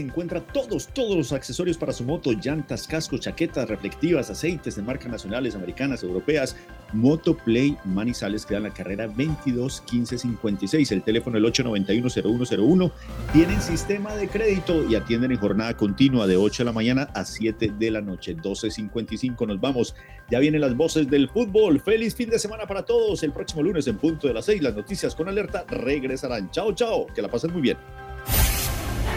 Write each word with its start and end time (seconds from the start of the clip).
Encuentra 0.00 0.40
todos, 0.40 0.86
todos 0.86 1.16
los 1.16 1.32
accesorios 1.32 1.76
para 1.76 1.92
su 1.92 2.04
moto, 2.04 2.30
llantas, 2.30 2.86
cascos, 2.86 3.18
chaquetas, 3.18 3.68
reflectivas, 3.68 4.30
aceites 4.30 4.76
de 4.76 4.82
marcas 4.82 5.10
nacionales, 5.10 5.56
americanas, 5.56 6.04
europeas. 6.04 6.54
Motoplay 6.92 7.76
Manizales 7.84 8.46
queda 8.46 8.58
en 8.58 8.62
la 8.62 8.72
carrera 8.72 9.08
22 9.08 9.80
15 9.80 10.18
56. 10.18 10.92
El 10.92 11.02
teléfono 11.02 11.36
el 11.36 11.44
891-0101. 11.46 12.92
Tienen 13.32 13.60
sistema 13.60 14.14
de 14.14 14.28
crédito 14.28 14.88
y 14.88 14.94
atienden 14.94 15.32
en 15.32 15.38
jornada 15.38 15.76
continua 15.76 16.28
de 16.28 16.36
8 16.36 16.62
de 16.62 16.66
la 16.66 16.72
mañana 16.72 17.10
a 17.12 17.24
7 17.24 17.72
de 17.76 17.90
la 17.90 18.00
noche. 18.00 18.36
12.55 18.36 19.48
nos 19.48 19.60
vamos. 19.60 19.96
Ya 20.30 20.38
vienen 20.38 20.60
las 20.60 20.76
voces 20.76 21.10
del 21.10 21.28
fútbol. 21.28 21.80
Feliz 21.80 22.14
fin 22.14 22.30
de 22.30 22.38
semana 22.38 22.68
para 22.68 22.84
todos. 22.84 23.24
El 23.24 23.32
próximo 23.32 23.64
lunes 23.64 23.88
en 23.88 23.98
punto 23.98 24.28
de 24.28 24.34
las 24.34 24.44
6 24.44 24.62
las 24.62 24.76
noticias 24.76 25.16
con 25.16 25.28
alerta 25.28 25.64
regresarán. 25.66 26.52
Chao, 26.52 26.72
chao. 26.72 27.08
Que 27.12 27.20
la 27.20 27.26
pasen 27.26 27.52
muy 27.52 27.62
bien. 27.62 27.78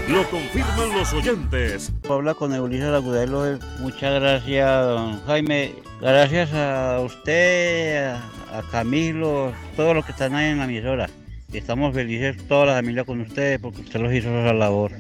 Lo 0.10 0.30
confirman 0.30 0.94
los 0.94 1.14
oyentes. 1.14 1.92
Habla 2.10 2.34
con 2.34 2.54
Eulisa 2.54 2.96
Agudelo. 2.96 3.60
Muchas 3.80 4.20
gracias, 4.20 4.86
don 4.86 5.24
Jaime. 5.26 5.74
Gracias 6.02 6.54
a 6.54 7.00
usted, 7.00 8.08
a 8.08 8.64
Camilo, 8.72 9.54
todos 9.76 9.96
los 9.96 10.06
que 10.06 10.12
están 10.12 10.36
ahí 10.36 10.50
en 10.50 10.58
la 10.58 10.66
emisora. 10.66 11.10
Estamos 11.54 11.94
felices, 11.94 12.38
toda 12.48 12.68
la 12.68 12.74
familia 12.74 13.04
con 13.04 13.22
ustedes, 13.22 13.60
porque 13.60 13.82
usted 13.82 14.00
los 14.00 14.14
hizo 14.14 14.30
esa 14.30 14.54
labor 14.54 14.92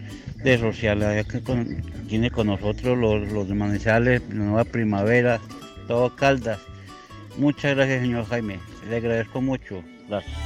de 0.43 0.57
social. 0.57 0.99
Que 0.99 1.41
tiene 2.07 2.29
con 2.29 2.47
nosotros 2.47 2.97
los, 2.97 3.31
los 3.31 3.47
de 3.47 3.55
Manizales, 3.55 4.21
la 4.29 4.35
nueva 4.35 4.63
primavera, 4.63 5.39
todo 5.87 6.15
Caldas. 6.15 6.59
Muchas 7.37 7.75
gracias, 7.75 8.01
señor 8.01 8.25
Jaime. 8.27 8.59
Le 8.89 8.97
agradezco 8.97 9.41
mucho. 9.41 9.83
Gracias. 10.07 10.37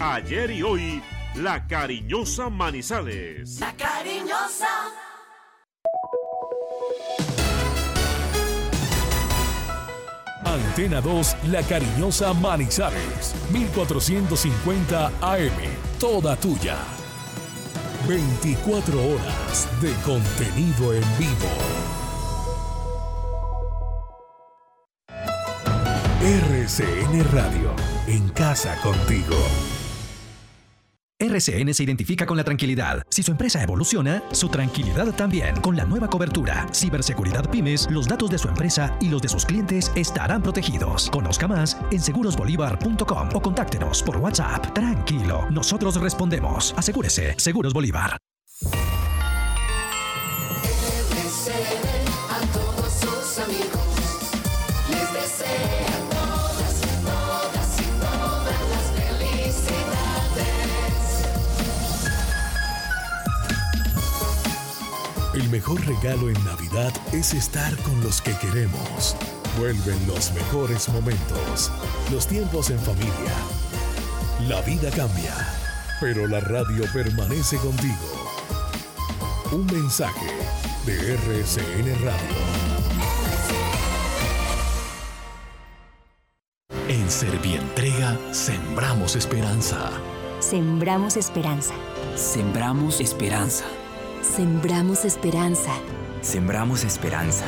Ayer 0.00 0.50
y 0.50 0.62
hoy 0.62 1.00
la 1.36 1.66
Cariñosa 1.66 2.48
Manizales. 2.48 3.58
La 3.58 3.72
Cariñosa. 3.72 4.68
Antena 10.44 11.00
2, 11.00 11.36
La 11.50 11.62
Cariñosa 11.62 12.32
Manizales. 12.34 13.34
1450 13.52 15.06
AM. 15.20 15.50
Toda 15.98 16.36
tuya. 16.36 16.76
24 18.06 19.02
horas 19.02 19.68
de 19.80 19.92
contenido 20.04 20.94
en 20.94 21.18
vivo. 21.18 21.48
RCN 26.20 27.24
Radio. 27.32 27.74
En 28.06 28.28
casa 28.30 28.76
contigo. 28.82 29.36
RCN 31.24 31.72
se 31.74 31.82
identifica 31.82 32.26
con 32.26 32.36
la 32.36 32.44
tranquilidad. 32.44 33.02
Si 33.08 33.22
su 33.22 33.30
empresa 33.30 33.62
evoluciona, 33.62 34.22
su 34.32 34.48
tranquilidad 34.48 35.14
también. 35.14 35.60
Con 35.60 35.76
la 35.76 35.84
nueva 35.84 36.08
cobertura, 36.08 36.66
Ciberseguridad 36.72 37.50
Pymes, 37.50 37.88
los 37.90 38.06
datos 38.06 38.30
de 38.30 38.38
su 38.38 38.48
empresa 38.48 38.96
y 39.00 39.08
los 39.08 39.22
de 39.22 39.28
sus 39.28 39.44
clientes 39.44 39.90
estarán 39.94 40.42
protegidos. 40.42 41.10
Conozca 41.10 41.48
más 41.48 41.76
en 41.90 42.00
segurosbolívar.com 42.00 43.28
o 43.32 43.40
contáctenos 43.40 44.02
por 44.02 44.18
WhatsApp. 44.18 44.72
Tranquilo, 44.74 45.46
nosotros 45.50 46.00
respondemos. 46.00 46.74
Asegúrese, 46.76 47.34
Seguros 47.38 47.72
Bolívar. 47.72 48.18
Mejor 65.54 65.86
regalo 65.86 66.28
en 66.28 66.44
Navidad 66.44 66.92
es 67.12 67.32
estar 67.32 67.76
con 67.84 68.00
los 68.02 68.20
que 68.20 68.36
queremos. 68.38 69.14
Vuelven 69.56 70.04
los 70.08 70.32
mejores 70.32 70.88
momentos, 70.88 71.70
los 72.10 72.26
tiempos 72.26 72.70
en 72.70 72.78
familia. 72.80 73.32
La 74.48 74.60
vida 74.62 74.90
cambia, 74.90 75.32
pero 76.00 76.26
la 76.26 76.40
radio 76.40 76.84
permanece 76.92 77.56
contigo. 77.58 78.32
Un 79.52 79.64
mensaje 79.66 80.26
de 80.86 81.14
RCN 81.14 82.04
Radio. 82.04 82.36
En 86.88 87.08
Servientrega 87.08 88.18
sembramos 88.32 89.14
esperanza. 89.14 89.88
Sembramos 90.40 91.16
esperanza. 91.16 91.74
Sembramos 92.16 93.00
esperanza. 93.00 93.64
Sembramos 94.24 95.04
esperanza. 95.04 95.70
Sembramos 96.22 96.82
esperanza. 96.82 97.44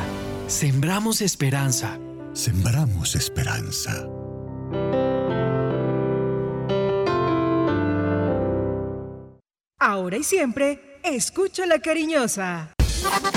Sembramos 0.47 1.21
esperanza. 1.21 1.99
Sembramos 2.33 3.15
esperanza. 3.15 4.07
Ahora 9.79 10.17
y 10.17 10.23
siempre, 10.23 10.99
escucha 11.03 11.65
la 11.65 11.79
cariñosa. 11.79 12.75
La 12.77 13.09
cariñosa. 13.09 13.36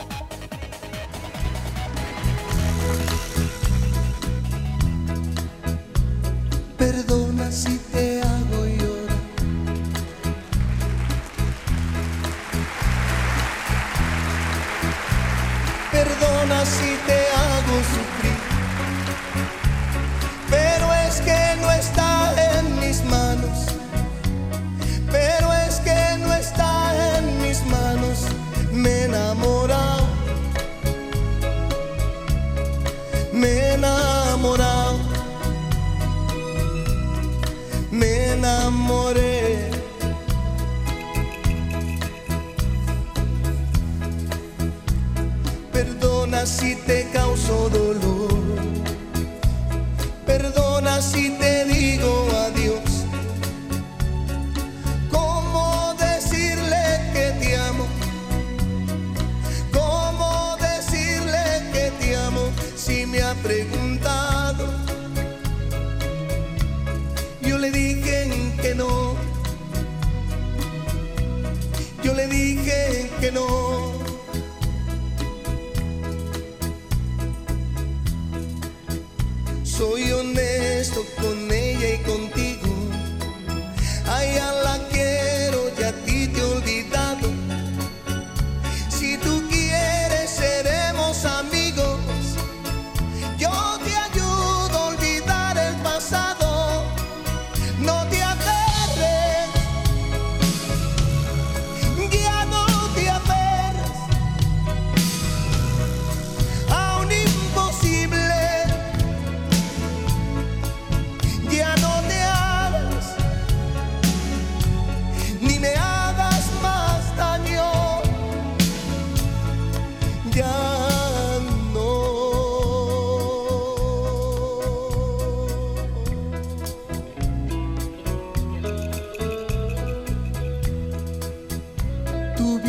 Perdona 16.61 16.65
si 16.65 17.20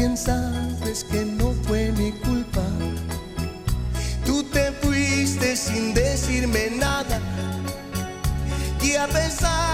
bien 0.03 0.17
sabes 0.17 1.05
que 1.05 1.25
no 1.25 1.53
fue 1.63 1.93
mi 1.93 2.11
culpa. 2.11 2.65
Tú 4.27 4.43
te 4.43 4.73
fuiste 4.83 5.55
sin 5.55 5.95
decirme 5.95 6.71
nada. 6.77 7.21
Y 8.83 8.97
a 8.97 9.07
pesar 9.07 9.72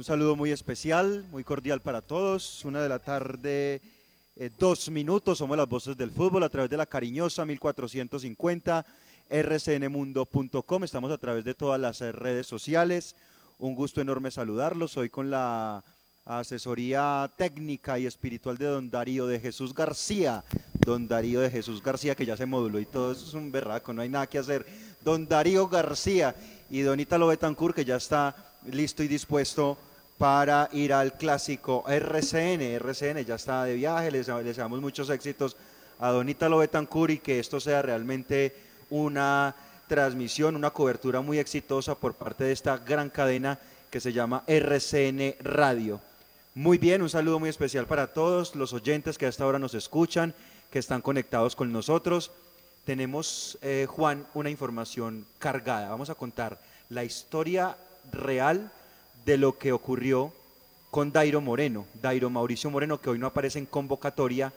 Un 0.00 0.04
saludo 0.04 0.34
muy 0.34 0.50
especial, 0.50 1.26
muy 1.30 1.44
cordial 1.44 1.82
para 1.82 2.00
todos. 2.00 2.64
Una 2.64 2.80
de 2.80 2.88
la 2.88 3.00
tarde, 3.00 3.82
eh, 4.34 4.48
dos 4.58 4.88
minutos. 4.88 5.36
Somos 5.36 5.58
las 5.58 5.68
voces 5.68 5.94
del 5.94 6.10
fútbol 6.10 6.42
a 6.42 6.48
través 6.48 6.70
de 6.70 6.78
la 6.78 6.86
cariñosa 6.86 7.44
1450, 7.44 8.86
rcnmundo.com. 9.28 10.84
Estamos 10.84 11.12
a 11.12 11.18
través 11.18 11.44
de 11.44 11.52
todas 11.52 11.78
las 11.78 12.00
eh, 12.00 12.12
redes 12.12 12.46
sociales. 12.46 13.14
Un 13.58 13.74
gusto 13.74 14.00
enorme 14.00 14.30
saludarlos. 14.30 14.96
Hoy 14.96 15.10
con 15.10 15.30
la 15.30 15.84
asesoría 16.24 17.30
técnica 17.36 17.98
y 17.98 18.06
espiritual 18.06 18.56
de 18.56 18.64
don 18.64 18.90
Darío 18.90 19.26
de 19.26 19.38
Jesús 19.38 19.74
García. 19.74 20.42
Don 20.72 21.08
Darío 21.08 21.42
de 21.42 21.50
Jesús 21.50 21.82
García, 21.82 22.14
que 22.14 22.24
ya 22.24 22.38
se 22.38 22.46
moduló 22.46 22.80
y 22.80 22.86
todo 22.86 23.12
eso 23.12 23.26
es 23.26 23.34
un 23.34 23.52
berraco, 23.52 23.92
no 23.92 24.00
hay 24.00 24.08
nada 24.08 24.26
que 24.26 24.38
hacer. 24.38 24.64
Don 25.04 25.28
Darío 25.28 25.68
García 25.68 26.34
y 26.70 26.80
don 26.80 27.00
Ítalo 27.00 27.26
Betancourt, 27.26 27.76
que 27.76 27.84
ya 27.84 27.96
está 27.96 28.34
listo 28.64 29.02
y 29.02 29.08
dispuesto 29.08 29.76
para 30.20 30.68
ir 30.72 30.92
al 30.92 31.14
clásico 31.14 31.82
RCN. 31.88 32.60
RCN 32.78 33.24
ya 33.24 33.36
está 33.36 33.64
de 33.64 33.72
viaje, 33.72 34.10
les, 34.10 34.26
deseamos 34.26 34.78
muchos 34.78 35.08
éxitos 35.08 35.56
a 35.98 36.10
don 36.10 36.28
Ítalo 36.28 36.58
Betancourt 36.58 37.12
y 37.12 37.18
que 37.20 37.38
esto 37.38 37.58
sea 37.58 37.80
realmente 37.80 38.54
una 38.90 39.54
transmisión, 39.88 40.56
una 40.56 40.72
cobertura 40.72 41.22
muy 41.22 41.38
exitosa 41.38 41.94
por 41.94 42.12
parte 42.12 42.44
de 42.44 42.52
esta 42.52 42.76
gran 42.76 43.08
cadena 43.08 43.58
que 43.90 43.98
se 43.98 44.12
llama 44.12 44.44
RCN 44.46 45.36
Radio. 45.40 46.02
Muy 46.54 46.76
bien, 46.76 47.00
un 47.00 47.08
saludo 47.08 47.40
muy 47.40 47.48
especial 47.48 47.86
para 47.86 48.08
todos 48.08 48.54
los 48.54 48.74
oyentes 48.74 49.16
que 49.16 49.24
hasta 49.24 49.44
ahora 49.44 49.58
nos 49.58 49.72
escuchan, 49.72 50.34
que 50.70 50.80
están 50.80 51.00
conectados 51.00 51.56
con 51.56 51.72
nosotros. 51.72 52.30
Tenemos, 52.84 53.56
eh, 53.62 53.86
Juan, 53.88 54.26
una 54.34 54.50
información 54.50 55.24
cargada. 55.38 55.88
Vamos 55.88 56.10
a 56.10 56.14
contar 56.14 56.60
la 56.90 57.04
historia 57.04 57.74
real 58.12 58.70
de 59.24 59.36
lo 59.36 59.58
que 59.58 59.72
ocurrió 59.72 60.32
con 60.90 61.12
Dairo 61.12 61.40
Moreno, 61.40 61.86
Dairo 62.00 62.30
Mauricio 62.30 62.70
Moreno, 62.70 63.00
que 63.00 63.10
hoy 63.10 63.18
no 63.18 63.26
aparece 63.26 63.58
en 63.58 63.66
convocatoria 63.66 64.52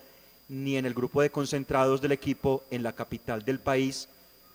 ni 0.49 0.77
en 0.77 0.85
el 0.85 0.93
grupo 0.93 1.21
de 1.21 1.29
concentrados 1.29 2.01
del 2.01 2.11
equipo 2.11 2.63
en 2.71 2.83
la 2.83 2.93
capital 2.93 3.43
del 3.45 3.59
país 3.59 4.07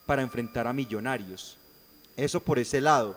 para 0.06 0.22
enfrentar 0.22 0.66
a 0.66 0.72
Millonarios. 0.72 1.56
Eso 2.16 2.40
por 2.40 2.58
ese 2.58 2.80
lado. 2.80 3.16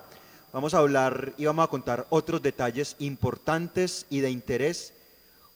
Vamos 0.53 0.73
a 0.73 0.79
hablar 0.79 1.33
y 1.37 1.45
vamos 1.45 1.63
a 1.63 1.69
contar 1.69 2.05
otros 2.09 2.41
detalles 2.41 2.95
importantes 2.99 4.05
y 4.09 4.19
de 4.19 4.29
interés 4.29 4.93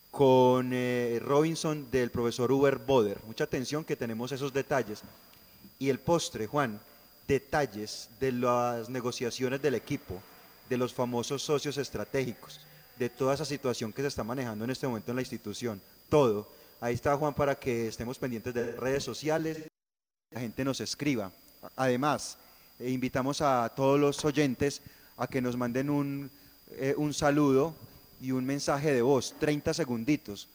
con 0.10 0.72
eh, 0.72 1.20
Robinson 1.22 1.92
del 1.92 2.10
profesor 2.10 2.52
Uber 2.52 2.78
Boder. 2.78 3.20
Mucha 3.28 3.44
atención 3.44 3.84
que 3.84 3.98
tenemos 3.98 4.32
esos 4.32 4.54
detalles. 4.54 5.02
Y 5.78 5.90
el 5.90 6.00
postre, 6.00 6.48
Juan, 6.48 6.80
detalles 7.28 8.10
de 8.20 8.32
las 8.32 8.90
negociaciones 8.90 9.62
del 9.62 9.76
equipo, 9.76 10.22
de 10.70 10.78
los 10.78 10.94
famosos 10.94 11.44
socios 11.44 11.78
estratégicos, 11.78 12.60
de 12.98 13.10
toda 13.10 13.34
esa 13.34 13.46
situación 13.46 13.94
que 13.94 14.02
se 14.02 14.08
está 14.08 14.24
manejando 14.24 14.66
en 14.66 14.72
este 14.72 14.88
momento 14.88 15.12
en 15.12 15.16
la 15.16 15.22
institución. 15.22 15.82
Todo. 16.10 16.48
Ahí 16.82 16.94
está 16.94 17.16
Juan 17.18 17.34
para 17.34 17.56
que 17.56 17.88
estemos 17.88 18.18
pendientes 18.18 18.54
de 18.54 18.74
redes 18.74 19.04
sociales, 19.04 19.64
la 20.32 20.42
gente 20.42 20.66
nos 20.66 20.82
escriba. 20.82 21.32
Además, 21.76 22.38
eh, 22.80 22.92
invitamos 22.92 23.42
a 23.42 23.72
todos 23.76 24.00
los 24.00 24.24
oyentes 24.26 24.82
a 25.18 25.28
que 25.28 25.42
nos 25.42 25.56
manden 25.56 25.90
un, 25.90 26.30
eh, 26.72 26.94
un 26.98 27.14
saludo 27.14 27.74
y 28.22 28.32
un 28.32 28.46
mensaje 28.46 28.94
de 28.94 29.02
voz, 29.02 29.36
30 29.40 29.74
segunditos, 29.74 30.48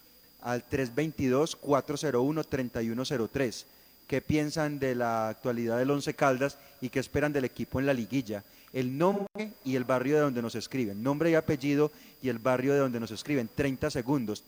al 0.43 0.69
322-401-3103. 0.69 3.65
¿Qué 4.07 4.21
piensan 4.21 4.79
de 4.79 4.95
la 4.95 5.29
actualidad 5.29 5.79
del 5.79 5.91
Once 5.91 6.15
Caldas 6.15 6.59
y 6.81 6.89
qué 6.89 6.99
esperan 6.99 7.33
del 7.33 7.45
equipo 7.45 7.79
en 7.79 7.87
la 7.87 7.95
liguilla? 7.95 8.43
El 8.73 8.97
nombre 8.97 9.53
y 9.65 9.77
el 9.77 9.85
barrio 9.85 10.17
de 10.17 10.23
donde 10.23 10.43
nos 10.43 10.55
escriben. 10.55 11.03
Nombre 11.03 11.31
y 11.31 11.35
apellido 11.35 11.91
y 12.23 12.29
el 12.29 12.39
barrio 12.39 12.73
de 12.73 12.79
donde 12.79 13.01
nos 13.01 13.11
escriben. 13.11 13.49
30 13.55 13.91
segundos, 13.91 14.45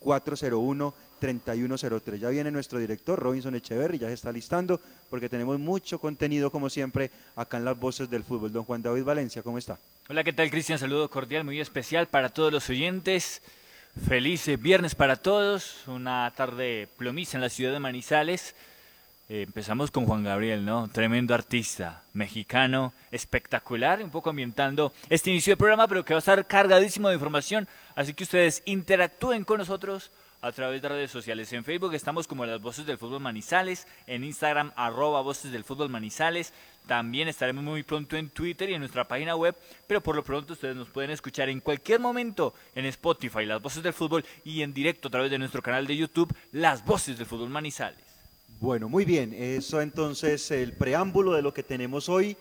322-401-3103. 0.00 2.18
Ya 2.18 2.28
viene 2.28 2.50
nuestro 2.50 2.78
director, 2.78 3.18
Robinson 3.18 3.54
Echeverry, 3.54 3.98
ya 3.98 4.08
se 4.08 4.14
está 4.14 4.30
listando 4.30 4.80
porque 5.10 5.28
tenemos 5.28 5.58
mucho 5.58 5.98
contenido, 5.98 6.50
como 6.50 6.70
siempre, 6.70 7.10
acá 7.36 7.56
en 7.56 7.64
las 7.64 7.78
voces 7.78 8.08
del 8.08 8.24
fútbol. 8.24 8.52
Don 8.52 8.64
Juan 8.64 8.82
David 8.82 9.04
Valencia, 9.04 9.42
¿cómo 9.42 9.58
está? 9.58 9.78
Hola, 10.08 10.24
¿qué 10.24 10.32
tal, 10.32 10.50
Cristian? 10.50 10.78
Saludo 10.78 11.10
cordial, 11.10 11.44
muy 11.44 11.60
especial 11.60 12.06
para 12.06 12.28
todos 12.28 12.52
los 12.52 12.68
oyentes. 12.70 13.42
Feliz 14.08 14.48
eh, 14.48 14.56
viernes 14.56 14.94
para 14.94 15.16
todos, 15.16 15.86
una 15.86 16.32
tarde 16.34 16.88
plomiza 16.96 17.36
en 17.36 17.42
la 17.42 17.50
ciudad 17.50 17.72
de 17.72 17.78
Manizales. 17.78 18.54
Empezamos 19.34 19.90
con 19.90 20.04
Juan 20.04 20.24
Gabriel, 20.24 20.62
¿no? 20.62 20.88
Tremendo 20.88 21.32
artista, 21.32 22.02
mexicano, 22.12 22.92
espectacular, 23.10 24.02
un 24.02 24.10
poco 24.10 24.28
ambientando 24.28 24.92
este 25.08 25.30
inicio 25.30 25.54
de 25.54 25.56
programa, 25.56 25.88
pero 25.88 26.04
que 26.04 26.12
va 26.12 26.18
a 26.18 26.26
estar 26.26 26.46
cargadísimo 26.46 27.08
de 27.08 27.14
información. 27.14 27.66
Así 27.94 28.12
que 28.12 28.24
ustedes 28.24 28.62
interactúen 28.66 29.44
con 29.44 29.56
nosotros 29.56 30.10
a 30.42 30.52
través 30.52 30.82
de 30.82 30.90
redes 30.90 31.10
sociales. 31.10 31.50
En 31.54 31.64
Facebook 31.64 31.94
estamos 31.94 32.26
como 32.26 32.44
las 32.44 32.60
voces 32.60 32.84
del 32.84 32.98
fútbol 32.98 33.22
Manizales, 33.22 33.88
en 34.06 34.22
Instagram 34.22 34.70
arroba 34.76 35.22
voces 35.22 35.50
del 35.50 35.64
fútbol 35.64 35.88
Manizales. 35.88 36.52
También 36.86 37.26
estaremos 37.26 37.64
muy 37.64 37.84
pronto 37.84 38.18
en 38.18 38.28
Twitter 38.28 38.68
y 38.68 38.74
en 38.74 38.80
nuestra 38.80 39.08
página 39.08 39.34
web, 39.34 39.56
pero 39.86 40.02
por 40.02 40.14
lo 40.14 40.22
pronto 40.22 40.52
ustedes 40.52 40.76
nos 40.76 40.90
pueden 40.90 41.10
escuchar 41.10 41.48
en 41.48 41.60
cualquier 41.60 42.00
momento 42.00 42.52
en 42.74 42.84
Spotify, 42.84 43.46
las 43.46 43.62
voces 43.62 43.82
del 43.82 43.94
fútbol, 43.94 44.26
y 44.44 44.60
en 44.60 44.74
directo 44.74 45.08
a 45.08 45.10
través 45.10 45.30
de 45.30 45.38
nuestro 45.38 45.62
canal 45.62 45.86
de 45.86 45.96
YouTube, 45.96 46.36
las 46.52 46.84
voces 46.84 47.16
del 47.16 47.26
fútbol 47.26 47.48
Manizales. 47.48 48.11
Bueno, 48.62 48.88
muy 48.88 49.04
bien. 49.04 49.34
Eso 49.34 49.80
entonces 49.80 50.48
el 50.52 50.74
preámbulo 50.74 51.32
de 51.32 51.42
lo 51.42 51.52
que 51.52 51.64
tenemos 51.64 52.08
hoy. 52.08 52.36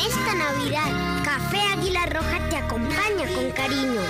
En 0.00 0.06
esta 0.06 0.34
Navidad, 0.34 1.24
Café 1.24 1.60
Águila 1.74 2.06
Roja 2.06 2.48
te 2.48 2.56
acompaña 2.56 3.26
con 3.34 3.50
cariño. 3.50 4.00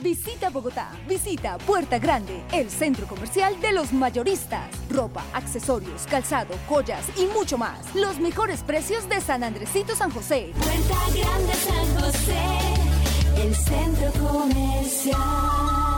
Visita 0.00 0.50
Bogotá, 0.50 0.90
visita 1.06 1.58
Puerta 1.58 1.98
Grande, 2.00 2.42
el 2.52 2.68
centro 2.68 3.06
comercial 3.06 3.60
de 3.60 3.72
los 3.72 3.92
mayoristas. 3.92 4.68
Ropa, 4.90 5.22
accesorios, 5.32 6.06
calzado, 6.08 6.56
joyas 6.68 7.04
y 7.16 7.26
mucho 7.26 7.56
más. 7.56 7.94
Los 7.94 8.18
mejores 8.18 8.64
precios 8.64 9.08
de 9.08 9.20
San 9.20 9.44
Andresito 9.44 9.94
San 9.94 10.10
José. 10.10 10.52
Puerta 10.58 10.96
Grande 11.14 11.54
San 11.54 12.00
José, 12.00 13.42
el 13.42 13.54
centro 13.54 14.12
comercial. 14.28 15.97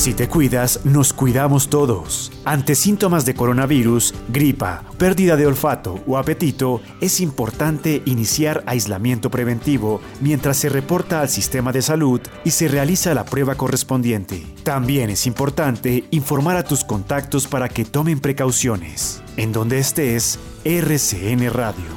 Si 0.00 0.14
te 0.14 0.30
cuidas, 0.30 0.86
nos 0.86 1.12
cuidamos 1.12 1.68
todos. 1.68 2.32
Ante 2.46 2.74
síntomas 2.74 3.26
de 3.26 3.34
coronavirus, 3.34 4.14
gripa, 4.30 4.82
pérdida 4.96 5.36
de 5.36 5.46
olfato 5.46 6.02
o 6.06 6.16
apetito, 6.16 6.80
es 7.02 7.20
importante 7.20 8.00
iniciar 8.06 8.64
aislamiento 8.64 9.30
preventivo 9.30 10.00
mientras 10.22 10.56
se 10.56 10.70
reporta 10.70 11.20
al 11.20 11.28
sistema 11.28 11.70
de 11.70 11.82
salud 11.82 12.18
y 12.46 12.52
se 12.52 12.66
realiza 12.66 13.12
la 13.12 13.26
prueba 13.26 13.56
correspondiente. 13.56 14.46
También 14.62 15.10
es 15.10 15.26
importante 15.26 16.04
informar 16.12 16.56
a 16.56 16.64
tus 16.64 16.82
contactos 16.82 17.46
para 17.46 17.68
que 17.68 17.84
tomen 17.84 18.20
precauciones. 18.20 19.22
En 19.36 19.52
donde 19.52 19.80
estés, 19.80 20.38
RCN 20.64 21.50
Radio. 21.50 21.90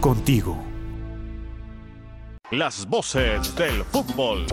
Contigo. 0.00 0.60
Las 2.50 2.88
voces 2.88 3.54
del 3.54 3.84
fútbol. 3.84 4.46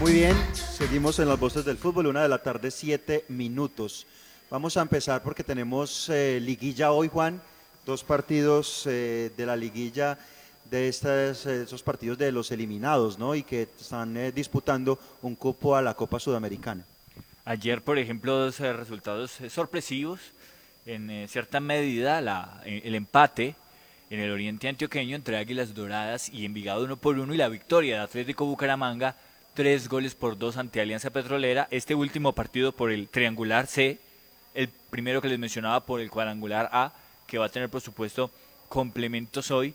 Muy 0.00 0.12
bien, 0.12 0.36
seguimos 0.54 1.18
en 1.18 1.28
las 1.28 1.38
voces 1.40 1.64
del 1.64 1.76
fútbol, 1.76 2.06
una 2.06 2.22
de 2.22 2.28
la 2.28 2.38
tarde, 2.38 2.70
siete 2.70 3.24
minutos. 3.28 4.06
Vamos 4.50 4.76
a 4.76 4.82
empezar 4.82 5.22
porque 5.22 5.42
tenemos 5.42 6.08
eh, 6.08 6.38
liguilla 6.40 6.92
hoy, 6.92 7.08
Juan, 7.08 7.42
dos 7.84 8.04
partidos 8.04 8.84
eh, 8.86 9.30
de 9.36 9.46
la 9.46 9.56
liguilla 9.56 10.16
de 10.70 10.88
estas, 10.88 11.46
eh, 11.46 11.66
partidos 11.84 12.16
de 12.16 12.30
los 12.30 12.50
eliminados, 12.52 13.18
¿no? 13.18 13.34
Y 13.34 13.42
que 13.42 13.62
están 13.80 14.32
disputando 14.34 14.98
un 15.22 15.34
cupo 15.34 15.74
a 15.74 15.82
la 15.82 15.94
Copa 15.94 16.20
Sudamericana. 16.20 16.84
Ayer, 17.44 17.82
por 17.82 17.98
ejemplo, 17.98 18.36
dos 18.38 18.60
resultados 18.60 19.32
sorpresivos. 19.48 20.20
En 20.86 21.26
cierta 21.28 21.60
medida, 21.60 22.20
la- 22.20 22.62
el 22.64 22.94
empate 22.94 23.56
en 24.10 24.20
el 24.20 24.30
oriente 24.30 24.68
antioqueño 24.68 25.16
entre 25.16 25.36
Águilas 25.36 25.74
Doradas 25.74 26.30
y 26.30 26.44
Envigado 26.46 26.84
uno 26.84 26.96
por 26.96 27.18
uno 27.18 27.34
y 27.34 27.36
la 27.36 27.48
victoria 27.48 27.96
de 27.96 28.02
Atlético 28.02 28.46
Bucaramanga 28.46 29.16
tres 29.58 29.88
goles 29.88 30.14
por 30.14 30.38
dos 30.38 30.56
ante 30.56 30.80
Alianza 30.80 31.10
Petrolera. 31.10 31.66
Este 31.72 31.96
último 31.96 32.32
partido 32.32 32.70
por 32.70 32.92
el 32.92 33.08
triangular 33.08 33.66
C, 33.66 33.98
el 34.54 34.68
primero 34.68 35.20
que 35.20 35.26
les 35.26 35.36
mencionaba 35.36 35.84
por 35.84 36.00
el 36.00 36.12
cuadrangular 36.12 36.68
A, 36.70 36.92
que 37.26 37.38
va 37.38 37.46
a 37.46 37.48
tener 37.48 37.68
por 37.68 37.80
supuesto 37.80 38.30
complementos 38.68 39.50
hoy. 39.50 39.74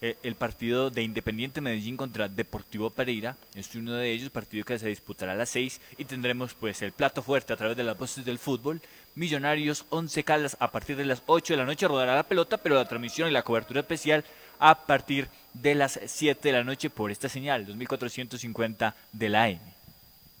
Eh, 0.00 0.16
el 0.22 0.34
partido 0.34 0.88
de 0.88 1.02
Independiente 1.02 1.60
Medellín 1.60 1.98
contra 1.98 2.26
Deportivo 2.26 2.88
Pereira, 2.88 3.36
es 3.54 3.74
uno 3.74 3.92
de 3.92 4.10
ellos, 4.10 4.30
partido 4.30 4.64
que 4.64 4.78
se 4.78 4.88
disputará 4.88 5.32
a 5.32 5.36
las 5.36 5.50
6 5.50 5.78
y 5.98 6.06
tendremos 6.06 6.54
pues 6.54 6.80
el 6.80 6.92
plato 6.92 7.20
fuerte 7.20 7.52
a 7.52 7.56
través 7.58 7.76
de 7.76 7.84
las 7.84 7.98
voces 7.98 8.24
del 8.24 8.38
fútbol. 8.38 8.80
Millonarios 9.14 9.84
11 9.90 10.24
Caldas 10.24 10.56
a 10.58 10.70
partir 10.70 10.96
de 10.96 11.04
las 11.04 11.22
8 11.26 11.52
de 11.52 11.58
la 11.58 11.66
noche 11.66 11.86
rodará 11.86 12.14
la 12.14 12.22
pelota, 12.22 12.56
pero 12.56 12.76
la 12.76 12.88
transmisión 12.88 13.28
y 13.28 13.32
la 13.32 13.42
cobertura 13.42 13.80
especial 13.80 14.24
a 14.58 14.86
partir 14.86 15.26
de 15.26 15.30
las 15.62 15.98
7 16.04 16.48
de 16.48 16.52
la 16.52 16.64
noche 16.64 16.90
por 16.90 17.10
esta 17.10 17.28
señal, 17.28 17.66
2450 17.66 18.94
de 19.12 19.28
la 19.28 19.44
AM. 19.44 19.60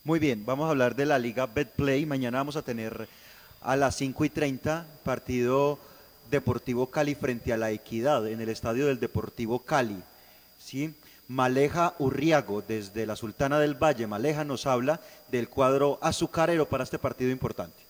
Muy 0.04 0.18
bien, 0.18 0.46
vamos 0.46 0.66
a 0.66 0.70
hablar 0.70 0.94
de 0.94 1.06
la 1.06 1.18
Liga 1.18 1.46
Betplay. 1.46 2.06
Mañana 2.06 2.38
vamos 2.38 2.56
a 2.56 2.62
tener 2.62 3.08
a 3.60 3.76
las 3.76 3.96
5 3.96 4.24
y 4.24 4.30
30 4.30 4.86
partido 5.04 5.78
Deportivo 6.30 6.90
Cali 6.90 7.14
frente 7.14 7.52
a 7.52 7.56
la 7.56 7.70
Equidad 7.70 8.26
en 8.28 8.40
el 8.40 8.48
estadio 8.48 8.86
del 8.86 9.00
Deportivo 9.00 9.60
Cali. 9.60 10.02
¿sí? 10.58 10.94
Maleja 11.26 11.94
Urriago 11.98 12.62
desde 12.62 13.06
la 13.06 13.16
Sultana 13.16 13.58
del 13.58 13.74
Valle. 13.74 14.06
Maleja 14.06 14.44
nos 14.44 14.66
habla 14.66 15.00
del 15.30 15.48
cuadro 15.48 15.98
azucarero 16.00 16.68
para 16.68 16.84
este 16.84 16.98
partido 16.98 17.30
importante. 17.30 17.87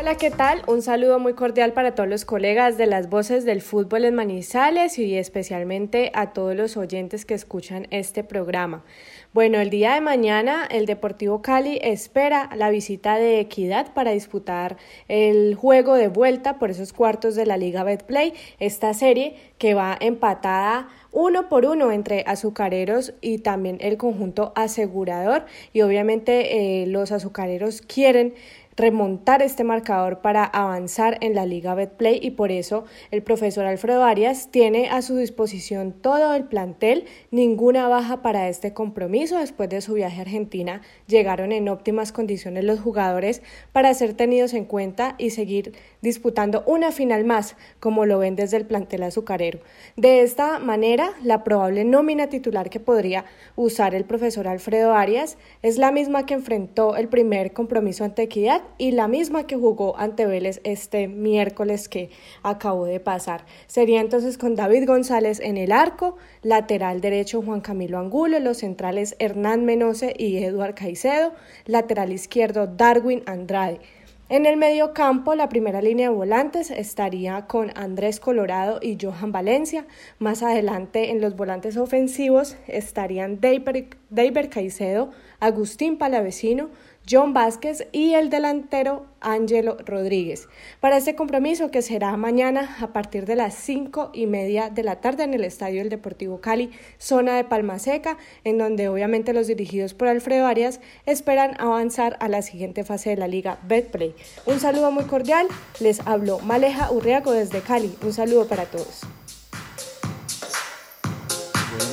Hola, 0.00 0.14
¿qué 0.14 0.30
tal? 0.30 0.62
Un 0.68 0.80
saludo 0.80 1.18
muy 1.18 1.34
cordial 1.34 1.72
para 1.72 1.96
todos 1.96 2.08
los 2.08 2.24
colegas 2.24 2.78
de 2.78 2.86
las 2.86 3.10
voces 3.10 3.44
del 3.44 3.60
fútbol 3.60 4.04
en 4.04 4.14
Manizales 4.14 4.96
y 4.96 5.16
especialmente 5.16 6.12
a 6.14 6.32
todos 6.32 6.54
los 6.54 6.76
oyentes 6.76 7.24
que 7.24 7.34
escuchan 7.34 7.88
este 7.90 8.22
programa. 8.22 8.84
Bueno, 9.32 9.58
el 9.58 9.70
día 9.70 9.94
de 9.94 10.00
mañana 10.00 10.68
el 10.70 10.86
Deportivo 10.86 11.42
Cali 11.42 11.80
espera 11.82 12.48
la 12.54 12.70
visita 12.70 13.16
de 13.16 13.40
Equidad 13.40 13.92
para 13.92 14.12
disputar 14.12 14.76
el 15.08 15.56
juego 15.56 15.94
de 15.94 16.06
vuelta 16.06 16.60
por 16.60 16.70
esos 16.70 16.92
cuartos 16.92 17.34
de 17.34 17.46
la 17.46 17.56
Liga 17.56 17.82
Betplay, 17.82 18.34
esta 18.60 18.94
serie 18.94 19.34
que 19.58 19.74
va 19.74 19.98
empatada 20.00 20.88
uno 21.10 21.48
por 21.48 21.64
uno 21.64 21.90
entre 21.90 22.22
azucareros 22.28 23.14
y 23.20 23.38
también 23.38 23.78
el 23.80 23.96
conjunto 23.96 24.52
asegurador 24.54 25.46
y 25.72 25.80
obviamente 25.80 26.82
eh, 26.82 26.86
los 26.86 27.10
azucareros 27.10 27.82
quieren 27.82 28.34
remontar 28.78 29.42
este 29.42 29.64
marcador 29.64 30.20
para 30.20 30.44
avanzar 30.44 31.18
en 31.20 31.34
la 31.34 31.44
Liga 31.46 31.74
Betplay 31.74 32.20
y 32.22 32.30
por 32.30 32.52
eso 32.52 32.84
el 33.10 33.24
profesor 33.24 33.66
Alfredo 33.66 34.04
Arias 34.04 34.50
tiene 34.52 34.88
a 34.88 35.02
su 35.02 35.16
disposición 35.16 35.92
todo 35.92 36.32
el 36.34 36.44
plantel, 36.44 37.04
ninguna 37.32 37.88
baja 37.88 38.22
para 38.22 38.48
este 38.48 38.72
compromiso. 38.72 39.38
Después 39.38 39.68
de 39.68 39.80
su 39.80 39.94
viaje 39.94 40.20
a 40.20 40.22
Argentina 40.22 40.80
llegaron 41.08 41.50
en 41.50 41.68
óptimas 41.68 42.12
condiciones 42.12 42.62
los 42.62 42.78
jugadores 42.78 43.42
para 43.72 43.92
ser 43.94 44.14
tenidos 44.14 44.54
en 44.54 44.64
cuenta 44.64 45.16
y 45.18 45.30
seguir 45.30 45.72
disputando 46.00 46.62
una 46.64 46.92
final 46.92 47.24
más, 47.24 47.56
como 47.80 48.06
lo 48.06 48.20
ven 48.20 48.36
desde 48.36 48.58
el 48.58 48.66
plantel 48.66 49.02
azucarero. 49.02 49.58
De 49.96 50.22
esta 50.22 50.60
manera, 50.60 51.14
la 51.24 51.42
probable 51.42 51.84
nómina 51.84 52.28
titular 52.28 52.70
que 52.70 52.78
podría 52.78 53.24
usar 53.56 53.96
el 53.96 54.04
profesor 54.04 54.46
Alfredo 54.46 54.94
Arias 54.94 55.36
es 55.62 55.78
la 55.78 55.90
misma 55.90 56.26
que 56.26 56.34
enfrentó 56.34 56.94
el 56.94 57.08
primer 57.08 57.52
compromiso 57.52 58.04
ante 58.04 58.22
Equidad 58.22 58.62
y 58.76 58.90
la 58.90 59.08
misma 59.08 59.46
que 59.46 59.56
jugó 59.56 59.96
ante 59.98 60.26
Vélez 60.26 60.60
este 60.64 61.08
miércoles 61.08 61.88
que 61.88 62.10
acabó 62.42 62.84
de 62.84 63.00
pasar. 63.00 63.44
Sería 63.66 64.00
entonces 64.00 64.36
con 64.36 64.54
David 64.54 64.86
González 64.86 65.40
en 65.40 65.56
el 65.56 65.72
arco, 65.72 66.16
lateral 66.42 67.00
derecho 67.00 67.42
Juan 67.42 67.60
Camilo 67.60 67.98
Angulo, 67.98 68.38
los 68.40 68.58
centrales 68.58 69.16
Hernán 69.18 69.64
Menose 69.64 70.14
y 70.16 70.38
Eduard 70.38 70.74
Caicedo, 70.74 71.32
lateral 71.66 72.12
izquierdo 72.12 72.66
Darwin 72.66 73.22
Andrade. 73.26 73.80
En 74.30 74.44
el 74.44 74.58
medio 74.58 74.92
campo, 74.92 75.34
la 75.34 75.48
primera 75.48 75.80
línea 75.80 76.10
de 76.10 76.14
volantes 76.14 76.70
estaría 76.70 77.46
con 77.46 77.70
Andrés 77.74 78.20
Colorado 78.20 78.78
y 78.82 78.98
Johan 79.00 79.32
Valencia. 79.32 79.86
Más 80.18 80.42
adelante, 80.42 81.10
en 81.10 81.22
los 81.22 81.34
volantes 81.34 81.78
ofensivos, 81.78 82.58
estarían 82.66 83.40
David 83.40 84.50
Caicedo, 84.50 85.12
Agustín 85.40 85.98
Palavecino, 85.98 86.68
John 87.10 87.32
Vázquez 87.32 87.86
y 87.92 88.14
el 88.14 88.28
delantero 88.28 89.06
Ángelo 89.20 89.78
Rodríguez. 89.86 90.48
Para 90.80 90.98
este 90.98 91.14
compromiso 91.14 91.70
que 91.70 91.80
será 91.80 92.16
mañana 92.16 92.76
a 92.80 92.88
partir 92.92 93.24
de 93.24 93.36
las 93.36 93.54
cinco 93.54 94.10
y 94.12 94.26
media 94.26 94.68
de 94.68 94.82
la 94.82 95.00
tarde 95.00 95.24
en 95.24 95.32
el 95.32 95.44
Estadio 95.44 95.78
del 95.78 95.88
Deportivo 95.88 96.40
Cali, 96.40 96.70
zona 96.98 97.36
de 97.36 97.44
Palma 97.44 97.78
Seca, 97.78 98.18
en 98.44 98.58
donde 98.58 98.88
obviamente 98.88 99.32
los 99.32 99.46
dirigidos 99.46 99.94
por 99.94 100.08
Alfredo 100.08 100.46
Arias 100.46 100.80
esperan 101.06 101.58
avanzar 101.58 102.16
a 102.20 102.28
la 102.28 102.42
siguiente 102.42 102.84
fase 102.84 103.10
de 103.10 103.16
la 103.16 103.28
Liga 103.28 103.58
Betplay. 103.66 104.14
Un 104.44 104.60
saludo 104.60 104.90
muy 104.90 105.04
cordial, 105.04 105.46
les 105.80 106.00
habló 106.06 106.40
Maleja 106.40 106.92
Urriaco 106.92 107.32
desde 107.32 107.60
Cali. 107.60 107.94
Un 108.02 108.12
saludo 108.12 108.46
para 108.48 108.66
todos. 108.66 109.00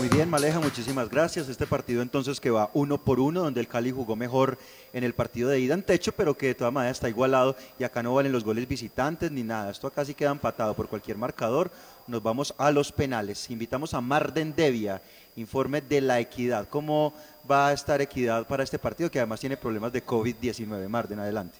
Muy 0.05 0.17
bien, 0.17 0.29
Maleja, 0.29 0.59
muchísimas 0.59 1.09
gracias. 1.09 1.49
Este 1.49 1.65
partido 1.65 2.03
entonces 2.03 2.39
que 2.39 2.51
va 2.51 2.69
uno 2.75 2.99
por 2.99 3.19
uno, 3.19 3.41
donde 3.41 3.59
el 3.59 3.67
Cali 3.67 3.89
jugó 3.89 4.15
mejor 4.15 4.59
en 4.93 5.03
el 5.03 5.15
partido 5.15 5.49
de 5.49 5.59
ida 5.59 5.73
en 5.73 5.81
techo, 5.81 6.11
pero 6.11 6.37
que 6.37 6.45
de 6.45 6.53
todas 6.53 6.71
maneras 6.71 6.97
está 6.97 7.09
igualado 7.09 7.55
y 7.79 7.85
acá 7.85 8.03
no 8.03 8.13
valen 8.13 8.31
los 8.31 8.43
goles 8.43 8.67
visitantes 8.67 9.31
ni 9.31 9.41
nada. 9.41 9.71
Esto 9.71 9.87
acá 9.87 10.05
sí 10.05 10.13
queda 10.13 10.29
empatado 10.29 10.75
por 10.75 10.89
cualquier 10.89 11.17
marcador. 11.17 11.71
Nos 12.05 12.21
vamos 12.21 12.53
a 12.59 12.69
los 12.69 12.91
penales. 12.91 13.49
Invitamos 13.49 13.95
a 13.95 14.01
Marden 14.01 14.53
Devia, 14.55 15.01
informe 15.37 15.81
de 15.81 16.01
la 16.01 16.19
equidad. 16.19 16.69
¿Cómo 16.69 17.15
va 17.49 17.69
a 17.69 17.73
estar 17.73 17.99
equidad 17.99 18.45
para 18.45 18.61
este 18.61 18.77
partido 18.77 19.09
que 19.09 19.17
además 19.17 19.39
tiene 19.39 19.57
problemas 19.57 19.91
de 19.91 20.05
COVID-19? 20.05 20.87
Marden, 20.87 21.17
adelante. 21.17 21.57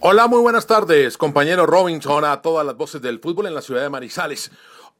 Hola, 0.00 0.26
muy 0.26 0.40
buenas 0.40 0.66
tardes, 0.66 1.16
compañero 1.16 1.64
Robinson, 1.64 2.24
a 2.24 2.42
todas 2.42 2.66
las 2.66 2.76
voces 2.76 3.00
del 3.00 3.20
fútbol 3.20 3.46
en 3.46 3.54
la 3.54 3.62
ciudad 3.62 3.82
de 3.82 3.88
Manizales. 3.88 4.50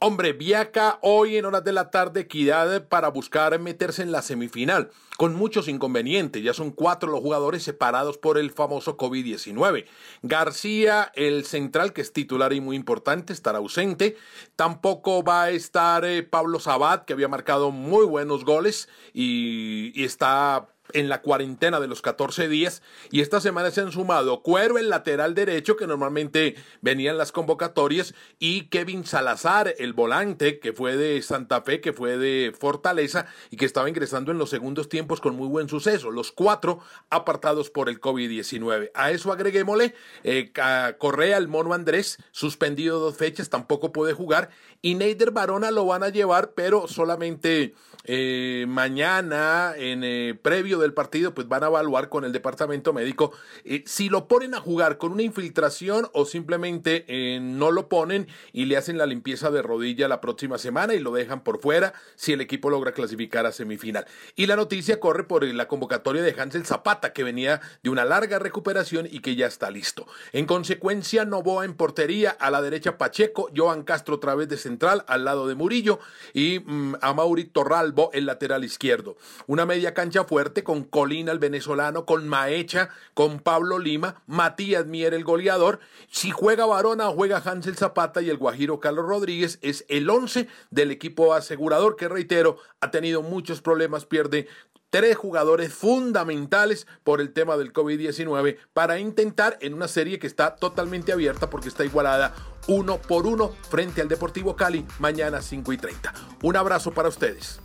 Hombre, 0.04 0.32
viaja 0.32 0.98
hoy 1.00 1.36
en 1.36 1.44
horas 1.44 1.62
de 1.62 1.70
la 1.70 1.92
tarde 1.92 2.22
Equidad 2.22 2.88
para 2.88 3.06
buscar 3.06 3.56
meterse 3.60 4.02
en 4.02 4.10
la 4.10 4.20
semifinal, 4.20 4.90
con 5.16 5.36
muchos 5.36 5.68
inconvenientes. 5.68 6.42
Ya 6.42 6.54
son 6.54 6.72
cuatro 6.72 7.08
los 7.08 7.20
jugadores 7.20 7.62
separados 7.62 8.18
por 8.18 8.36
el 8.36 8.50
famoso 8.50 8.96
COVID-19. 8.96 9.84
García, 10.22 11.12
el 11.14 11.44
central, 11.44 11.92
que 11.92 12.00
es 12.00 12.12
titular 12.12 12.52
y 12.52 12.60
muy 12.60 12.74
importante, 12.74 13.32
estará 13.32 13.58
ausente. 13.58 14.16
Tampoco 14.56 15.22
va 15.22 15.44
a 15.44 15.50
estar 15.50 16.04
eh, 16.04 16.24
Pablo 16.24 16.58
Sabat, 16.58 17.04
que 17.04 17.12
había 17.12 17.28
marcado 17.28 17.70
muy 17.70 18.04
buenos 18.04 18.44
goles 18.44 18.88
y 19.14 20.02
está 20.02 20.66
en 20.94 21.08
la 21.08 21.22
cuarentena 21.22 21.80
de 21.80 21.88
los 21.88 22.02
14 22.02 22.48
días 22.48 22.82
y 23.10 23.20
esta 23.20 23.40
semana 23.40 23.70
se 23.70 23.80
han 23.80 23.92
sumado 23.92 24.42
Cuero, 24.42 24.78
el 24.78 24.88
lateral 24.88 25.34
derecho 25.34 25.76
que 25.76 25.86
normalmente 25.86 26.56
venía 26.80 27.10
en 27.10 27.18
las 27.18 27.32
convocatorias 27.32 28.14
y 28.38 28.68
Kevin 28.68 29.04
Salazar, 29.04 29.74
el 29.78 29.92
volante 29.92 30.58
que 30.58 30.72
fue 30.72 30.96
de 30.96 31.20
Santa 31.22 31.62
Fe, 31.62 31.80
que 31.80 31.92
fue 31.92 32.16
de 32.16 32.52
Fortaleza 32.58 33.26
y 33.50 33.56
que 33.56 33.64
estaba 33.64 33.88
ingresando 33.88 34.32
en 34.32 34.38
los 34.38 34.50
segundos 34.50 34.88
tiempos 34.88 35.20
con 35.20 35.36
muy 35.36 35.48
buen 35.48 35.68
suceso. 35.68 36.10
Los 36.10 36.32
cuatro 36.32 36.80
apartados 37.10 37.70
por 37.70 37.88
el 37.88 38.00
COVID-19. 38.00 38.90
A 38.94 39.10
eso 39.10 39.32
agreguémosle 39.32 39.94
eh, 40.24 40.52
Correa, 40.98 41.36
el 41.36 41.48
mono 41.48 41.74
Andrés, 41.74 42.18
suspendido 42.30 42.98
dos 42.98 43.16
fechas, 43.16 43.50
tampoco 43.50 43.92
puede 43.92 44.12
jugar 44.12 44.50
y 44.80 44.96
Neider 44.96 45.30
Barona 45.30 45.70
lo 45.70 45.86
van 45.86 46.02
a 46.02 46.08
llevar, 46.08 46.52
pero 46.54 46.88
solamente 46.88 47.74
eh, 48.04 48.64
mañana 48.68 49.74
en 49.76 50.02
eh, 50.02 50.38
previo 50.40 50.78
del 50.82 50.92
partido 50.92 51.34
pues 51.34 51.48
van 51.48 51.64
a 51.64 51.68
evaluar 51.68 52.08
con 52.08 52.24
el 52.24 52.32
departamento 52.32 52.92
médico 52.92 53.32
eh, 53.64 53.82
si 53.86 54.08
lo 54.08 54.28
ponen 54.28 54.54
a 54.54 54.60
jugar 54.60 54.98
con 54.98 55.12
una 55.12 55.22
infiltración 55.22 56.08
o 56.12 56.24
simplemente 56.24 57.04
eh, 57.08 57.40
no 57.40 57.70
lo 57.70 57.88
ponen 57.88 58.28
y 58.52 58.66
le 58.66 58.76
hacen 58.76 58.98
la 58.98 59.06
limpieza 59.06 59.50
de 59.50 59.62
rodilla 59.62 60.08
la 60.08 60.20
próxima 60.20 60.58
semana 60.58 60.94
y 60.94 60.98
lo 60.98 61.12
dejan 61.12 61.42
por 61.42 61.60
fuera 61.60 61.94
si 62.16 62.32
el 62.32 62.40
equipo 62.40 62.70
logra 62.70 62.92
clasificar 62.92 63.46
a 63.46 63.52
semifinal. 63.52 64.06
Y 64.36 64.46
la 64.46 64.56
noticia 64.56 65.00
corre 65.00 65.24
por 65.24 65.44
la 65.44 65.68
convocatoria 65.68 66.22
de 66.22 66.34
Hansel 66.38 66.66
Zapata 66.66 67.12
que 67.12 67.24
venía 67.24 67.60
de 67.82 67.90
una 67.90 68.04
larga 68.04 68.38
recuperación 68.38 69.08
y 69.10 69.20
que 69.20 69.36
ya 69.36 69.46
está 69.46 69.70
listo. 69.70 70.06
En 70.32 70.46
consecuencia, 70.46 71.24
Novoa 71.24 71.64
en 71.64 71.74
portería, 71.74 72.30
a 72.30 72.50
la 72.50 72.62
derecha 72.62 72.98
Pacheco, 72.98 73.50
Joan 73.54 73.82
Castro 73.82 74.16
otra 74.16 74.34
vez 74.34 74.48
de 74.48 74.56
central 74.56 75.04
al 75.06 75.24
lado 75.24 75.46
de 75.46 75.54
Murillo 75.54 75.98
y 76.32 76.60
mm, 76.60 76.96
a 77.00 77.12
Mauri 77.12 77.44
Torralbo 77.44 78.10
el 78.12 78.26
lateral 78.26 78.64
izquierdo. 78.64 79.16
Una 79.46 79.66
media 79.66 79.94
cancha 79.94 80.24
fuerte 80.24 80.61
con 80.62 80.84
Colina 80.84 81.32
el 81.32 81.38
venezolano, 81.38 82.04
con 82.06 82.28
Maecha, 82.28 82.90
con 83.14 83.40
Pablo 83.40 83.78
Lima, 83.78 84.22
Matías 84.26 84.86
Mier 84.86 85.14
el 85.14 85.24
goleador. 85.24 85.80
Si 86.10 86.30
juega 86.30 86.66
Varona, 86.66 87.08
juega 87.08 87.42
Hansel 87.44 87.76
Zapata 87.76 88.22
y 88.22 88.30
el 88.30 88.36
Guajiro 88.36 88.80
Carlos 88.80 89.06
Rodríguez 89.06 89.58
es 89.62 89.84
el 89.88 90.08
11 90.08 90.48
del 90.70 90.90
equipo 90.90 91.34
asegurador 91.34 91.96
que 91.96 92.08
reitero 92.08 92.58
ha 92.80 92.90
tenido 92.90 93.22
muchos 93.22 93.62
problemas, 93.62 94.06
pierde 94.06 94.48
tres 94.92 95.16
jugadores 95.16 95.72
fundamentales 95.72 96.86
por 97.02 97.22
el 97.22 97.32
tema 97.32 97.56
del 97.56 97.72
COVID-19 97.72 98.58
para 98.74 98.98
intentar 98.98 99.56
en 99.62 99.72
una 99.72 99.88
serie 99.88 100.18
que 100.18 100.26
está 100.26 100.54
totalmente 100.54 101.12
abierta 101.12 101.48
porque 101.48 101.68
está 101.68 101.82
igualada 101.82 102.34
uno 102.68 102.98
por 102.98 103.26
uno 103.26 103.52
frente 103.70 104.02
al 104.02 104.08
Deportivo 104.08 104.54
Cali 104.54 104.84
mañana 104.98 105.40
5 105.40 105.72
y 105.72 105.78
30. 105.78 106.12
Un 106.42 106.56
abrazo 106.56 106.92
para 106.92 107.08
ustedes. 107.08 107.58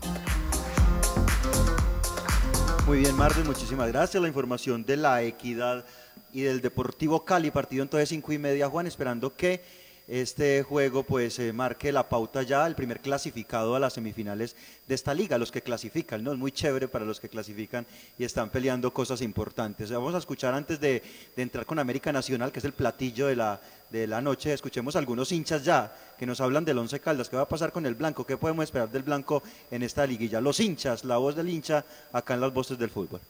Muy 2.88 3.00
bien, 3.00 3.18
Martín, 3.18 3.46
muchísimas 3.46 3.90
gracias. 3.90 4.22
La 4.22 4.30
información 4.30 4.86
de 4.86 4.96
la 4.96 5.22
equidad 5.22 5.84
y 6.32 6.44
del 6.44 6.62
Deportivo 6.62 7.26
Cali, 7.26 7.52
partido 7.52 7.84
entonces 7.84 8.08
cinco 8.08 8.32
y 8.32 8.38
media, 8.38 8.70
Juan, 8.70 8.88
esperando 8.88 9.36
que 9.36 9.62
este 10.08 10.64
juego 10.64 11.04
pues 11.04 11.38
eh, 11.40 11.52
marque 11.52 11.92
la 11.92 12.08
pauta 12.08 12.44
ya, 12.44 12.66
el 12.66 12.76
primer 12.76 13.02
clasificado 13.02 13.76
a 13.76 13.80
las 13.80 13.92
semifinales 13.92 14.56
de 14.88 14.96
esta 14.96 15.14
liga, 15.14 15.38
los 15.38 15.52
que 15.52 15.62
clasifican, 15.62 16.24
¿no? 16.24 16.32
Es 16.32 16.38
muy 16.38 16.54
chévere 16.54 16.88
para 16.88 17.04
los 17.04 17.20
que 17.20 17.28
clasifican 17.28 17.86
y 18.18 18.24
están 18.24 18.52
peleando 18.52 18.94
cosas 18.94 19.22
importantes. 19.22 19.92
Vamos 19.92 20.16
a 20.16 20.20
escuchar 20.20 20.54
antes 20.54 20.80
de 20.80 21.04
entrar 21.36 21.66
con 21.66 21.80
América 21.80 22.14
Nacional, 22.14 22.54
que 22.54 22.60
es 22.60 22.66
el 22.66 22.72
platillo 22.72 23.28
de 23.28 23.36
la, 23.36 23.60
de 23.90 24.08
la 24.08 24.22
noche, 24.22 24.54
escuchemos 24.54 24.96
algunos 24.96 25.32
hinchas 25.32 25.64
ya 25.64 25.94
que 26.18 26.26
nos 26.26 26.42
hablan 26.42 26.66
del 26.66 26.78
Once 26.78 27.00
Caldas, 27.00 27.30
qué 27.30 27.36
va 27.36 27.44
a 27.44 27.48
pasar 27.48 27.72
con 27.72 27.86
el 27.86 27.96
Blanco, 27.96 28.26
qué 28.26 28.38
podemos 28.38 28.64
esperar 28.64 28.92
del 28.92 29.04
Blanco 29.04 29.44
en 29.70 29.84
esta 29.84 30.06
liguilla. 30.06 30.42
Los 30.42 30.60
hinchas, 30.60 31.06
la 31.06 31.18
voz 31.18 31.36
del 31.36 31.48
hincha 31.48 31.86
acá 32.12 32.34
en 32.34 32.42
las 32.42 32.54
voces 32.54 32.78
del 32.78 32.90
fútbol. 32.90 33.22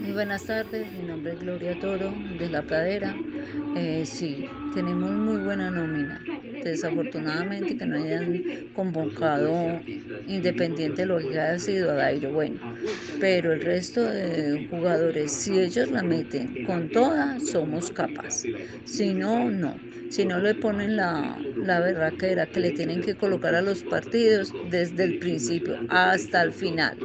Muy 0.00 0.12
buenas 0.12 0.44
tardes, 0.44 0.92
mi 0.92 1.06
nombre 1.06 1.32
es 1.32 1.40
Gloria 1.40 1.80
Toro 1.80 2.12
de 2.38 2.48
La 2.50 2.62
Pradera. 2.62 3.14
Eh, 3.76 4.04
sí, 4.04 4.48
tenemos 4.74 5.10
muy 5.10 5.38
buena 5.38 5.70
nómina. 5.70 6.22
Desafortunadamente 6.62 7.76
que 7.76 7.86
no 7.86 7.96
hayan 7.96 8.70
convocado 8.74 9.80
Independiente 10.26 11.06
lo 11.06 11.18
que 11.18 11.38
ha 11.38 11.58
sido 11.58 11.92
a 12.00 12.12
bueno, 12.32 12.60
pero 13.20 13.52
el 13.52 13.60
resto 13.60 14.02
de 14.02 14.66
jugadores, 14.70 15.32
si 15.32 15.58
ellos 15.58 15.90
la 15.90 16.02
meten 16.02 16.64
con 16.64 16.88
toda, 16.88 17.38
somos 17.40 17.90
capaces. 17.90 18.54
Si 18.84 19.12
no, 19.12 19.50
no. 19.50 19.74
Si 20.14 20.24
no 20.24 20.38
le 20.38 20.54
ponen 20.54 20.94
la, 20.94 21.36
la 21.56 21.80
berraquera 21.80 22.46
que 22.46 22.60
le 22.60 22.70
tienen 22.70 23.00
que 23.00 23.16
colocar 23.16 23.52
a 23.56 23.62
los 23.62 23.82
partidos 23.82 24.52
desde 24.70 25.02
el 25.02 25.18
principio 25.18 25.74
hasta 25.88 26.40
el 26.42 26.52
final. 26.52 26.96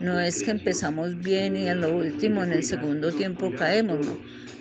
No 0.00 0.18
es 0.18 0.42
que 0.42 0.50
empezamos 0.50 1.16
bien 1.16 1.56
y 1.56 1.68
a 1.68 1.76
lo 1.76 1.96
último 1.96 2.42
en 2.42 2.50
el 2.50 2.64
segundo 2.64 3.12
tiempo 3.12 3.52
caemos, 3.56 4.04
no. 4.04 4.18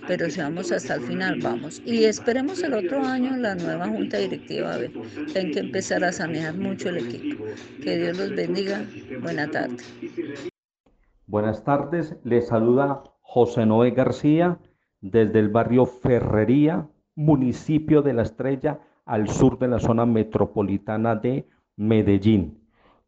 Pero 0.07 0.29
si 0.29 0.39
vamos 0.39 0.71
hasta 0.71 0.93
el 0.93 1.01
final, 1.01 1.39
vamos. 1.41 1.81
Y 1.83 2.03
esperemos 2.03 2.61
el 2.61 2.75
otro 2.75 3.03
año 3.03 3.35
la 3.37 3.55
nueva 3.55 3.87
junta 3.87 4.19
directiva, 4.19 4.75
a 4.75 4.77
ver, 4.77 4.91
tienen 5.33 5.51
que 5.51 5.59
empezar 5.59 6.03
a 6.03 6.11
sanear 6.11 6.53
mucho 6.53 6.89
el 6.89 6.97
equipo. 6.97 7.43
Que 7.81 7.97
Dios 7.97 8.19
los 8.19 8.35
bendiga. 8.35 8.85
Buena 9.19 9.49
tarde. 9.49 9.77
Buenas 11.25 11.63
tardes, 11.63 12.15
les 12.23 12.49
saluda 12.49 13.01
José 13.21 13.65
Noé 13.65 13.89
García 13.89 14.59
desde 15.01 15.39
el 15.39 15.49
barrio 15.49 15.87
Ferrería, 15.87 16.87
municipio 17.19 18.01
de 18.01 18.13
La 18.13 18.21
Estrella, 18.21 18.79
al 19.05 19.27
sur 19.27 19.59
de 19.59 19.67
la 19.67 19.79
zona 19.79 20.05
metropolitana 20.05 21.17
de 21.17 21.45
Medellín. 21.75 22.61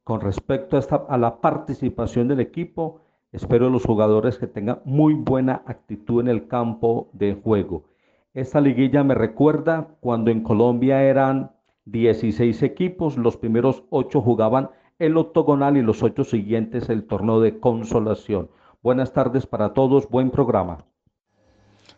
Con 0.04 0.20
respecto 0.20 0.76
a, 0.76 0.80
esta, 0.80 1.06
a 1.08 1.18
la 1.18 1.40
participación 1.40 2.28
del 2.28 2.42
equipo, 2.42 3.00
espero 3.32 3.70
los 3.70 3.86
jugadores 3.86 4.38
que 4.38 4.48
tengan 4.48 4.82
muy 4.84 5.14
buena 5.14 5.64
actitud 5.66 6.20
en 6.20 6.28
el 6.28 6.50
campo 6.50 7.10
de 7.14 7.36
juego. 7.36 7.86
Esta 8.34 8.60
liguilla 8.60 9.02
me 9.06 9.16
recuerda 9.16 9.96
cuando 10.02 10.30
en 10.30 10.44
Colombia 10.44 11.04
eran 11.04 11.52
16 11.86 12.64
equipos, 12.64 13.18
los 13.18 13.38
primeros 13.38 13.86
8 13.92 14.22
jugaban 14.22 14.72
el 15.00 15.16
octogonal 15.16 15.78
y 15.78 15.82
los 15.82 16.04
8 16.04 16.26
siguientes 16.26 16.90
el 16.90 17.08
torneo 17.08 17.40
de 17.40 17.60
consolación. 17.60 18.50
Buenas 18.84 19.14
tardes 19.14 19.48
para 19.48 19.74
todos, 19.74 20.10
buen 20.10 20.32
programa. 20.32 20.80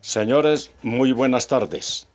Señores, 0.03 0.69
muy 0.81 1.13
buenas 1.13 1.47
tardes. 1.47 2.07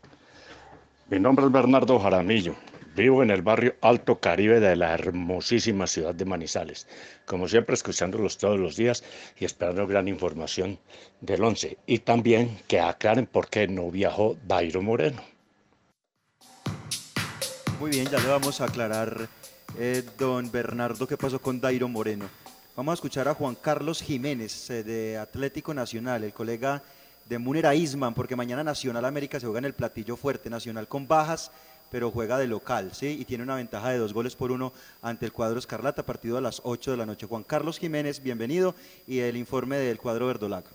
Mi 1.09 1.19
nombre 1.19 1.47
es 1.47 1.51
Bernardo 1.51 1.99
Jaramillo. 1.99 2.55
Vivo 2.95 3.23
en 3.23 3.31
el 3.31 3.41
barrio 3.41 3.77
Alto 3.81 4.21
Caribe 4.21 4.61
de 4.61 4.77
la 4.77 4.93
hermosísima 4.93 5.87
ciudad 5.87 6.15
de 6.15 6.27
Manizales. 6.27 6.87
Como 7.25 7.49
siempre, 7.49 7.73
escuchándolos 7.73 8.37
todos 8.37 8.59
los 8.61 8.77
días 8.77 9.05
y 9.41 9.47
esperando 9.47 9.87
gran 9.87 10.07
información 10.07 10.79
del 11.23 11.43
11. 11.43 11.79
Y 11.87 12.01
también 12.01 12.59
que 12.69 12.79
aclaren 12.79 13.25
por 13.25 13.49
qué 13.49 13.67
no 13.67 13.91
viajó 13.91 14.37
Dairo 14.47 14.83
Moreno. 14.83 15.23
Muy 17.81 17.93
bien, 17.93 18.07
ya 18.11 18.19
le 18.19 18.29
vamos 18.29 18.61
a 18.61 18.67
aclarar, 18.67 19.31
eh, 19.79 20.03
don 20.19 20.53
Bernardo, 20.53 21.09
qué 21.09 21.17
pasó 21.17 21.41
con 21.41 21.59
Dairo 21.59 21.89
Moreno. 21.89 22.29
Vamos 22.77 22.93
a 22.93 22.97
escuchar 22.97 23.29
a 23.29 23.35
Juan 23.35 23.55
Carlos 23.55 24.03
Jiménez 24.03 24.69
eh, 24.69 24.83
de 24.83 25.17
Atlético 25.17 25.73
Nacional, 25.73 26.23
el 26.23 26.35
colega 26.35 26.83
de 27.29 27.39
Munera 27.39 27.75
Isman, 27.75 28.15
porque 28.15 28.37
mañana 28.37 28.65
Nacional 28.65 29.05
América 29.05 29.39
se 29.39 29.47
juega 29.47 29.59
en 29.59 29.67
el 29.67 29.75
platillo 29.75 30.17
fuerte, 30.17 30.49
Nacional 30.49 30.89
con 30.89 31.07
bajas, 31.07 31.51
pero 31.91 32.11
juega 32.11 32.39
de 32.39 32.47
local, 32.47 32.91
¿sí? 32.95 33.19
Y 33.21 33.25
tiene 33.25 33.45
una 33.45 33.57
ventaja 33.57 33.91
de 33.91 33.99
dos 33.99 34.13
goles 34.15 34.35
por 34.35 34.51
uno 34.51 34.73
ante 35.03 35.27
el 35.27 35.33
cuadro 35.33 35.59
Escarlata, 35.59 36.05
partido 36.05 36.39
a 36.39 36.41
las 36.41 36.61
8 36.65 36.91
de 36.91 36.97
la 36.97 37.07
noche. 37.07 37.27
Juan 37.27 37.43
Carlos 37.43 37.79
Jiménez, 37.79 38.23
bienvenido, 38.23 38.75
y 39.07 39.21
el 39.21 39.37
informe 39.37 39.77
del 39.77 39.99
cuadro 39.99 40.27
verdolago. 40.27 40.69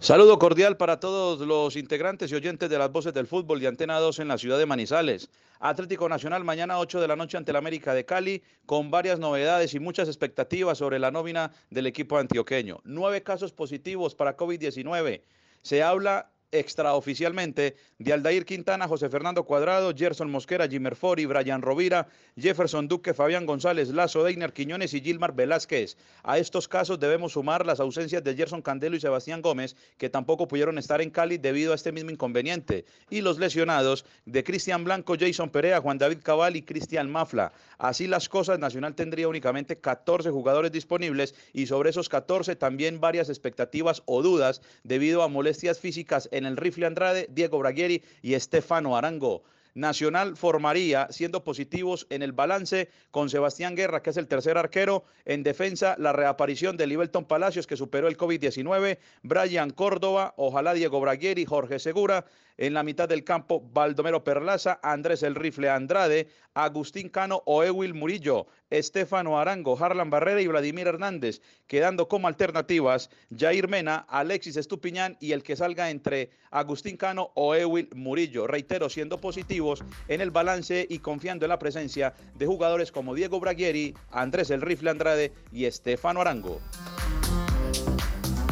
Saludo 0.00 0.38
cordial 0.38 0.76
para 0.76 1.00
todos 1.00 1.40
los 1.40 1.74
integrantes 1.74 2.30
y 2.30 2.36
oyentes 2.36 2.70
de 2.70 2.78
las 2.78 2.92
voces 2.92 3.12
del 3.12 3.26
fútbol 3.26 3.58
de 3.58 3.66
Antena 3.66 3.98
2 3.98 4.20
en 4.20 4.28
la 4.28 4.38
ciudad 4.38 4.56
de 4.56 4.64
Manizales. 4.64 5.28
Atlético 5.58 6.08
Nacional 6.08 6.44
mañana 6.44 6.78
8 6.78 7.00
de 7.00 7.08
la 7.08 7.16
noche 7.16 7.36
ante 7.36 7.50
el 7.50 7.56
América 7.56 7.92
de 7.94 8.04
Cali 8.04 8.44
con 8.64 8.92
varias 8.92 9.18
novedades 9.18 9.74
y 9.74 9.80
muchas 9.80 10.06
expectativas 10.06 10.78
sobre 10.78 11.00
la 11.00 11.10
nómina 11.10 11.50
del 11.70 11.88
equipo 11.88 12.16
antioqueño. 12.16 12.78
Nueve 12.84 13.24
casos 13.24 13.52
positivos 13.52 14.14
para 14.14 14.36
COVID-19. 14.36 15.22
Se 15.62 15.82
habla 15.82 16.30
extraoficialmente 16.50 17.76
de 17.98 18.12
Aldair 18.12 18.44
Quintana, 18.44 18.88
José 18.88 19.08
Fernando 19.08 19.44
Cuadrado, 19.44 19.92
Gerson 19.94 20.30
Mosquera, 20.30 20.68
Jimmer 20.68 20.96
Fori, 20.96 21.26
Brian 21.26 21.62
Rovira, 21.62 22.08
Jefferson 22.36 22.88
Duque, 22.88 23.14
Fabián 23.14 23.44
González, 23.44 23.88
Lazo 23.88 24.24
Deiner 24.24 24.52
Quiñones 24.52 24.94
y 24.94 25.00
Gilmar 25.00 25.34
Velázquez. 25.34 25.96
A 26.22 26.38
estos 26.38 26.68
casos 26.68 26.98
debemos 26.98 27.32
sumar 27.32 27.66
las 27.66 27.80
ausencias 27.80 28.24
de 28.24 28.34
Gerson 28.34 28.62
Candelo 28.62 28.96
y 28.96 29.00
Sebastián 29.00 29.42
Gómez, 29.42 29.76
que 29.98 30.08
tampoco 30.08 30.48
pudieron 30.48 30.78
estar 30.78 31.00
en 31.00 31.10
Cali 31.10 31.38
debido 31.38 31.72
a 31.72 31.74
este 31.74 31.92
mismo 31.92 32.10
inconveniente, 32.10 32.84
y 33.10 33.20
los 33.20 33.38
lesionados 33.38 34.04
de 34.24 34.44
Cristian 34.44 34.84
Blanco, 34.84 35.16
Jason 35.18 35.50
Perea, 35.50 35.80
Juan 35.80 35.98
David 35.98 36.18
Cabal 36.22 36.56
y 36.56 36.62
Cristian 36.62 37.10
Mafla. 37.10 37.52
Así 37.78 38.06
las 38.06 38.28
cosas, 38.28 38.58
Nacional 38.58 38.94
tendría 38.94 39.28
únicamente 39.28 39.78
14 39.78 40.30
jugadores 40.30 40.72
disponibles 40.72 41.34
y 41.52 41.66
sobre 41.66 41.90
esos 41.90 42.08
14 42.08 42.56
también 42.56 43.00
varias 43.00 43.28
expectativas 43.28 44.02
o 44.06 44.22
dudas 44.22 44.62
debido 44.82 45.22
a 45.22 45.28
molestias 45.28 45.78
físicas 45.78 46.28
en 46.38 46.46
el 46.46 46.56
rifle 46.56 46.86
Andrade, 46.86 47.28
Diego 47.30 47.58
Braguieri 47.58 48.02
y 48.22 48.34
Estefano 48.34 48.96
Arango. 48.96 49.44
Nacional 49.74 50.36
formaría, 50.36 51.06
siendo 51.10 51.44
positivos 51.44 52.08
en 52.10 52.22
el 52.22 52.32
balance, 52.32 52.88
con 53.12 53.30
Sebastián 53.30 53.76
Guerra, 53.76 54.02
que 54.02 54.10
es 54.10 54.16
el 54.16 54.26
tercer 54.26 54.58
arquero. 54.58 55.04
En 55.24 55.44
defensa, 55.44 55.94
la 55.98 56.12
reaparición 56.12 56.76
de 56.76 56.88
Libelton 56.88 57.26
Palacios, 57.26 57.68
que 57.68 57.76
superó 57.76 58.08
el 58.08 58.16
COVID-19. 58.16 58.98
Brian 59.22 59.70
Córdoba, 59.70 60.34
ojalá 60.36 60.74
Diego 60.74 61.00
Braguieri, 61.00 61.44
Jorge 61.44 61.78
Segura. 61.78 62.24
En 62.58 62.74
la 62.74 62.82
mitad 62.82 63.08
del 63.08 63.22
campo, 63.22 63.62
Baldomero 63.72 64.24
Perlaza, 64.24 64.80
Andrés 64.82 65.22
El 65.22 65.36
Rifle 65.36 65.70
Andrade, 65.70 66.26
Agustín 66.54 67.08
Cano 67.08 67.40
o 67.46 67.62
Ewil 67.62 67.94
Murillo, 67.94 68.48
Estefano 68.68 69.38
Arango, 69.38 69.78
Harlan 69.78 70.10
Barrera 70.10 70.40
y 70.40 70.48
Vladimir 70.48 70.88
Hernández, 70.88 71.40
quedando 71.68 72.08
como 72.08 72.26
alternativas 72.26 73.10
Jair 73.36 73.68
Mena, 73.68 74.04
Alexis 74.08 74.56
Estupiñán 74.56 75.16
y 75.20 75.30
el 75.32 75.44
que 75.44 75.54
salga 75.54 75.88
entre 75.90 76.30
Agustín 76.50 76.96
Cano 76.96 77.30
o 77.34 77.54
Ewil 77.54 77.90
Murillo. 77.94 78.48
Reitero, 78.48 78.88
siendo 78.88 79.20
positivos 79.20 79.84
en 80.08 80.20
el 80.20 80.32
balance 80.32 80.84
y 80.90 80.98
confiando 80.98 81.44
en 81.44 81.50
la 81.50 81.60
presencia 81.60 82.12
de 82.34 82.46
jugadores 82.46 82.90
como 82.90 83.14
Diego 83.14 83.38
Braguieri, 83.38 83.94
Andrés 84.10 84.50
El 84.50 84.62
Rifle 84.62 84.90
Andrade 84.90 85.32
y 85.52 85.66
Estefano 85.66 86.22
Arango. 86.22 86.60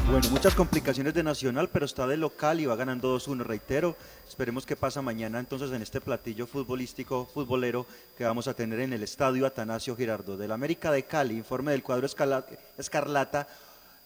Bueno, 0.08 0.30
muchas 0.30 0.54
complicaciones 0.54 1.14
de 1.14 1.24
Nacional, 1.24 1.68
pero 1.68 1.84
está 1.84 2.06
de 2.06 2.16
local 2.16 2.60
y 2.60 2.66
va 2.66 2.76
ganando 2.76 3.18
2-1, 3.18 3.40
reitero. 3.40 3.96
Esperemos 4.26 4.64
que 4.64 4.76
pasa 4.76 5.02
mañana 5.02 5.40
entonces 5.40 5.72
en 5.72 5.82
este 5.82 6.00
platillo 6.00 6.46
futbolístico, 6.46 7.26
futbolero 7.26 7.86
que 8.16 8.22
vamos 8.22 8.46
a 8.46 8.54
tener 8.54 8.78
en 8.78 8.92
el 8.92 9.02
estadio 9.02 9.44
Atanasio 9.44 9.96
Girardo. 9.96 10.36
Del 10.36 10.52
América 10.52 10.92
de 10.92 11.02
Cali, 11.02 11.36
informe 11.36 11.72
del 11.72 11.82
cuadro 11.82 12.06
Escarlata, 12.06 13.48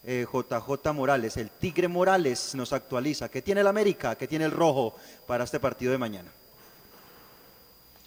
JJ 0.03 0.89
eh, 0.89 0.93
Morales, 0.95 1.37
el 1.37 1.51
Tigre 1.51 1.87
Morales 1.87 2.55
nos 2.55 2.73
actualiza. 2.73 3.29
¿Qué 3.29 3.43
tiene 3.43 3.61
el 3.61 3.67
América? 3.67 4.15
¿Qué 4.15 4.27
tiene 4.27 4.47
el 4.47 4.53
Rojo 4.53 4.97
para 5.27 5.45
este 5.45 5.61
partido 5.61 5.93
de 5.93 5.99
mañana? 5.99 6.31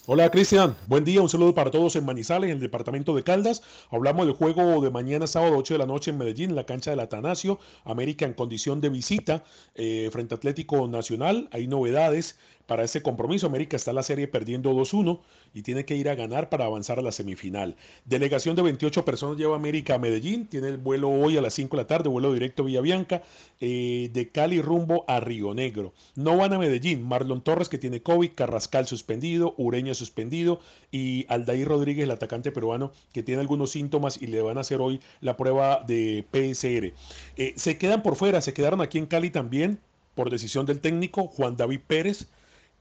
Hola 0.05 0.29
Cristian, 0.29 0.75
buen 0.87 1.05
día, 1.05 1.21
un 1.21 1.29
saludo 1.29 1.55
para 1.55 1.71
todos 1.71 1.95
en 1.95 2.03
Manizales, 2.03 2.49
en 2.49 2.57
el 2.57 2.61
departamento 2.61 3.15
de 3.15 3.23
Caldas. 3.23 3.61
Hablamos 3.89 4.25
del 4.25 4.35
juego 4.35 4.81
de 4.81 4.89
mañana 4.89 5.27
sábado 5.27 5.55
8 5.55 5.75
de 5.75 5.77
la 5.77 5.85
noche 5.85 6.11
en 6.11 6.17
Medellín, 6.17 6.49
en 6.49 6.57
la 6.57 6.65
cancha 6.65 6.91
del 6.91 6.99
Atanasio, 6.99 7.57
América 7.85 8.25
en 8.25 8.33
condición 8.33 8.81
de 8.81 8.89
visita 8.89 9.45
eh, 9.75 10.09
frente 10.11 10.35
a 10.35 10.37
Atlético 10.37 10.89
Nacional. 10.89 11.47
Hay 11.53 11.67
novedades 11.67 12.37
para 12.65 12.83
ese 12.83 13.01
compromiso. 13.01 13.47
América 13.47 13.75
está 13.75 13.91
en 13.91 13.95
la 13.95 14.03
serie 14.03 14.27
perdiendo 14.27 14.71
2-1 14.73 15.19
y 15.53 15.61
tiene 15.61 15.85
que 15.85 15.95
ir 15.95 16.09
a 16.09 16.15
ganar 16.15 16.49
para 16.49 16.65
avanzar 16.65 16.99
a 16.99 17.01
la 17.01 17.11
semifinal. 17.11 17.75
Delegación 18.05 18.55
de 18.55 18.61
28 18.61 19.05
personas 19.05 19.37
lleva 19.37 19.55
América 19.55 19.95
a 19.95 19.99
Medellín. 19.99 20.47
Tiene 20.47 20.69
el 20.69 20.77
vuelo 20.77 21.09
hoy 21.09 21.37
a 21.37 21.41
las 21.41 21.53
5 21.53 21.75
de 21.75 21.83
la 21.83 21.87
tarde, 21.87 22.09
vuelo 22.09 22.33
directo 22.33 22.63
Villa 22.63 22.81
Bianca, 22.81 23.23
eh, 23.59 24.09
de 24.13 24.29
Cali 24.29 24.61
rumbo 24.61 25.05
a 25.07 25.19
Río 25.19 25.53
Negro. 25.53 25.93
No 26.15 26.37
van 26.37 26.53
a 26.53 26.59
Medellín. 26.59 27.03
Marlon 27.03 27.41
Torres, 27.41 27.69
que 27.69 27.77
tiene 27.77 28.01
COVID, 28.01 28.31
Carrascal 28.35 28.87
suspendido, 28.87 29.53
Ureña 29.57 29.93
suspendido 29.93 30.59
y 30.91 31.25
Aldair 31.29 31.67
Rodríguez, 31.67 32.03
el 32.03 32.11
atacante 32.11 32.51
peruano, 32.51 32.91
que 33.11 33.23
tiene 33.23 33.41
algunos 33.41 33.71
síntomas 33.71 34.21
y 34.21 34.27
le 34.27 34.41
van 34.41 34.57
a 34.57 34.61
hacer 34.61 34.81
hoy 34.81 34.99
la 35.21 35.37
prueba 35.37 35.83
de 35.85 36.25
PSR. 36.31 36.93
Eh, 37.37 37.53
se 37.55 37.77
quedan 37.77 38.03
por 38.03 38.15
fuera, 38.15 38.41
se 38.41 38.53
quedaron 38.53 38.81
aquí 38.81 38.97
en 38.97 39.05
Cali 39.05 39.29
también 39.29 39.79
por 40.15 40.29
decisión 40.29 40.65
del 40.65 40.79
técnico 40.79 41.27
Juan 41.27 41.57
David 41.57 41.81
Pérez 41.87 42.27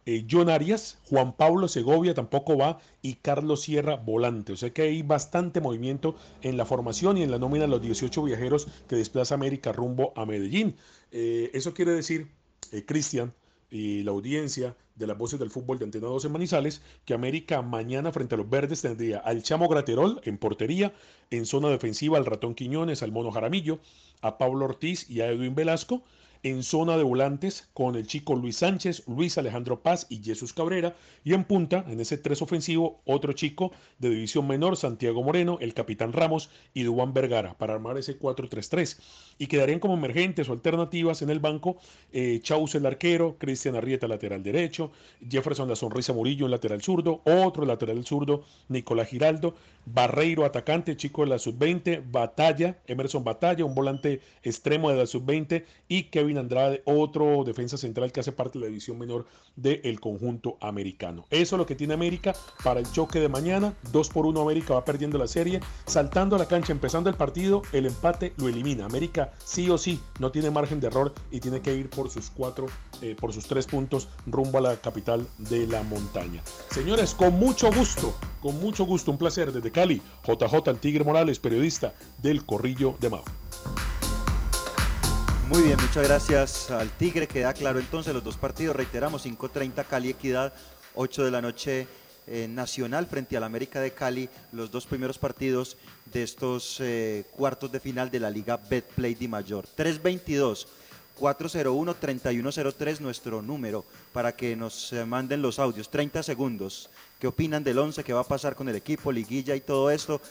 eh, 0.05 0.27
John 0.29 0.51
Arias, 0.51 0.99
Juan 1.09 1.33
Pablo 1.37 1.69
Segovia 1.69 2.15
tampoco 2.15 2.57
va 2.57 2.81
y 3.03 3.15
Carlos 3.15 3.63
Sierra 3.63 3.97
volante. 3.97 4.53
O 4.53 4.57
sea 4.57 4.71
que 4.71 4.83
hay 4.83 5.03
bastante 5.03 5.61
movimiento 5.61 6.17
en 6.43 6.57
la 6.57 6.65
formación 6.65 7.19
y 7.19 7.23
en 7.23 7.31
la 7.31 7.39
nómina 7.39 7.65
de 7.65 7.71
los 7.71 7.83
18 7.83 8.23
viajeros 8.25 8.67
que 8.89 8.97
desplaza 8.97 9.35
América 9.35 9.73
rumbo 9.73 10.13
a 10.17 10.27
Medellín. 10.27 10.77
Eh, 11.13 11.51
eso 11.55 11.73
quiere 11.73 11.93
decir, 11.93 12.29
eh, 12.73 12.85
Cristian 12.85 13.33
y 13.71 14.03
la 14.03 14.11
audiencia 14.11 14.77
de 14.97 15.07
las 15.07 15.17
voces 15.17 15.39
del 15.39 15.51
fútbol 15.51 15.79
de 15.79 15.87
Antena 15.87 16.09
en 16.23 16.33
Manizales, 16.33 16.83
que 17.05 17.15
América 17.15 17.63
mañana 17.63 18.13
frente 18.13 18.35
a 18.35 18.39
los 18.39 18.51
verdes 18.51 18.83
tendría 18.83 19.19
al 19.19 19.43
Chamo 19.43 19.69
Graterol 19.69 20.21
en 20.25 20.37
portería, 20.37 20.93
en 21.31 21.47
zona 21.47 21.69
defensiva 21.71 22.19
al 22.19 22.27
Ratón 22.27 22.55
Quiñones, 22.55 23.03
al 23.03 23.13
Mono 23.13 23.31
Jaramillo, 23.31 23.79
a 24.21 24.37
Pablo 24.37 24.67
Ortiz 24.67 25.09
y 25.09 25.21
a 25.21 25.29
Edwin 25.29 25.55
Velasco 25.55 26.03
en 26.43 26.63
zona 26.63 26.97
de 26.97 27.05
volantes 27.05 27.69
con 27.73 27.95
el 27.95 28.07
chico 28.07 28.35
Luis 28.35 28.57
Sánchez, 28.57 29.05
Luis 29.07 29.39
Alejandro 29.39 29.81
Paz 29.81 30.07
y 30.09 30.23
Jesús 30.23 30.53
Cabrera. 30.53 30.95
Y 31.25 31.35
en 31.35 31.45
punta, 31.45 31.85
en 31.89 32.01
ese 32.01 32.19
tres 32.19 32.43
ofensivo, 32.43 33.01
otro 33.05 33.33
chico 33.33 33.73
de 33.99 34.11
división 34.11 34.47
menor, 34.49 34.77
Santiago 34.77 35.23
Moreno, 35.23 35.59
el 35.61 35.73
capitán 35.73 36.13
Ramos 36.13 36.51
y 36.75 36.83
Duan 36.83 37.15
Vergara, 37.15 37.57
para 37.57 37.75
armar 37.75 37.97
ese 37.97 38.19
4-3-3. 38.19 38.99
Y 39.39 39.47
quedarían 39.47 39.79
como 39.79 39.95
emergentes 39.95 40.49
o 40.49 40.53
alternativas 40.53 41.23
en 41.23 41.31
el 41.31 41.39
banco 41.39 41.77
eh, 42.13 42.41
Chaus 42.43 42.75
el 42.75 42.87
arquero, 42.87 43.37
Cristian 43.39 43.77
Arrieta 43.77 44.09
lateral 44.09 44.43
derecho, 44.43 44.91
Jefferson 45.29 45.69
La 45.69 45.77
Sonrisa 45.77 46.13
Murillo 46.13 46.47
en 46.47 46.51
lateral 46.51 46.83
zurdo, 46.83 47.23
otro 47.25 47.65
lateral 47.65 48.05
zurdo, 48.05 48.45
Nicolás 48.69 49.09
Giraldo, 49.09 49.55
Barreiro 49.85 50.45
atacante, 50.45 50.97
chico 50.97 51.23
de 51.23 51.31
la 51.31 51.39
sub-20, 51.39 52.03
Batalla, 52.11 52.79
Emerson 52.87 53.25
Batalla, 53.25 53.65
un 53.65 53.75
volante 53.75 54.21
extremo 54.43 54.91
de 54.91 54.97
la 54.97 55.07
sub-20 55.07 55.65
y 55.89 56.05
Kevin 56.05 56.32
Andrade, 56.39 56.83
otro 56.85 57.45
defensa 57.45 57.77
central 57.77 58.13
que 58.13 58.21
hace 58.21 58.33
parte 58.33 58.59
de 58.59 58.65
la 58.65 58.69
división 58.69 58.99
menor 58.99 59.27
del 59.57 60.01
conjunto 60.01 60.57
americano. 60.61 61.27
Eso 61.31 61.57
es 61.57 61.59
lo 61.59 61.67
que 61.67 61.75
tiene 61.75 61.95
América 61.95 62.35
para 62.63 62.81
el 62.81 62.91
choque 62.91 63.21
de 63.21 63.29
mañana. 63.29 63.75
2 63.93 64.09
por 64.11 64.27
1 64.27 64.41
América 64.41 64.75
va 64.75 64.85
perdiendo 64.85 65.19
la 65.19 65.27
serie, 65.27 65.61
saltando 65.87 66.37
a 66.37 66.39
la 66.39 66.47
cancha, 66.47 66.73
empezando 66.73 67.11
el 67.11 67.17
partido, 67.17 67.63
el 67.73 67.87
empate 67.87 68.33
lo 68.37 68.49
elimina. 68.49 68.85
América 68.85 69.33
sí 69.45 69.69
o 69.71 69.79
sí 69.79 70.01
no 70.19 70.31
tiene 70.31 70.51
margen 70.51 70.81
de 70.81 70.87
error 70.87 71.13
y 71.31 71.41
tiene 71.41 71.61
que 71.61 71.75
ir 71.75 71.91
por 71.91 72.11
sus 72.11 72.31
cuatro, 72.31 72.67
eh, 73.01 73.17
por 73.19 73.33
sus 73.33 73.47
tres 73.47 73.67
puntos 73.67 74.09
rumbo 74.27 74.59
a 74.59 74.63
la 74.63 74.77
capital 74.77 75.27
de 75.39 75.67
la 75.67 75.83
montaña. 75.83 76.43
Señores, 76.71 77.15
con 77.15 77.35
mucho 77.35 77.71
gusto, 77.73 78.15
con 78.41 78.59
mucho 78.61 78.85
gusto, 78.85 79.11
un 79.11 79.19
placer 79.19 79.53
desde 79.53 79.71
Cali, 79.71 80.01
JJ 80.27 80.71
el 80.71 80.79
Tigre 80.79 81.05
Morales, 81.05 81.39
periodista 81.39 81.95
del 82.23 82.45
Corrillo 82.45 82.97
de 83.01 83.11
Mao. 83.11 83.25
Muy 85.53 85.65
bien, 85.65 85.77
muchas 85.83 86.09
gracias 86.09 86.71
al 86.71 86.89
Tigre. 86.89 87.29
Queda 87.29 87.53
claro 87.53 87.79
entonces 87.79 88.15
los 88.15 88.25
dos 88.25 88.39
partidos. 88.39 88.75
Reiteramos, 88.75 89.27
5.30 89.27 89.85
Cali 89.85 90.09
Equidad, 90.09 90.55
8 90.95 91.25
de 91.27 91.31
la 91.31 91.43
noche 91.43 91.87
eh, 92.27 92.49
Nacional 92.49 93.07
frente 93.07 93.37
al 93.37 93.45
América 93.45 93.79
de 93.79 93.91
Cali. 93.91 94.31
Los 94.53 94.71
dos 94.71 94.87
primeros 94.87 95.19
partidos 95.19 95.77
de 96.07 96.23
estos 96.23 96.79
eh, 96.81 97.27
cuartos 97.33 97.71
de 97.71 97.81
final 97.81 98.11
de 98.11 98.21
la 98.21 98.31
Liga 98.31 98.57
Betplay 98.57 99.15
Di 99.15 99.29
Mayor. 99.29 99.67
322. 99.67 100.69
401-3103 101.21 103.01
nuestro 103.01 103.43
número 103.43 103.85
para 104.15 104.35
que 104.35 104.57
nos 104.57 104.95
eh, 104.95 105.05
manden 105.05 105.43
los 105.43 105.59
audios. 105.59 105.91
30 105.91 106.23
segundos. 106.23 106.89
¿Qué 107.21 107.27
opinan 107.27 107.63
del 107.63 107.79
11? 107.79 108.03
¿Qué 108.03 108.15
va 108.15 108.23
a 108.23 108.25
pasar 108.25 108.55
con 108.55 108.71
el 108.71 108.77
equipo, 108.77 109.13
liguilla 109.13 109.55
y 109.55 109.61
todo 109.61 109.91
esto? 109.91 110.23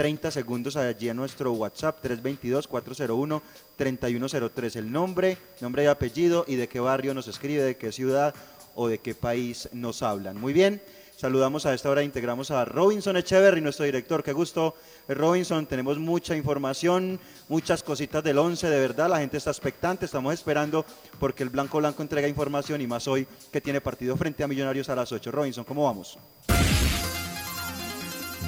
30 0.00 0.30
segundos 0.30 0.76
allí 0.76 1.10
a 1.10 1.14
nuestro 1.14 1.52
WhatsApp 1.52 2.02
322-401-3103. 2.02 4.76
El 4.76 4.90
nombre, 4.90 5.36
nombre 5.60 5.84
y 5.84 5.88
apellido 5.88 6.46
y 6.48 6.56
de 6.56 6.70
qué 6.70 6.80
barrio 6.80 7.12
nos 7.12 7.28
escribe, 7.28 7.62
de 7.62 7.76
qué 7.76 7.92
ciudad 7.92 8.34
o 8.74 8.88
de 8.88 8.96
qué 8.96 9.14
país 9.14 9.68
nos 9.74 10.02
hablan. 10.02 10.40
Muy 10.40 10.54
bien. 10.54 10.80
Saludamos 11.18 11.66
a 11.66 11.74
esta 11.74 11.90
hora, 11.90 12.02
integramos 12.02 12.50
a 12.50 12.64
Robinson 12.64 13.18
Echeverry, 13.18 13.60
nuestro 13.60 13.84
director. 13.84 14.22
Qué 14.22 14.32
gusto, 14.32 14.74
Robinson. 15.06 15.66
Tenemos 15.66 15.98
mucha 15.98 16.34
información, 16.34 17.20
muchas 17.50 17.82
cositas 17.82 18.24
del 18.24 18.38
11, 18.38 18.70
de 18.70 18.80
verdad. 18.80 19.10
La 19.10 19.18
gente 19.18 19.36
está 19.36 19.50
expectante, 19.50 20.06
estamos 20.06 20.32
esperando 20.32 20.86
porque 21.18 21.42
el 21.42 21.50
Blanco 21.50 21.76
Blanco 21.76 22.00
entrega 22.00 22.26
información 22.26 22.80
y 22.80 22.86
más 22.86 23.06
hoy 23.06 23.26
que 23.52 23.60
tiene 23.60 23.82
partido 23.82 24.16
frente 24.16 24.42
a 24.42 24.48
Millonarios 24.48 24.88
a 24.88 24.96
las 24.96 25.12
8. 25.12 25.30
Robinson, 25.30 25.64
¿cómo 25.64 25.84
vamos? 25.84 26.18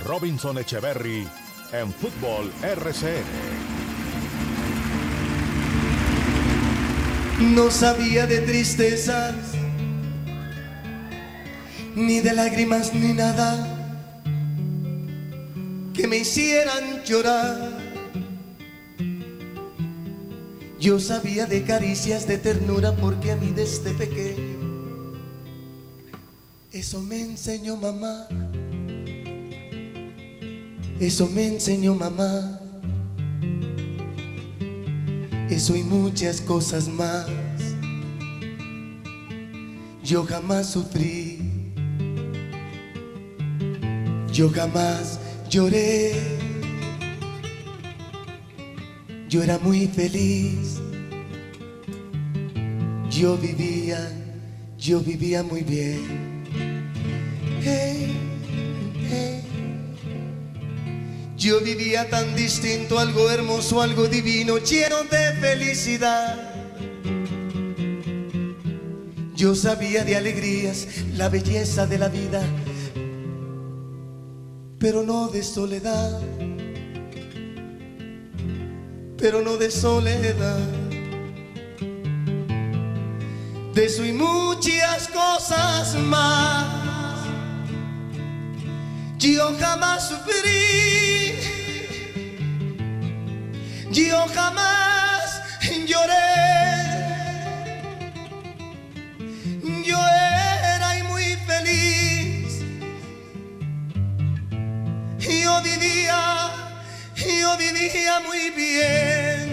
Robinson 0.04 0.58
Echeverry 0.58 1.28
en 1.72 1.92
Fútbol 1.92 2.52
RCN. 2.62 3.24
No 7.54 7.70
sabía 7.70 8.26
de 8.26 8.38
tristezas, 8.38 9.34
ni 11.96 12.20
de 12.20 12.34
lágrimas, 12.34 12.94
ni 12.94 13.12
nada 13.12 13.78
que 15.94 16.06
me 16.06 16.18
hicieran 16.18 17.02
llorar. 17.04 17.80
Yo 20.78 20.98
sabía 20.98 21.46
de 21.46 21.62
caricias 21.62 22.26
de 22.26 22.38
ternura 22.38 22.92
porque 22.96 23.32
a 23.32 23.36
mí 23.36 23.52
desde 23.54 23.92
pequeño 23.92 24.62
eso 26.72 27.00
me 27.02 27.20
enseñó 27.20 27.76
mamá. 27.76 28.26
Eso 31.00 31.28
me 31.28 31.46
enseñó 31.46 31.94
mamá. 31.94 32.60
Eso 35.50 35.76
y 35.76 35.82
muchas 35.82 36.40
cosas 36.40 36.88
más. 36.88 37.26
Yo 40.02 40.24
jamás 40.24 40.70
sufrí. 40.70 41.38
Yo 44.32 44.50
jamás 44.50 45.20
lloré. 45.50 46.14
Yo 49.28 49.42
era 49.42 49.58
muy 49.58 49.86
feliz. 49.86 50.80
Yo 53.10 53.36
vivía, 53.36 54.10
yo 54.78 55.00
vivía 55.00 55.42
muy 55.42 55.62
bien. 55.62 56.44
Hey. 57.62 58.31
Yo 61.42 61.60
vivía 61.60 62.08
tan 62.08 62.36
distinto, 62.36 63.00
algo 63.00 63.28
hermoso, 63.28 63.82
algo 63.82 64.06
divino, 64.06 64.58
lleno 64.58 65.02
de 65.10 65.32
felicidad. 65.40 66.38
Yo 69.34 69.56
sabía 69.56 70.04
de 70.04 70.16
alegrías, 70.16 70.86
la 71.16 71.28
belleza 71.28 71.84
de 71.88 71.98
la 71.98 72.08
vida, 72.08 72.40
pero 74.78 75.02
no 75.02 75.26
de 75.26 75.42
soledad, 75.42 76.20
pero 79.18 79.42
no 79.42 79.56
de 79.56 79.72
soledad. 79.72 80.60
De 83.74 83.84
eso 83.86 84.04
y 84.04 84.12
muchas 84.12 85.08
cosas 85.08 85.96
más. 85.96 86.82
Yo 89.18 89.52
jamás 89.58 90.08
sufrí, 90.08 91.01
yo 93.92 94.26
jamás 94.28 95.42
lloré. 95.86 96.14
Yo 99.84 99.98
era 99.98 100.98
y 100.98 101.02
muy 101.02 101.36
feliz. 101.46 102.62
Yo 105.18 105.62
vivía, 105.62 106.50
yo 107.16 107.56
vivía 107.58 108.20
muy 108.20 108.50
bien. 108.50 109.52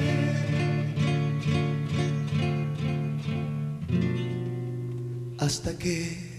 Hasta 5.39 5.77
que 5.77 6.29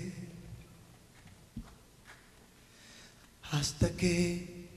hasta 3.53 3.91
que 3.91 4.69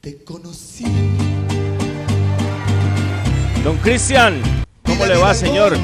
te 0.00 0.22
conocí. 0.24 0.84
Don 3.64 3.76
Cristian, 3.76 4.40
¿cómo 4.82 5.04
le 5.04 5.18
va, 5.18 5.34
señor? 5.34 5.76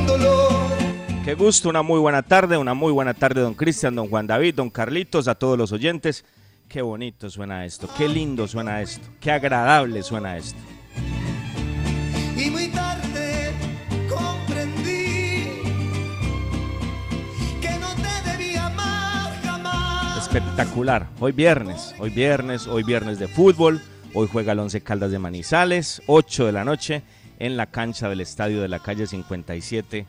Qué 1.27 1.35
gusto, 1.35 1.69
una 1.69 1.83
muy 1.83 2.01
buena 2.01 2.23
tarde, 2.23 2.57
una 2.57 2.73
muy 2.73 2.91
buena 2.91 3.13
tarde, 3.13 3.43
don 3.43 3.53
Cristian, 3.53 3.95
don 3.95 4.09
Juan 4.09 4.27
David, 4.27 4.55
don 4.55 4.71
Carlitos, 4.71 5.29
a 5.29 5.35
todos 5.35 5.59
los 5.59 5.73
oyentes. 5.73 6.25
Qué 6.69 6.81
bonito 6.81 7.29
suena 7.29 7.67
esto, 7.67 7.87
qué 7.99 8.09
lindo 8.09 8.49
suena 8.49 8.81
esto, 8.81 9.07
qué 9.21 9.31
agradable 9.31 10.03
suena 10.03 10.39
esto. 10.39 10.59
Y 12.35 12.49
muy 12.49 12.69
tarde 12.69 13.53
comprendí 14.09 15.61
que 17.61 17.79
no 17.79 17.95
te 17.95 18.31
debía 18.31 18.67
amar 18.67 19.39
jamás. 19.45 20.23
Espectacular. 20.23 21.09
Hoy 21.21 21.33
viernes, 21.33 21.95
hoy 21.99 22.09
viernes, 22.09 22.67
hoy 22.67 22.85
viernes 22.85 23.19
de 23.19 23.29
fútbol. 23.29 23.83
Hoy 24.15 24.29
juega 24.33 24.53
el 24.53 24.61
Once 24.61 24.81
Caldas 24.81 25.11
de 25.11 25.19
Manizales, 25.19 26.01
8 26.07 26.47
de 26.47 26.53
la 26.53 26.65
noche, 26.65 27.03
en 27.39 27.57
la 27.57 27.67
cancha 27.67 28.09
del 28.09 28.21
estadio 28.21 28.61
de 28.63 28.69
la 28.69 28.79
calle 28.79 29.07
57 29.07 30.07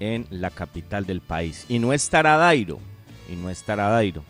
en 0.00 0.26
la 0.30 0.50
capital 0.50 1.06
del 1.06 1.20
país. 1.20 1.64
Y 1.68 1.78
no 1.78 1.92
estará 1.92 2.36
Dairo, 2.36 2.78
y 3.30 3.36
no 3.36 3.50
estará 3.50 3.88
Dairo. 3.88 4.24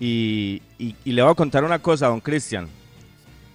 Y, 0.00 0.60
y- 0.78 0.94
le 1.12 1.22
voy 1.22 1.30
a 1.32 1.36
contar 1.36 1.64
una 1.64 1.78
cosa, 1.78 2.08
don 2.08 2.20
Cristian. 2.20 2.68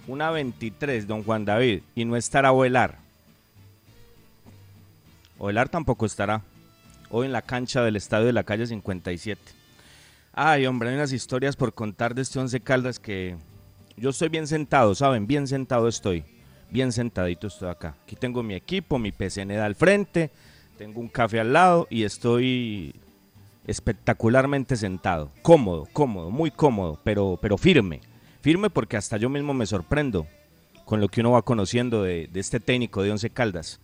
Una 0.08 0.30
23, 0.30 1.06
don 1.06 1.22
Juan 1.22 1.44
David, 1.44 1.82
y 1.94 2.04
no 2.04 2.16
estará 2.16 2.52
Oelar. 2.52 2.98
Oelar 5.38 5.68
tampoco 5.68 6.06
estará. 6.06 6.42
Hoy 7.10 7.26
en 7.26 7.32
la 7.32 7.42
cancha 7.42 7.82
del 7.82 7.96
estadio 7.96 8.26
de 8.26 8.32
la 8.32 8.44
calle 8.44 8.66
57. 8.66 9.40
Ay, 10.32 10.66
hombre, 10.66 10.88
hay 10.90 10.94
unas 10.94 11.12
historias 11.12 11.56
por 11.56 11.74
contar 11.74 12.14
de 12.14 12.22
este 12.22 12.38
Once 12.38 12.60
Caldas 12.60 12.98
que 12.98 13.36
yo 13.96 14.10
estoy 14.10 14.28
bien 14.28 14.46
sentado, 14.46 14.94
¿saben? 14.94 15.26
Bien 15.26 15.46
sentado 15.46 15.88
estoy. 15.88 16.24
Bien 16.70 16.92
sentadito 16.92 17.48
estoy 17.48 17.68
acá. 17.68 17.96
Aquí 18.04 18.14
tengo 18.14 18.42
mi 18.42 18.54
equipo, 18.54 18.98
mi 18.98 19.10
PCN 19.10 19.52
al 19.58 19.74
frente, 19.74 20.30
tengo 20.78 21.00
un 21.00 21.08
café 21.08 21.40
al 21.40 21.52
lado 21.52 21.88
y 21.90 22.04
estoy 22.04 22.94
espectacularmente 23.66 24.76
sentado. 24.76 25.30
Cómodo, 25.42 25.88
cómodo, 25.92 26.30
muy 26.30 26.52
cómodo, 26.52 27.00
pero, 27.02 27.38
pero 27.42 27.58
firme. 27.58 28.00
Firme 28.40 28.70
porque 28.70 28.96
hasta 28.96 29.16
yo 29.16 29.28
mismo 29.28 29.52
me 29.52 29.66
sorprendo 29.66 30.26
con 30.84 31.00
lo 31.00 31.08
que 31.08 31.20
uno 31.20 31.32
va 31.32 31.42
conociendo 31.42 32.04
de, 32.04 32.30
este 32.34 32.60
técnico 32.60 33.02
de 33.02 33.10
Once 33.10 33.30
Caldas 33.30 33.80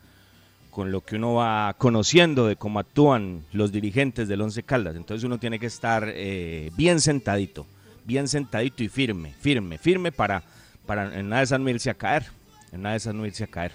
con 0.71 0.93
lo 0.93 1.01
que 1.01 1.17
uno 1.17 1.35
va 1.35 1.75
conociendo 1.79 2.47
de 2.47 2.57
cómo 2.57 2.79
actúan 2.79 3.47
los 3.53 3.73
dirigentes 3.73 4.29
del 4.29 4.43
Once 4.43 4.63
Caldas. 4.63 4.95
Entonces 4.95 5.25
uno 5.25 5.39
tiene 5.39 5.59
que 5.59 5.65
estar 5.67 6.05
eh, 6.07 6.71
bien 6.77 7.01
sentadito, 7.01 7.67
bien 8.05 8.29
sentadito 8.29 8.85
y 8.85 8.89
firme, 8.89 9.33
firme, 9.41 9.79
firme 9.79 10.13
para, 10.13 10.43
para 10.85 11.19
en 11.19 11.31
nada 11.31 11.47
de 11.47 11.71
irse 11.71 11.89
a 11.89 11.95
caer, 11.95 12.27
en 12.73 12.83
nada 12.83 12.93
de 12.93 12.99
esas 12.99 13.15
no 13.15 13.27
irse 13.27 13.45
a 13.45 13.47
caer. 13.47 13.73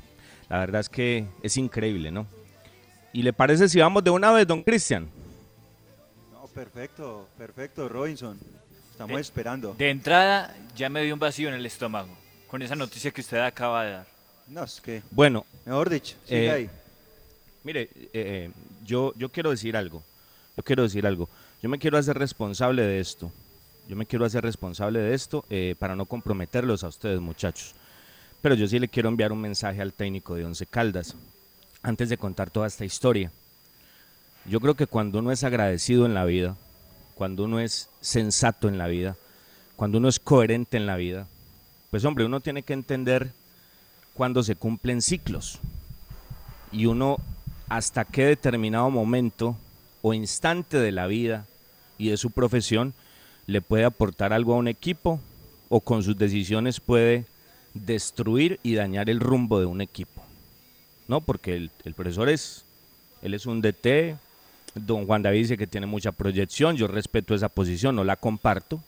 La 0.49 0.59
verdad 0.59 0.81
es 0.81 0.89
que 0.89 1.25
es 1.41 1.57
increíble, 1.57 2.11
¿no? 2.11 2.27
¿Y 3.13 3.23
le 3.23 3.33
parece 3.33 3.67
si 3.69 3.79
vamos 3.79 4.03
de 4.03 4.09
una 4.09 4.31
vez, 4.31 4.47
don 4.47 4.63
Cristian? 4.63 5.09
No, 6.31 6.47
perfecto, 6.47 7.27
perfecto, 7.37 7.89
Robinson. 7.89 8.37
Estamos 8.91 9.19
esperando. 9.19 9.73
De 9.73 9.89
entrada, 9.89 10.55
ya 10.75 10.89
me 10.89 11.03
dio 11.03 11.13
un 11.13 11.19
vacío 11.19 11.49
en 11.49 11.55
el 11.55 11.65
estómago 11.65 12.15
con 12.47 12.61
esa 12.61 12.75
noticia 12.75 13.11
que 13.11 13.21
usted 13.21 13.39
acaba 13.39 13.85
de 13.85 13.91
dar. 13.91 14.07
No, 14.47 14.63
es 14.63 14.81
que. 14.81 15.01
Bueno. 15.11 15.45
Mejor 15.65 15.89
dicho, 15.89 16.15
sigue 16.25 16.45
eh, 16.45 16.51
ahí. 16.51 16.69
Mire, 17.63 17.83
eh, 17.93 18.09
eh, 18.13 18.51
yo, 18.83 19.13
yo 19.15 19.29
quiero 19.29 19.51
decir 19.51 19.77
algo. 19.77 20.03
Yo 20.57 20.63
quiero 20.63 20.83
decir 20.83 21.05
algo. 21.05 21.29
Yo 21.61 21.69
me 21.69 21.79
quiero 21.79 21.97
hacer 21.97 22.17
responsable 22.17 22.81
de 22.81 22.99
esto. 22.99 23.31
Yo 23.87 23.95
me 23.95 24.05
quiero 24.05 24.25
hacer 24.25 24.43
responsable 24.43 24.99
de 24.99 25.13
esto 25.13 25.45
eh, 25.49 25.75
para 25.77 25.95
no 25.95 26.05
comprometerlos 26.05 26.83
a 26.83 26.87
ustedes, 26.87 27.19
muchachos. 27.19 27.73
Pero 28.41 28.55
yo 28.55 28.67
sí 28.67 28.79
le 28.79 28.87
quiero 28.87 29.09
enviar 29.09 29.31
un 29.31 29.41
mensaje 29.41 29.81
al 29.81 29.93
técnico 29.93 30.35
de 30.35 30.45
Once 30.45 30.65
Caldas 30.65 31.15
antes 31.83 32.09
de 32.09 32.17
contar 32.17 32.49
toda 32.49 32.67
esta 32.67 32.85
historia. 32.85 33.31
Yo 34.45 34.59
creo 34.59 34.75
que 34.75 34.87
cuando 34.87 35.19
uno 35.19 35.31
es 35.31 35.43
agradecido 35.43 36.05
en 36.05 36.13
la 36.13 36.25
vida, 36.25 36.55
cuando 37.15 37.43
uno 37.43 37.59
es 37.59 37.89
sensato 38.01 38.67
en 38.67 38.77
la 38.77 38.87
vida, 38.87 39.15
cuando 39.75 39.99
uno 39.99 40.09
es 40.09 40.19
coherente 40.19 40.77
en 40.77 40.87
la 40.87 40.95
vida, 40.95 41.27
pues 41.91 42.03
hombre, 42.05 42.25
uno 42.25 42.39
tiene 42.39 42.63
que 42.63 42.73
entender 42.73 43.31
cuando 44.13 44.43
se 44.43 44.55
cumplen 44.55 45.01
ciclos 45.01 45.59
y 46.71 46.85
uno 46.85 47.17
hasta 47.69 48.05
qué 48.05 48.25
determinado 48.25 48.89
momento 48.89 49.55
o 50.01 50.13
instante 50.13 50.77
de 50.77 50.91
la 50.91 51.07
vida 51.07 51.45
y 51.97 52.09
de 52.09 52.17
su 52.17 52.31
profesión 52.31 52.93
le 53.45 53.61
puede 53.61 53.85
aportar 53.85 54.33
algo 54.33 54.53
a 54.53 54.57
un 54.57 54.67
equipo 54.67 55.19
o 55.69 55.81
con 55.81 56.03
sus 56.03 56.17
decisiones 56.17 56.79
puede 56.79 57.25
destruir 57.73 58.59
y 58.63 58.75
dañar 58.75 59.09
el 59.09 59.19
rumbo 59.19 59.59
de 59.59 59.65
un 59.65 59.81
equipo. 59.81 60.21
¿No? 61.07 61.21
Porque 61.21 61.55
el, 61.55 61.71
el 61.83 61.93
profesor 61.93 62.29
es, 62.29 62.63
él 63.21 63.33
es 63.33 63.45
un 63.45 63.61
DT, 63.61 64.17
don 64.75 65.05
Juan 65.05 65.21
David 65.21 65.39
dice 65.39 65.57
que 65.57 65.67
tiene 65.67 65.87
mucha 65.87 66.11
proyección, 66.11 66.77
yo 66.77 66.87
respeto 66.87 67.35
esa 67.35 67.49
posición, 67.49 67.95
no 67.95 68.03
la 68.03 68.15
comparto, 68.15 68.81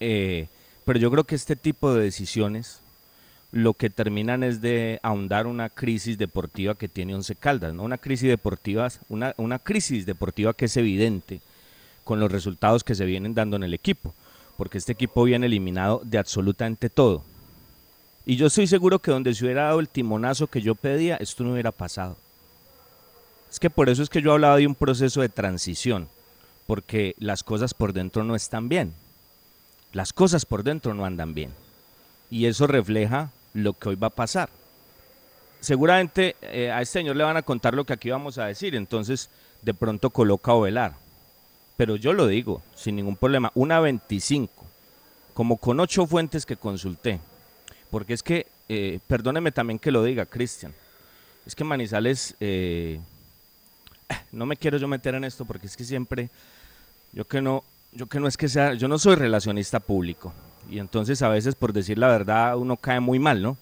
eh, 0.00 0.48
pero 0.84 0.98
yo 0.98 1.10
creo 1.10 1.24
que 1.24 1.34
este 1.34 1.56
tipo 1.56 1.94
de 1.94 2.02
decisiones 2.02 2.80
lo 3.52 3.74
que 3.74 3.90
terminan 3.90 4.42
es 4.42 4.60
de 4.60 4.98
ahondar 5.02 5.46
una 5.46 5.68
crisis 5.68 6.16
deportiva 6.16 6.74
que 6.74 6.88
tiene 6.88 7.14
Once 7.14 7.34
Caldas, 7.34 7.74
¿no? 7.74 7.82
Una 7.82 7.98
crisis 7.98 8.28
deportiva, 8.28 8.88
una, 9.08 9.34
una 9.36 9.58
crisis 9.58 10.06
deportiva 10.06 10.54
que 10.54 10.64
es 10.64 10.76
evidente 10.76 11.40
con 12.02 12.18
los 12.18 12.32
resultados 12.32 12.82
que 12.82 12.94
se 12.94 13.04
vienen 13.04 13.34
dando 13.34 13.56
en 13.56 13.62
el 13.62 13.74
equipo, 13.74 14.14
porque 14.56 14.78
este 14.78 14.92
equipo 14.92 15.24
viene 15.24 15.46
eliminado 15.46 16.00
de 16.04 16.18
absolutamente 16.18 16.88
todo. 16.88 17.24
Y 18.24 18.36
yo 18.36 18.46
estoy 18.46 18.66
seguro 18.66 19.00
que 19.00 19.10
donde 19.10 19.34
se 19.34 19.44
hubiera 19.44 19.64
dado 19.64 19.80
el 19.80 19.88
timonazo 19.88 20.46
que 20.46 20.60
yo 20.60 20.74
pedía, 20.74 21.16
esto 21.16 21.42
no 21.42 21.52
hubiera 21.52 21.72
pasado. 21.72 22.16
Es 23.50 23.58
que 23.58 23.68
por 23.68 23.88
eso 23.88 24.02
es 24.02 24.08
que 24.08 24.22
yo 24.22 24.32
hablaba 24.32 24.56
de 24.56 24.66
un 24.66 24.74
proceso 24.74 25.20
de 25.20 25.28
transición, 25.28 26.08
porque 26.66 27.14
las 27.18 27.42
cosas 27.42 27.74
por 27.74 27.92
dentro 27.92 28.22
no 28.22 28.34
están 28.34 28.68
bien. 28.68 28.94
Las 29.92 30.12
cosas 30.12 30.46
por 30.46 30.62
dentro 30.62 30.94
no 30.94 31.04
andan 31.04 31.34
bien. 31.34 31.50
Y 32.30 32.46
eso 32.46 32.66
refleja 32.66 33.30
lo 33.52 33.74
que 33.74 33.90
hoy 33.90 33.96
va 33.96 34.06
a 34.06 34.10
pasar. 34.10 34.48
Seguramente 35.60 36.36
eh, 36.42 36.70
a 36.70 36.80
este 36.80 37.00
señor 37.00 37.16
le 37.16 37.24
van 37.24 37.36
a 37.36 37.42
contar 37.42 37.74
lo 37.74 37.84
que 37.84 37.92
aquí 37.92 38.10
vamos 38.10 38.38
a 38.38 38.46
decir, 38.46 38.74
entonces 38.74 39.30
de 39.62 39.74
pronto 39.74 40.10
coloca 40.10 40.54
o 40.54 40.62
velar. 40.62 40.94
Pero 41.76 41.96
yo 41.96 42.12
lo 42.12 42.26
digo, 42.26 42.62
sin 42.74 42.96
ningún 42.96 43.16
problema, 43.16 43.50
una 43.54 43.80
25, 43.80 44.64
como 45.34 45.56
con 45.56 45.80
ocho 45.80 46.06
fuentes 46.06 46.46
que 46.46 46.56
consulté. 46.56 47.20
Porque 47.92 48.14
es 48.14 48.22
que, 48.22 48.46
eh, 48.70 49.00
perdóneme 49.06 49.52
también 49.52 49.78
que 49.78 49.90
lo 49.90 50.02
diga, 50.02 50.24
Cristian, 50.24 50.72
es 51.44 51.54
que 51.54 51.62
Manizales, 51.62 52.34
eh, 52.40 52.98
no 54.32 54.46
me 54.46 54.56
quiero 54.56 54.78
yo 54.78 54.88
meter 54.88 55.14
en 55.14 55.24
esto 55.24 55.44
porque 55.44 55.66
es 55.66 55.76
que 55.76 55.84
siempre, 55.84 56.30
yo 57.12 57.26
que 57.26 57.42
no, 57.42 57.64
yo 57.92 58.06
que 58.06 58.18
no 58.18 58.28
es 58.28 58.38
que 58.38 58.48
sea, 58.48 58.72
yo 58.72 58.88
no 58.88 58.98
soy 58.98 59.16
relacionista 59.16 59.78
público. 59.78 60.32
Y 60.70 60.78
entonces 60.78 61.20
a 61.20 61.28
veces 61.28 61.54
por 61.54 61.74
decir 61.74 61.98
la 61.98 62.08
verdad 62.08 62.56
uno 62.56 62.78
cae 62.78 62.98
muy 62.98 63.18
mal, 63.18 63.42
¿no? 63.42 63.58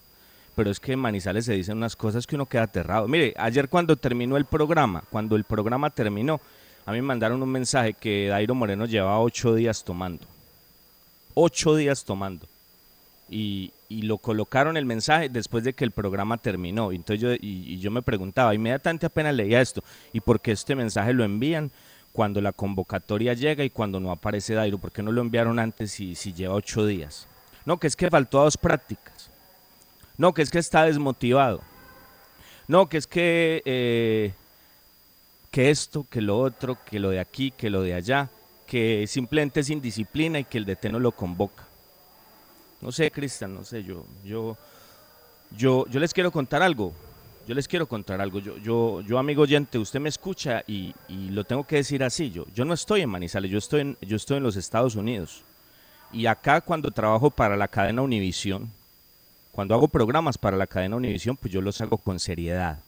Pero 0.54 0.70
es 0.70 0.78
que 0.78 0.94
Manizales 0.94 1.46
se 1.46 1.54
dicen 1.54 1.78
unas 1.78 1.96
cosas 1.96 2.24
que 2.24 2.36
uno 2.36 2.46
queda 2.46 2.62
aterrado. 2.62 3.08
Mire, 3.08 3.34
ayer 3.36 3.68
cuando 3.68 3.96
terminó 3.96 4.36
el 4.36 4.44
programa, 4.44 5.02
cuando 5.10 5.34
el 5.34 5.42
programa 5.42 5.90
terminó, 5.90 6.40
a 6.86 6.92
mí 6.92 6.98
me 6.98 7.08
mandaron 7.08 7.42
un 7.42 7.50
mensaje 7.50 7.94
que 7.94 8.28
Dairo 8.28 8.54
Moreno 8.54 8.86
llevaba 8.86 9.18
ocho 9.18 9.56
días 9.56 9.82
tomando. 9.82 10.24
Ocho 11.34 11.74
días 11.74 12.04
tomando. 12.04 12.46
Y, 13.30 13.72
lo 13.88 14.18
colocaron 14.18 14.76
el 14.76 14.86
mensaje 14.86 15.28
después 15.28 15.64
de 15.64 15.72
que 15.72 15.84
el 15.84 15.90
programa 15.90 16.38
terminó. 16.38 16.92
Entonces 16.92 17.20
yo, 17.20 17.32
y, 17.32 17.74
y 17.74 17.78
yo 17.80 17.90
me 17.90 18.02
preguntaba, 18.02 18.54
inmediatamente 18.54 19.06
apenas 19.06 19.34
leía 19.34 19.60
esto, 19.60 19.82
¿y 20.12 20.20
por 20.20 20.40
qué 20.40 20.52
este 20.52 20.74
mensaje 20.74 21.12
lo 21.12 21.24
envían? 21.24 21.70
cuando 22.12 22.40
la 22.40 22.52
convocatoria 22.52 23.34
llega 23.34 23.64
y 23.64 23.70
cuando 23.70 24.00
no 24.00 24.10
aparece 24.10 24.54
Dairo, 24.54 24.78
¿por 24.78 24.92
qué 24.92 25.02
no 25.02 25.12
lo 25.12 25.20
enviaron 25.20 25.58
antes 25.58 25.92
si, 25.92 26.14
si 26.14 26.32
lleva 26.32 26.54
ocho 26.54 26.84
días? 26.84 27.26
No, 27.64 27.78
que 27.78 27.86
es 27.86 27.96
que 27.96 28.10
faltó 28.10 28.40
a 28.40 28.44
dos 28.44 28.56
prácticas. 28.56 29.30
No, 30.16 30.34
que 30.34 30.42
es 30.42 30.50
que 30.50 30.58
está 30.58 30.84
desmotivado. 30.84 31.60
No, 32.68 32.88
que 32.88 32.98
es 32.98 33.06
que, 33.06 33.62
eh, 33.64 34.32
que 35.50 35.70
esto, 35.70 36.06
que 36.10 36.20
lo 36.20 36.38
otro, 36.38 36.78
que 36.84 36.98
lo 36.98 37.10
de 37.10 37.20
aquí, 37.20 37.52
que 37.52 37.70
lo 37.70 37.82
de 37.82 37.94
allá, 37.94 38.28
que 38.66 39.06
simplemente 39.06 39.60
es 39.60 39.70
indisciplina 39.70 40.38
y 40.38 40.44
que 40.44 40.58
el 40.58 40.64
DT 40.64 40.90
no 40.90 40.98
lo 40.98 41.12
convoca. 41.12 41.64
No 42.80 42.92
sé, 42.92 43.10
Cristian, 43.10 43.54
no 43.54 43.64
sé, 43.64 43.84
yo, 43.84 44.06
yo, 44.24 44.56
yo, 45.56 45.86
yo 45.86 46.00
les 46.00 46.14
quiero 46.14 46.30
contar 46.30 46.62
algo 46.62 46.94
yo 47.50 47.54
les 47.56 47.66
quiero 47.66 47.88
contar 47.88 48.20
algo. 48.20 48.38
Yo, 48.38 48.56
yo, 48.58 49.00
yo 49.00 49.18
amigo 49.18 49.42
oyente, 49.42 49.76
usted 49.76 49.98
me 49.98 50.08
escucha 50.08 50.62
y, 50.68 50.94
lo 51.08 51.42
tengo 51.42 51.64
que 51.64 51.76
decir 51.76 52.04
así. 52.04 52.30
Yo, 52.30 52.46
yo 52.54 52.64
no 52.64 52.74
estoy 52.74 53.00
en 53.00 53.10
Manizales, 53.10 53.50
yo 53.50 53.58
estoy 53.58 53.80
en, 53.80 53.96
yo 54.02 54.16
estoy 54.16 54.36
en 54.36 54.44
los 54.44 54.54
Estados 54.54 54.94
Unidos. 54.94 55.42
Y 56.12 56.26
acá 56.26 56.60
cuando 56.60 56.92
trabajo 56.92 57.28
para 57.28 57.56
la 57.56 57.66
cadena 57.66 58.02
Univisión, 58.02 58.70
cuando 59.50 59.74
hago 59.74 59.88
programas 59.88 60.38
para 60.38 60.56
la 60.56 60.68
cadena 60.68 60.94
Univisión, 60.94 61.36
pues 61.36 61.52
yo 61.52 61.60
los 61.60 61.80
hago 61.80 61.98
con 61.98 62.20
seriedad, 62.20 62.78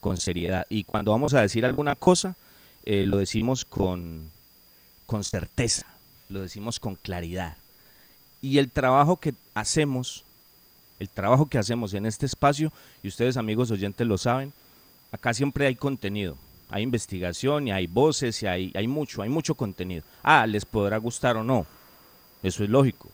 con 0.00 0.16
seriedad. 0.16 0.66
Y 0.68 0.82
cuando 0.82 1.12
vamos 1.12 1.34
a 1.34 1.42
decir 1.42 1.64
alguna 1.64 1.94
cosa, 1.94 2.34
eh, 2.84 3.06
lo 3.06 3.18
decimos 3.18 3.64
con, 3.64 4.28
con 5.06 5.22
certeza, 5.22 5.86
lo 6.28 6.40
decimos 6.40 6.80
con 6.80 6.96
claridad. 6.96 7.56
Y 8.42 8.58
el 8.58 8.70
trabajo 8.70 9.16
que 9.16 9.34
hacemos 9.54 10.24
el 11.00 11.08
trabajo 11.08 11.48
que 11.48 11.58
hacemos 11.58 11.94
en 11.94 12.06
este 12.06 12.26
espacio, 12.26 12.70
y 13.02 13.08
ustedes 13.08 13.38
amigos 13.38 13.70
oyentes 13.70 14.06
lo 14.06 14.18
saben, 14.18 14.52
acá 15.10 15.32
siempre 15.32 15.66
hay 15.66 15.74
contenido, 15.74 16.36
hay 16.68 16.82
investigación 16.82 17.66
y 17.66 17.72
hay 17.72 17.86
voces 17.86 18.42
y 18.42 18.46
hay, 18.46 18.70
hay 18.74 18.86
mucho, 18.86 19.22
hay 19.22 19.30
mucho 19.30 19.54
contenido. 19.54 20.04
Ah, 20.22 20.46
les 20.46 20.66
podrá 20.66 20.98
gustar 20.98 21.38
o 21.38 21.42
no, 21.42 21.66
eso 22.42 22.62
es 22.62 22.70
lógico. 22.70 23.08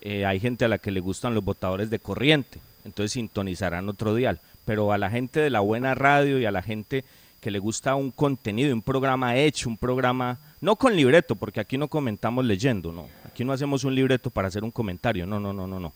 Eh, 0.00 0.26
hay 0.26 0.40
gente 0.40 0.64
a 0.64 0.68
la 0.68 0.78
que 0.78 0.90
le 0.90 1.00
gustan 1.00 1.34
los 1.34 1.44
botadores 1.44 1.90
de 1.90 2.00
corriente, 2.00 2.60
entonces 2.84 3.12
sintonizarán 3.12 3.88
otro 3.88 4.16
dial, 4.16 4.40
pero 4.64 4.92
a 4.92 4.98
la 4.98 5.08
gente 5.08 5.38
de 5.38 5.50
la 5.50 5.60
buena 5.60 5.94
radio 5.94 6.40
y 6.40 6.44
a 6.44 6.50
la 6.50 6.62
gente 6.62 7.04
que 7.40 7.52
le 7.52 7.60
gusta 7.60 7.94
un 7.94 8.10
contenido, 8.10 8.74
un 8.74 8.82
programa 8.82 9.36
hecho, 9.36 9.68
un 9.68 9.76
programa, 9.76 10.38
no 10.60 10.74
con 10.74 10.96
libreto, 10.96 11.36
porque 11.36 11.60
aquí 11.60 11.78
no 11.78 11.86
comentamos 11.86 12.44
leyendo, 12.44 12.90
no, 12.90 13.06
aquí 13.38 13.44
no 13.44 13.52
hacemos 13.52 13.84
un 13.84 13.94
libreto 13.94 14.30
para 14.30 14.48
hacer 14.48 14.64
un 14.64 14.72
comentario, 14.72 15.24
no, 15.24 15.38
no, 15.38 15.52
no, 15.52 15.68
no, 15.68 15.78
no 15.78 15.92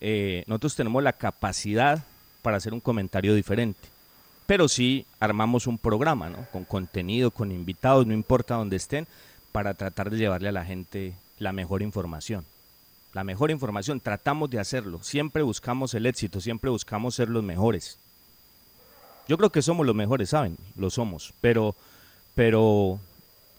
eh, 0.00 0.42
nosotros 0.46 0.74
tenemos 0.74 1.02
la 1.02 1.12
capacidad 1.12 2.02
para 2.40 2.56
hacer 2.56 2.72
un 2.72 2.80
comentario 2.80 3.34
diferente. 3.34 3.90
Pero 4.46 4.66
sí 4.68 5.04
armamos 5.20 5.66
un 5.66 5.76
programa, 5.76 6.30
¿no? 6.30 6.46
Con 6.50 6.64
contenido, 6.64 7.30
con 7.30 7.52
invitados, 7.52 8.06
no 8.06 8.14
importa 8.14 8.54
dónde 8.54 8.76
estén, 8.76 9.06
para 9.52 9.74
tratar 9.74 10.08
de 10.08 10.16
llevarle 10.16 10.48
a 10.48 10.52
la 10.52 10.64
gente 10.64 11.12
la 11.38 11.52
mejor 11.52 11.82
información. 11.82 12.46
La 13.12 13.22
mejor 13.22 13.50
información, 13.50 14.00
tratamos 14.00 14.48
de 14.48 14.58
hacerlo. 14.58 15.02
Siempre 15.02 15.42
buscamos 15.42 15.92
el 15.92 16.06
éxito, 16.06 16.40
siempre 16.40 16.70
buscamos 16.70 17.14
ser 17.14 17.28
los 17.28 17.44
mejores. 17.44 17.98
Yo 19.28 19.36
creo 19.36 19.50
que 19.50 19.60
somos 19.60 19.84
los 19.84 19.94
mejores, 19.94 20.30
¿saben? 20.30 20.56
Lo 20.74 20.88
somos. 20.88 21.34
Pero, 21.42 21.76
pero 22.34 22.98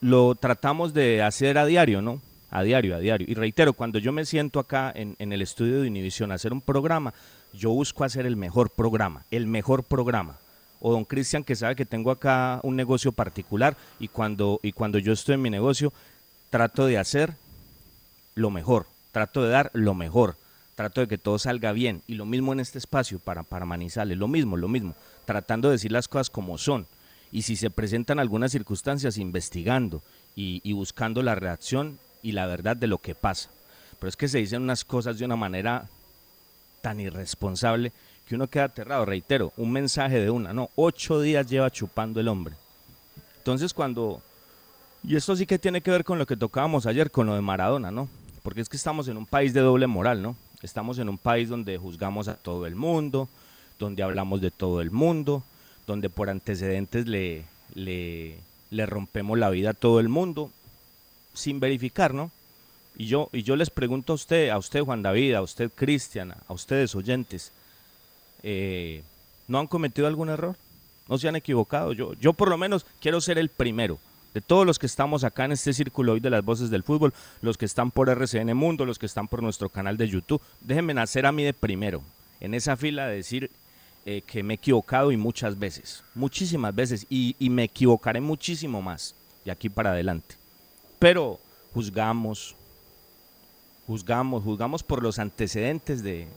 lo 0.02 0.34
tratamos 0.34 0.95
de 0.95 1.21
hacer 1.21 1.60
a 1.60 1.67
diario, 1.67 2.02
¿no? 2.02 2.19
A 2.54 2.62
diario, 2.62 2.96
a 2.96 3.00
diario. 3.00 3.26
Y 3.28 3.34
reitero, 3.34 3.74
cuando 3.74 3.98
yo 3.98 4.12
me 4.12 4.26
siento 4.26 4.60
acá 4.60 4.92
en, 4.96 5.16
en 5.18 5.34
el 5.34 5.42
estudio 5.42 5.82
de 5.82 5.88
Univisión 5.88 6.32
a 6.32 6.36
hacer 6.36 6.54
un 6.54 6.62
programa, 6.62 7.12
yo 7.52 7.72
busco 7.72 8.04
hacer 8.04 8.28
el 8.28 8.36
mejor 8.36 8.70
programa, 8.70 9.26
el 9.32 9.48
mejor 9.48 9.84
programa. 9.84 10.38
O 10.80 10.92
don 10.92 11.04
Cristian 11.04 11.44
que 11.44 11.56
sabe 11.56 11.76
que 11.76 11.86
tengo 11.86 12.12
acá 12.12 12.60
un 12.62 12.76
negocio 12.76 13.12
particular 13.12 13.76
y 14.00 14.08
cuando, 14.08 14.60
y 14.62 14.72
cuando 14.72 15.00
yo 15.00 15.13
estoy 15.13 15.34
en 15.34 15.42
mi 15.42 15.50
negocio, 15.50 15.92
trato 16.52 16.86
de 16.86 17.00
hacer 17.00 17.34
lo 18.36 18.52
mejor, 18.52 18.86
trato 19.12 19.42
de 19.42 19.50
dar 19.50 19.72
lo 19.74 19.96
mejor, 19.96 20.36
trato 20.76 21.02
de 21.02 21.08
que 21.08 21.18
todo 21.18 21.39
salga 21.39 21.72
bien. 21.72 22.04
Y 22.06 22.13
lo 22.13 22.28
mismo 22.28 22.54
en 22.54 22.60
este 22.60 22.78
espacio 22.78 23.18
para, 23.18 23.42
para 23.42 23.66
Manizales, 23.66 24.16
lo 24.16 24.28
mismo, 24.28 24.58
lo 24.58 24.68
mismo, 24.68 24.94
tratando 25.26 25.70
de 25.70 25.76
decir 25.76 25.92
las 25.92 26.08
cosas 26.08 26.30
como 26.30 26.60
son. 26.60 26.86
Y 27.32 27.42
si 27.42 27.56
se 27.56 27.72
presentan 27.72 28.20
algunas 28.20 28.52
circunstancias, 28.52 29.18
investigando 29.18 30.04
y, 30.36 30.62
y 30.63 30.74
buscando 30.74 31.24
la 31.24 31.34
reacción 31.34 31.98
y 32.23 32.31
la 32.31 32.47
verdad 32.47 32.75
de 32.75 32.88
lo 32.88 32.97
que 32.97 33.13
pasa. 33.13 33.49
Pero 33.99 34.09
es 34.09 34.17
que 34.17 34.27
se 34.27 34.39
dicen 34.39 34.63
unas 34.63 34.83
cosas 34.83 35.19
de 35.19 35.25
una 35.25 35.36
manera 35.36 35.88
tan 36.81 36.99
irresponsable 36.99 37.91
que 38.28 38.36
uno 38.36 38.47
queda 38.47 38.65
aterrado. 38.65 39.05
Reitero, 39.05 39.53
un 39.57 39.71
mensaje 39.71 40.19
de 40.19 40.32
una, 40.32 40.53
no, 40.53 40.71
ocho 40.76 41.21
días 41.21 41.47
lleva 41.47 41.69
chupando 41.69 42.19
el 42.19 42.30
hombre. 42.30 42.55
Entonces 43.38 43.74
cuando, 43.74 44.21
y 45.03 45.15
esto 45.15 45.36
sí 45.36 45.45
que 45.45 45.59
tiene 45.59 45.82
que 45.82 45.91
ver 45.91 46.03
con 46.03 46.17
lo 46.17 46.26
que 46.26 46.38
tocábamos 46.38 46.86
ayer, 46.86 47.11
con 47.11 47.28
lo 47.28 47.36
de 47.36 47.41
Maradona, 47.41 47.91
¿no? 47.91 48.07
Porque 48.41 48.61
es 48.61 48.69
que 48.69 48.78
estamos 48.78 49.07
en 49.09 49.17
un 49.17 49.26
país 49.26 49.53
de 49.53 49.59
doble 49.59 49.88
moral, 49.88 50.21
¿no? 50.21 50.36
Estamos 50.61 50.97
en 50.99 51.09
un 51.09 51.17
país 51.17 51.49
donde 51.49 51.78
juzgamos 51.78 52.30
a 52.30 52.36
todo 52.36 52.65
el 52.65 52.76
mundo, 52.76 53.28
donde 53.80 54.01
hablamos 54.01 54.39
de 54.39 54.49
todo 54.49 54.80
el 54.80 54.91
mundo, 54.91 55.43
donde 55.86 56.09
por 56.09 56.30
antecedentes 56.30 57.05
le, 57.05 57.43
le, 57.74 58.38
le 58.69 58.86
rompemos 58.86 59.38
la 59.38 59.49
vida 59.49 59.71
a 59.71 59.74
todo 59.74 59.99
el 59.99 60.07
mundo 60.07 60.51
sin 61.34 61.59
verificar, 61.59 62.13
¿no? 62.13 62.31
Y 62.95 63.07
yo, 63.07 63.29
y 63.31 63.43
yo 63.43 63.55
les 63.55 63.69
pregunto 63.69 64.13
a 64.13 64.15
usted, 64.15 64.49
a 64.49 64.57
usted 64.57 64.81
Juan 64.81 65.01
David, 65.01 65.34
a 65.34 65.41
usted 65.41 65.71
Cristian, 65.73 66.34
a 66.47 66.53
ustedes 66.53 66.93
oyentes, 66.95 67.51
eh, 68.43 69.03
¿no 69.47 69.59
han 69.59 69.67
cometido 69.67 70.07
algún 70.07 70.29
error? 70.29 70.55
¿No 71.09 71.17
se 71.17 71.27
han 71.27 71.36
equivocado? 71.36 71.93
Yo, 71.93 72.13
yo 72.13 72.34
por 72.34 72.49
lo 72.49 72.57
menos 72.57 72.86
quiero 73.01 73.19
ser 73.19 73.38
el 73.38 73.49
primero 73.49 73.99
de 74.34 74.41
todos 74.41 74.65
los 74.65 74.79
que 74.79 74.86
estamos 74.86 75.23
acá 75.23 75.45
en 75.45 75.53
este 75.53 75.73
círculo 75.73 76.13
hoy 76.13 76.19
de 76.19 76.29
las 76.29 76.43
voces 76.43 76.69
del 76.69 76.84
fútbol, 76.84 77.13
los 77.41 77.57
que 77.57 77.65
están 77.65 77.91
por 77.91 78.09
RCN 78.09 78.55
Mundo, 78.55 78.86
los 78.86 78.99
que 78.99 79.05
están 79.05 79.27
por 79.27 79.43
nuestro 79.43 79.69
canal 79.69 79.97
de 79.97 80.07
YouTube, 80.07 80.41
déjenme 80.61 80.93
nacer 80.93 81.25
a 81.25 81.31
mí 81.31 81.43
de 81.43 81.53
primero, 81.53 82.01
en 82.39 82.53
esa 82.53 82.75
fila 82.75 83.07
de 83.07 83.17
decir 83.17 83.51
eh, 84.05 84.21
que 84.25 84.41
me 84.41 84.53
he 84.53 84.55
equivocado 84.55 85.11
y 85.11 85.17
muchas 85.17 85.57
veces, 85.57 86.03
muchísimas 86.15 86.73
veces, 86.73 87.05
y, 87.09 87.36
y 87.38 87.49
me 87.49 87.65
equivocaré 87.65 88.21
muchísimo 88.21 88.81
más 88.81 89.13
de 89.45 89.51
aquí 89.51 89.69
para 89.69 89.91
adelante 89.91 90.43
pero 91.04 91.38
juzgamos, 91.74 92.56
juzgamos, 93.86 94.41
juzgamos 94.41 94.84
por 94.84 95.04
los 95.04 95.20
antecedentes 95.20 96.01
de, 96.01 96.30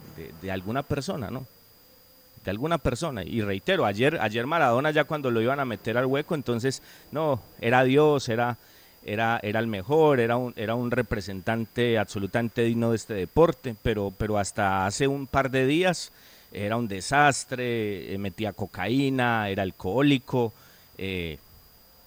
de, 0.42 0.50
alguna 0.50 0.82
persona, 0.82 1.30
¿no? 1.30 1.46
De 2.44 2.50
alguna 2.50 2.76
persona. 2.76 3.22
Y 3.22 3.42
reitero, 3.42 3.86
ayer, 3.86 4.18
ayer 4.20 4.44
Maradona 4.44 4.90
ya 4.90 5.04
cuando 5.04 5.30
lo 5.30 5.40
iban 5.40 5.60
a 5.60 5.64
meter 5.64 5.96
al 5.96 6.06
hueco, 6.06 6.34
entonces, 6.34 6.82
no, 7.12 7.40
era 7.60 7.84
Dios, 7.84 8.28
era, 8.28 8.58
era, 9.04 9.38
era 9.40 9.60
el 9.60 9.68
mejor, 9.68 10.18
era 10.18 10.36
un, 10.36 10.52
era 10.56 10.74
un 10.74 10.90
representante 10.90 11.96
absolutamente 11.96 12.62
digno 12.62 12.90
de 12.90 12.96
este 12.96 13.14
deporte, 13.14 13.76
pero, 13.84 14.12
pero 14.18 14.36
hasta 14.36 14.84
hace 14.84 15.06
un 15.06 15.28
par 15.28 15.52
de 15.52 15.64
días 15.64 16.10
era 16.50 16.76
un 16.76 16.88
desastre, 16.88 18.12
eh, 18.12 18.18
metía 18.18 18.52
cocaína, 18.52 19.48
era 19.48 19.62
alcohólico, 19.62 20.52
eh, 20.98 21.38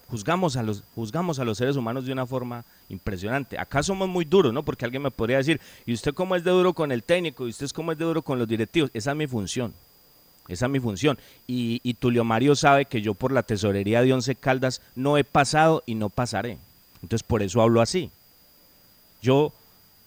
juzgamos 0.10 0.56
a 0.58 0.64
los 0.64 0.84
juzgamos 0.96 1.40
a 1.40 1.46
los 1.46 1.58
seres 1.58 1.76
humanos 1.76 2.06
de 2.06 2.12
una 2.12 2.26
forma 2.26 2.66
impresionante. 2.90 3.58
Acá 3.58 3.84
somos 3.84 4.10
muy 4.10 4.26
duros, 4.26 4.54
¿no? 4.54 4.64
Porque 4.64 4.86
alguien 4.86 5.04
me 5.04 5.12
podría 5.12 5.38
decir, 5.38 5.60
"¿Y 5.86 5.94
usted 5.94 6.14
cómo 6.14 6.36
es 6.36 6.44
de 6.44 6.52
duro 6.52 6.74
con 6.74 6.92
el 6.92 7.04
técnico? 7.04 7.48
¿Y 7.48 7.52
usted 7.52 7.70
cómo 7.70 7.92
es 7.92 7.98
de 7.98 8.06
duro 8.06 8.22
con 8.22 8.40
los 8.40 8.48
directivos?" 8.48 8.90
Esa 8.94 9.12
es 9.12 9.18
mi 9.18 9.28
función. 9.28 9.74
Esa 10.48 10.66
es 10.66 10.72
mi 10.72 10.80
función. 10.80 11.18
Y, 11.48 11.80
y 11.84 11.94
Tulio 11.94 12.24
Mario 12.24 12.56
sabe 12.56 12.86
que 12.86 13.02
yo 13.02 13.14
por 13.14 13.32
la 13.32 13.44
tesorería 13.44 14.02
de 14.02 14.14
Once 14.14 14.34
Caldas 14.36 14.82
no 14.96 15.18
he 15.18 15.24
pasado 15.24 15.84
y 15.86 15.94
no 15.96 16.10
pasaré. 16.10 16.58
Entonces 17.04 17.24
por 17.24 17.44
eso 17.44 17.62
hablo 17.62 17.82
así. 17.82 18.10
Yo, 19.22 19.54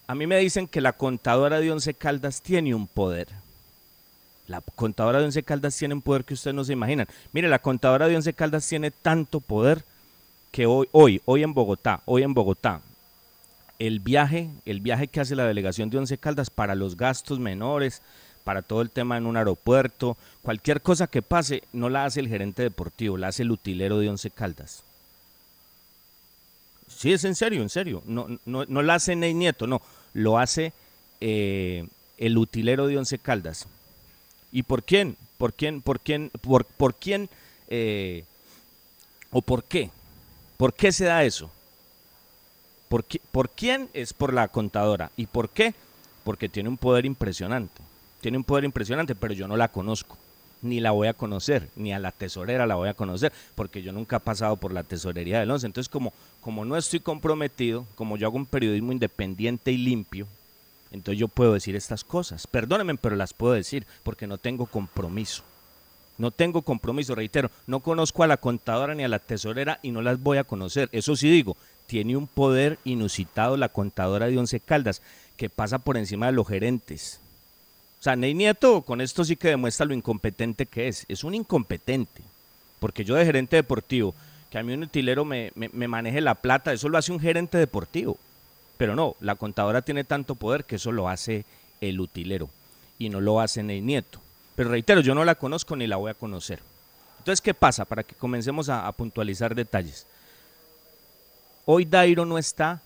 a 0.09 0.15
mí 0.15 0.27
me 0.27 0.39
dicen 0.39 0.67
que 0.67 0.81
la 0.81 0.95
contadora 0.95 1.61
de 1.61 1.71
Once 1.71 1.95
Caldas 1.95 2.43
tiene 2.43 2.75
un 2.75 2.87
poder. 2.89 3.29
La 4.49 4.61
contadora 4.61 5.21
de 5.21 5.27
Once 5.27 5.43
Caldas 5.45 5.77
tiene 5.77 5.95
un 5.95 6.03
poder 6.03 6.25
que 6.25 6.35
ustedes 6.35 6.55
no 6.55 6.65
se 6.65 6.73
imaginan. 6.73 7.07
Mire, 7.33 7.49
la 7.49 7.61
contadora 7.61 8.09
de 8.09 8.17
Once 8.17 8.33
Caldas 8.33 8.67
tiene 8.67 8.91
tanto 8.91 9.41
poder 9.41 9.85
que 10.53 10.67
hoy, 10.67 10.89
hoy, 10.93 11.21
hoy 11.25 11.43
en 11.43 11.55
Bogotá, 11.55 12.03
hoy 12.05 12.23
en 12.23 12.35
Bogotá, 12.35 12.83
el 13.79 13.99
viaje, 13.99 14.51
el 14.67 14.81
viaje 14.81 15.09
que 15.09 15.21
hace 15.21 15.35
la 15.35 15.47
delegación 15.47 15.91
de 15.91 15.99
Once 15.99 16.17
Caldas 16.19 16.51
para 16.51 16.75
los 16.75 16.97
gastos 16.97 17.41
menores, 17.41 18.03
para 18.45 18.63
todo 18.63 18.83
el 18.83 18.91
tema 18.91 19.17
en 19.17 19.27
un 19.27 19.37
aeropuerto, 19.37 20.17
cualquier 20.43 20.83
cosa 20.83 21.07
que 21.07 21.23
pase, 21.23 21.65
no 21.73 21.89
la 21.89 22.05
hace 22.05 22.21
el 22.21 22.29
gerente 22.29 22.63
deportivo, 22.63 23.17
la 23.17 23.29
hace 23.29 23.43
el 23.43 23.51
utilero 23.51 23.99
de 23.99 24.11
Once 24.11 24.31
Caldas. 24.31 24.85
Sí, 26.87 27.13
es 27.13 27.25
en 27.25 27.35
serio, 27.35 27.63
en 27.63 27.71
serio. 27.71 28.03
No, 28.07 28.29
no, 28.45 28.65
no 28.67 28.83
la 28.83 28.97
hace 28.97 29.17
Ney 29.17 29.35
Nieto, 29.35 29.67
no. 29.67 29.81
Lo 30.13 30.39
hace 30.39 30.73
eh, 31.21 31.89
el 32.19 32.37
utilero 32.37 32.87
de 32.87 32.99
Once 32.99 33.19
Caldas. 33.19 33.67
¿Y 34.53 34.65
por 34.65 34.83
quién? 34.83 35.17
¿Por 35.39 35.55
quién? 35.55 35.81
¿Por 35.81 35.99
quién? 36.01 36.31
¿Por, 36.43 36.67
por 36.67 36.95
quién? 36.95 37.31
eh, 37.69 38.25
¿O 39.31 39.41
por 39.41 39.65
qué? 39.65 39.91
¿Por 40.63 40.75
qué 40.75 40.93
se 40.93 41.07
da 41.07 41.25
eso? 41.25 41.51
¿Por, 42.89 43.03
qué- 43.03 43.21
¿Por 43.33 43.51
quién? 43.51 43.89
Es 43.95 44.13
por 44.13 44.33
la 44.33 44.47
contadora. 44.47 45.11
¿Y 45.17 45.27
por 45.27 45.51
qué? 45.51 45.75
Porque 46.23 46.49
tiene 46.49 46.69
un 46.69 46.77
poder 46.79 47.05
impresionante. 47.05 47.83
Tiene 48.21 48.39
un 48.39 48.45
poder 48.45 48.63
impresionante, 48.63 49.17
pero 49.17 49.35
yo 49.35 49.49
no 49.49 49.57
la 49.57 49.73
conozco. 49.73 50.17
Ni 50.61 50.79
la 50.79 50.93
voy 50.93 51.09
a 51.09 51.15
conocer, 51.15 51.69
ni 51.75 51.93
a 51.93 51.99
la 51.99 52.13
tesorera 52.13 52.65
la 52.69 52.77
voy 52.77 52.89
a 52.89 52.95
conocer, 52.95 53.33
porque 53.57 53.83
yo 53.83 53.93
nunca 53.93 54.19
he 54.19 54.21
pasado 54.21 54.55
por 54.55 54.73
la 54.73 54.85
tesorería 54.85 55.41
del 55.41 55.51
once. 55.51 55.67
Entonces, 55.67 55.89
como, 55.89 56.13
como 56.41 56.65
no 56.65 56.77
estoy 56.77 57.01
comprometido, 57.01 57.85
como 57.97 58.17
yo 58.17 58.29
hago 58.29 58.37
un 58.37 58.47
periodismo 58.47 58.93
independiente 58.93 59.73
y 59.73 59.79
limpio, 59.79 60.29
entonces 60.93 61.19
yo 61.19 61.27
puedo 61.27 61.55
decir 61.55 61.75
estas 61.75 62.05
cosas. 62.05 62.47
Perdónenme, 62.47 62.95
pero 62.95 63.17
las 63.17 63.35
puedo 63.35 63.55
decir, 63.55 63.85
porque 64.05 64.29
no 64.29 64.39
tengo 64.39 64.67
compromiso. 64.67 65.43
No 66.23 66.31
tengo 66.31 66.63
compromiso, 66.63 67.17
reitero, 67.17 67.51
no 67.67 67.81
conozco 67.81 68.23
a 68.23 68.29
la 68.29 68.37
contadora 68.37 68.95
ni 68.95 69.03
a 69.03 69.09
la 69.09 69.19
tesorera 69.19 69.81
y 69.83 69.91
no 69.91 70.03
las 70.03 70.23
voy 70.23 70.39
a 70.39 70.45
conocer. 70.45 70.89
Eso 70.93 71.17
sí 71.17 71.29
digo, 71.29 71.57
tiene 71.89 72.17
un 72.17 72.29
poder 72.29 72.79
inusitado 72.85 73.57
la 73.57 73.71
contadora 73.71 74.27
de 74.27 74.39
Once 74.39 74.61
Caldas, 74.61 75.03
que 75.37 75.51
pasa 75.51 75.81
por 75.81 75.97
encima 75.97 76.27
de 76.27 76.33
los 76.33 76.47
gerentes. 76.47 77.19
O 77.99 78.05
sea, 78.05 78.15
Ney 78.15 78.35
Nieto 78.35 78.83
con 78.83 79.01
esto 79.01 79.25
sí 79.25 79.35
que 79.35 79.49
demuestra 79.49 79.85
lo 79.85 79.95
incompetente 79.95 80.67
que 80.67 80.87
es. 80.87 81.07
Es 81.09 81.25
un 81.25 81.35
incompetente. 81.35 82.23
Porque 82.79 83.05
yo 83.05 83.17
de 83.17 83.25
gerente 83.25 83.57
deportivo, 83.57 84.15
que 84.49 84.59
a 84.59 84.63
mí 84.63 84.73
un 84.75 84.85
utilero 84.85 85.25
me, 85.25 85.51
maneje 85.75 86.21
la 86.21 86.37
plata, 86.37 86.73
eso 86.73 86.89
lo 86.89 86.99
hace 86.99 87.11
un 87.11 87.19
gerente 87.19 87.59
deportivo. 87.59 88.17
Pero 88.77 88.95
no, 88.95 89.17
la 89.19 89.35
contadora 89.35 89.83
tiene 89.83 90.05
tanto 90.05 90.37
poder 90.37 90.67
que 90.67 90.77
eso 90.77 90.93
lo 90.93 91.09
hace 91.09 91.45
el 91.81 91.99
utilero 91.99 92.49
y 92.97 93.09
no 93.09 93.21
lo 93.21 93.41
hace 93.41 93.65
Ney 93.65 93.81
Nieto. 93.81 94.21
Pero 94.55 94.71
reitero, 94.71 95.01
yo 95.01 95.15
no 95.15 95.25
la 95.25 95.35
conozco 95.35 95.77
ni 95.77 95.87
la 95.87 95.97
voy 95.97 96.11
a 96.11 96.15
conocer. 96.15 96.61
Entonces, 97.19 97.41
¿qué 97.41 97.55
pasa? 97.55 97.85
Para 97.85 98.03
que 98.03 98.15
comencemos 98.15 98.69
a, 98.69 98.91
puntualizar 98.93 99.55
detalles. 99.55 100.07
Hoy 101.65 101.85
Dairo 101.85 102.25
no 102.25 102.37
está, 102.37 102.83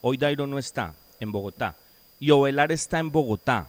hoy 0.00 0.16
Dairo 0.16 0.46
no 0.46 0.58
está 0.58 0.94
en 1.20 1.30
Bogotá. 1.30 1.76
Y 2.18 2.32
Ovelar 2.32 2.72
está 2.72 2.98
en 2.98 3.12
Bogotá, 3.12 3.68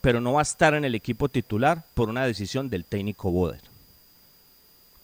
pero 0.00 0.20
no 0.20 0.32
va 0.32 0.40
a 0.40 0.42
estar 0.42 0.72
en 0.72 0.86
el 0.86 0.94
equipo 0.94 1.28
titular 1.28 1.84
por 1.92 2.08
una 2.08 2.24
decisión 2.24 2.70
del 2.70 2.86
técnico 2.86 3.30
Boder. 3.30 3.60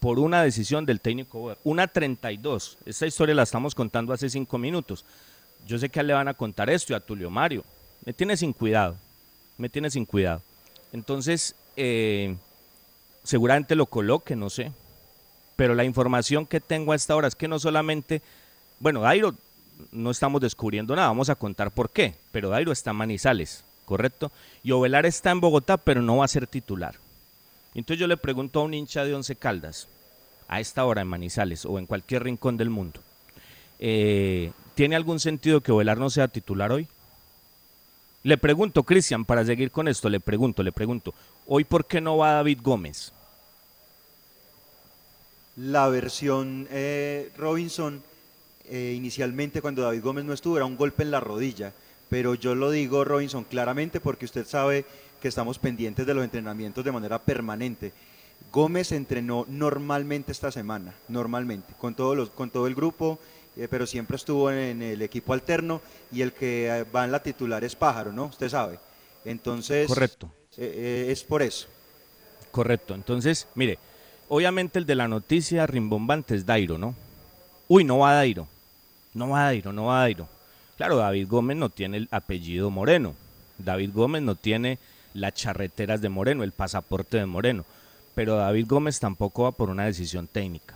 Por 0.01 0.19
una 0.19 0.43
decisión 0.43 0.87
del 0.87 1.01
técnico 1.01 1.39
Boder. 1.39 1.59
Una 1.63 1.87
32. 1.87 2.79
Esta 2.87 3.07
historia 3.07 3.35
la 3.35 3.43
estamos 3.43 3.75
contando 3.75 4.15
hace 4.15 4.31
cinco 4.31 4.57
minutos. 4.57 5.05
Yo 5.67 5.79
sé 5.79 5.91
que 5.91 6.03
le 6.03 6.15
van 6.15 6.29
a 6.29 6.35
contar 6.35 6.71
esto 6.71 6.95
y 6.95 6.97
a 6.97 7.01
Tulio 7.01 7.29
Mario. 7.29 7.63
Me 8.07 8.15
tiene 8.15 8.39
sin 8.39 8.55
cuidado. 8.55 8.97
Me 9.59 9.69
tiene 9.69 9.91
sin 9.91 10.07
cuidado. 10.07 10.41
Entonces, 10.95 11.57
eh, 11.77 12.37
seguramente 13.25 13.75
lo 13.75 13.87
coloque, 13.87 14.37
no 14.37 14.49
sé. 14.49 14.71
Pero 15.57 15.75
la 15.75 15.83
información 15.83 16.47
que 16.47 16.61
tengo 16.61 16.93
a 16.93 16.97
esta 16.97 17.17
hora 17.17 17.27
es 17.27 17.35
que 17.35 17.49
no 17.49 17.59
solamente, 17.59 18.23
bueno, 18.79 19.01
Dairo 19.01 19.35
no 19.91 20.13
estamos 20.13 20.41
descubriendo 20.41 20.95
nada, 20.95 21.09
vamos 21.09 21.31
a 21.31 21.35
contar 21.35 21.73
por 21.73 21.91
qué, 21.91 22.15
pero 22.31 22.49
Dairo 22.49 22.71
está 22.71 22.93
en 22.93 22.97
Manizales, 22.97 23.65
¿correcto? 23.85 24.31
Y 24.63 24.71
Ovelar 24.71 25.05
está 25.05 25.33
en 25.33 25.41
Bogotá, 25.41 25.79
pero 25.79 26.01
no 26.01 26.19
va 26.19 26.27
a 26.27 26.29
ser 26.29 26.47
titular. 26.47 26.95
Entonces 27.75 27.99
yo 27.99 28.07
le 28.07 28.17
pregunto 28.17 28.61
a 28.61 28.63
un 28.63 28.73
hincha 28.73 29.05
de 29.05 29.15
Once 29.15 29.35
Caldas, 29.35 29.89
a 30.47 30.61
esta 30.61 30.85
hora 30.85 31.03
en 31.03 31.09
Manizales 31.09 31.67
o 31.67 31.81
en 31.81 31.87
cualquier 31.87 32.23
rincón 32.23 32.57
del 32.57 32.71
mundo, 32.71 33.01
eh, 33.81 34.53
¿tiene 34.77 34.95
algún 34.95 35.19
sentido 35.19 35.61
que 35.61 35.73
Ovelar 35.73 35.99
no 35.99 36.09
sea 36.09 36.29
titular 36.29 36.71
hoy? 36.71 36.87
Le 38.25 38.39
pregunto, 38.39 38.85
Cristian, 38.85 39.27
para 39.27 39.45
seguir 39.45 39.70
con 39.70 39.87
esto, 39.87 40.09
le 40.09 40.18
pregunto, 40.18 40.62
le 40.62 40.72
pregunto, 40.72 41.12
¿hoy 41.47 41.64
por 41.64 41.85
qué 41.85 42.01
no 42.01 42.16
va 42.16 42.33
David 42.33 42.61
Gómez? 42.62 43.12
La 45.57 45.89
versión 45.89 46.66
eh, 46.70 47.31
Robinson, 47.37 48.03
eh, 48.64 48.95
inicialmente 48.97 49.61
cuando 49.61 49.83
David 49.83 50.03
Gómez 50.03 50.25
no 50.25 50.33
estuvo, 50.33 50.57
era 50.57 50.64
un 50.64 50.79
golpe 50.79 51.03
en 51.03 51.11
la 51.11 51.20
rodilla. 51.20 51.75
Pero 52.09 52.35
yo 52.35 52.55
lo 52.55 52.70
digo, 52.70 53.05
Robinson, 53.05 53.45
claramente 53.45 54.01
porque 54.01 54.25
usted 54.25 54.47
sabe 54.47 54.87
que 55.20 55.29
estamos 55.29 55.59
pendientes 55.59 56.07
de 56.07 56.14
los 56.14 56.25
entrenamientos 56.25 56.83
de 56.83 56.93
manera 56.93 57.18
permanente. 57.18 57.93
Gómez 58.51 58.93
entrenó 58.93 59.45
normalmente 59.51 60.33
esta 60.33 60.51
semana, 60.51 60.95
normalmente, 61.09 61.75
con, 61.79 61.95
todos 61.95 62.16
los, 62.16 62.31
con 62.31 62.49
todo 62.49 62.68
el 62.68 62.75
grupo, 62.75 63.18
eh, 63.57 63.69
pero 63.71 63.87
siempre 63.87 64.17
estuvo 64.17 64.51
en, 64.51 64.83
el 64.83 65.03
equipo 65.03 65.33
alterno 65.33 65.81
y 66.13 66.23
el 66.23 66.33
que 66.33 66.67
eh, 66.69 66.85
va 66.85 67.05
en 67.05 67.13
la 67.13 67.23
titular 67.23 67.63
es 67.65 67.77
Pájaro, 67.77 68.13
¿no? 68.13 68.27
Usted 68.27 68.49
sabe. 68.49 68.79
Entonces, 69.25 69.87
Correcto. 69.87 70.31
eh, 70.57 71.07
eh, 71.09 71.13
es 71.13 71.25
por 71.25 71.43
eso. 71.43 71.67
Correcto. 72.51 72.95
Entonces, 72.95 73.49
mire, 73.55 73.79
obviamente 74.29 74.79
el 74.79 74.87
de 74.87 74.95
la 74.95 75.09
noticia 75.09 75.67
rimbombante 75.67 76.35
es 76.35 76.47
Dairo, 76.47 76.79
¿no? 76.79 76.95
Uy, 77.69 77.85
no 77.85 77.99
va 77.99 78.15
Dairo. 78.15 78.47
No 79.15 79.31
va 79.31 79.45
Dairo, 79.45 79.73
no 79.73 79.87
va 79.87 80.01
Dairo. 80.01 80.29
Claro, 80.77 80.97
David 80.97 81.29
Gómez 81.29 81.57
no 81.57 81.71
tiene 81.71 81.97
el 81.99 82.09
apellido 82.11 82.71
Moreno. 82.71 83.15
David 83.59 83.91
Gómez 83.95 84.23
no 84.23 84.35
tiene 84.35 84.79
las 85.15 85.35
charreteras 85.35 86.01
de 86.01 86.09
Moreno, 86.09 86.43
el 86.43 86.53
pasaporte 86.53 87.17
de 87.17 87.27
Moreno. 87.27 87.65
Pero 88.15 88.37
David 88.37 88.67
Gómez 88.69 89.01
tampoco 89.01 89.45
va 89.45 89.53
por 89.53 89.71
una 89.71 89.85
decisión 89.87 90.27
técnica. 90.27 90.75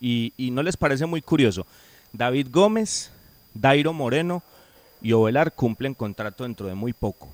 Y, 0.00 0.32
no 0.52 0.62
les 0.62 0.76
parece 0.76 1.06
muy 1.06 1.22
curioso. 1.22 1.66
David 2.12 2.48
Gómez, 2.50 3.10
Dairo 3.54 3.92
Moreno 3.92 4.42
y 5.00 5.12
Ovelar 5.12 5.52
cumplen 5.52 5.94
contrato 5.94 6.44
dentro 6.44 6.66
de 6.66 6.74
muy 6.74 6.92
poco. 6.92 7.28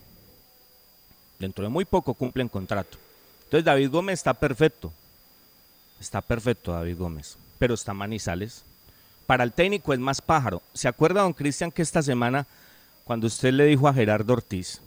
Dentro 1.39 1.65
de 1.65 1.71
muy 1.71 1.85
poco 1.85 2.15
cumplen 2.15 2.49
contrato. 2.49 2.99
Entonces 3.45 3.65
David 3.65 3.91
Gómez 3.91 4.21
está 4.21 4.35
perfecto. 4.35 4.93
Está 6.01 6.21
perfecto 6.21 6.73
David 6.73 6.99
Gómez. 6.99 7.37
Pero 7.59 7.75
está 7.75 7.93
Manizales. 7.93 8.65
Para 9.27 9.45
el 9.45 9.53
técnico 9.53 9.93
es 9.93 10.01
más 10.01 10.21
pájaro. 10.21 10.63
¿Se 10.73 10.89
acuerda, 10.89 11.23
don 11.23 11.33
Cristian, 11.33 11.71
que 11.71 11.83
esta 11.83 12.03
semana, 12.03 12.47
cuando 13.05 13.27
usted 13.27 13.53
le 13.53 13.67
dijo 13.67 13.89
a 13.89 13.95
Gerardo 13.95 14.33
Ortiz, 14.33 14.81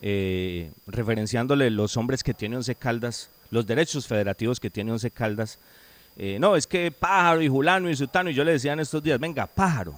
eh, 0.00 0.72
referenciándole 0.86 1.70
los 1.70 1.96
hombres 1.96 2.22
que 2.22 2.34
tiene 2.34 2.56
Once 2.56 2.74
Caldas, 2.74 3.30
los 3.50 3.66
derechos 3.66 4.06
federativos 4.06 4.58
que 4.58 4.70
tiene 4.70 4.92
Once 4.92 5.10
Caldas, 5.10 5.58
eh, 6.16 6.38
no, 6.38 6.56
es 6.56 6.66
que 6.66 6.90
pájaro 6.90 7.42
y 7.42 7.48
Julano 7.48 7.88
y 7.88 7.96
Sutano, 7.96 8.30
y 8.30 8.34
yo 8.34 8.44
le 8.44 8.52
decía 8.52 8.72
en 8.72 8.80
estos 8.80 9.02
días, 9.02 9.18
venga, 9.18 9.46
pájaro, 9.46 9.94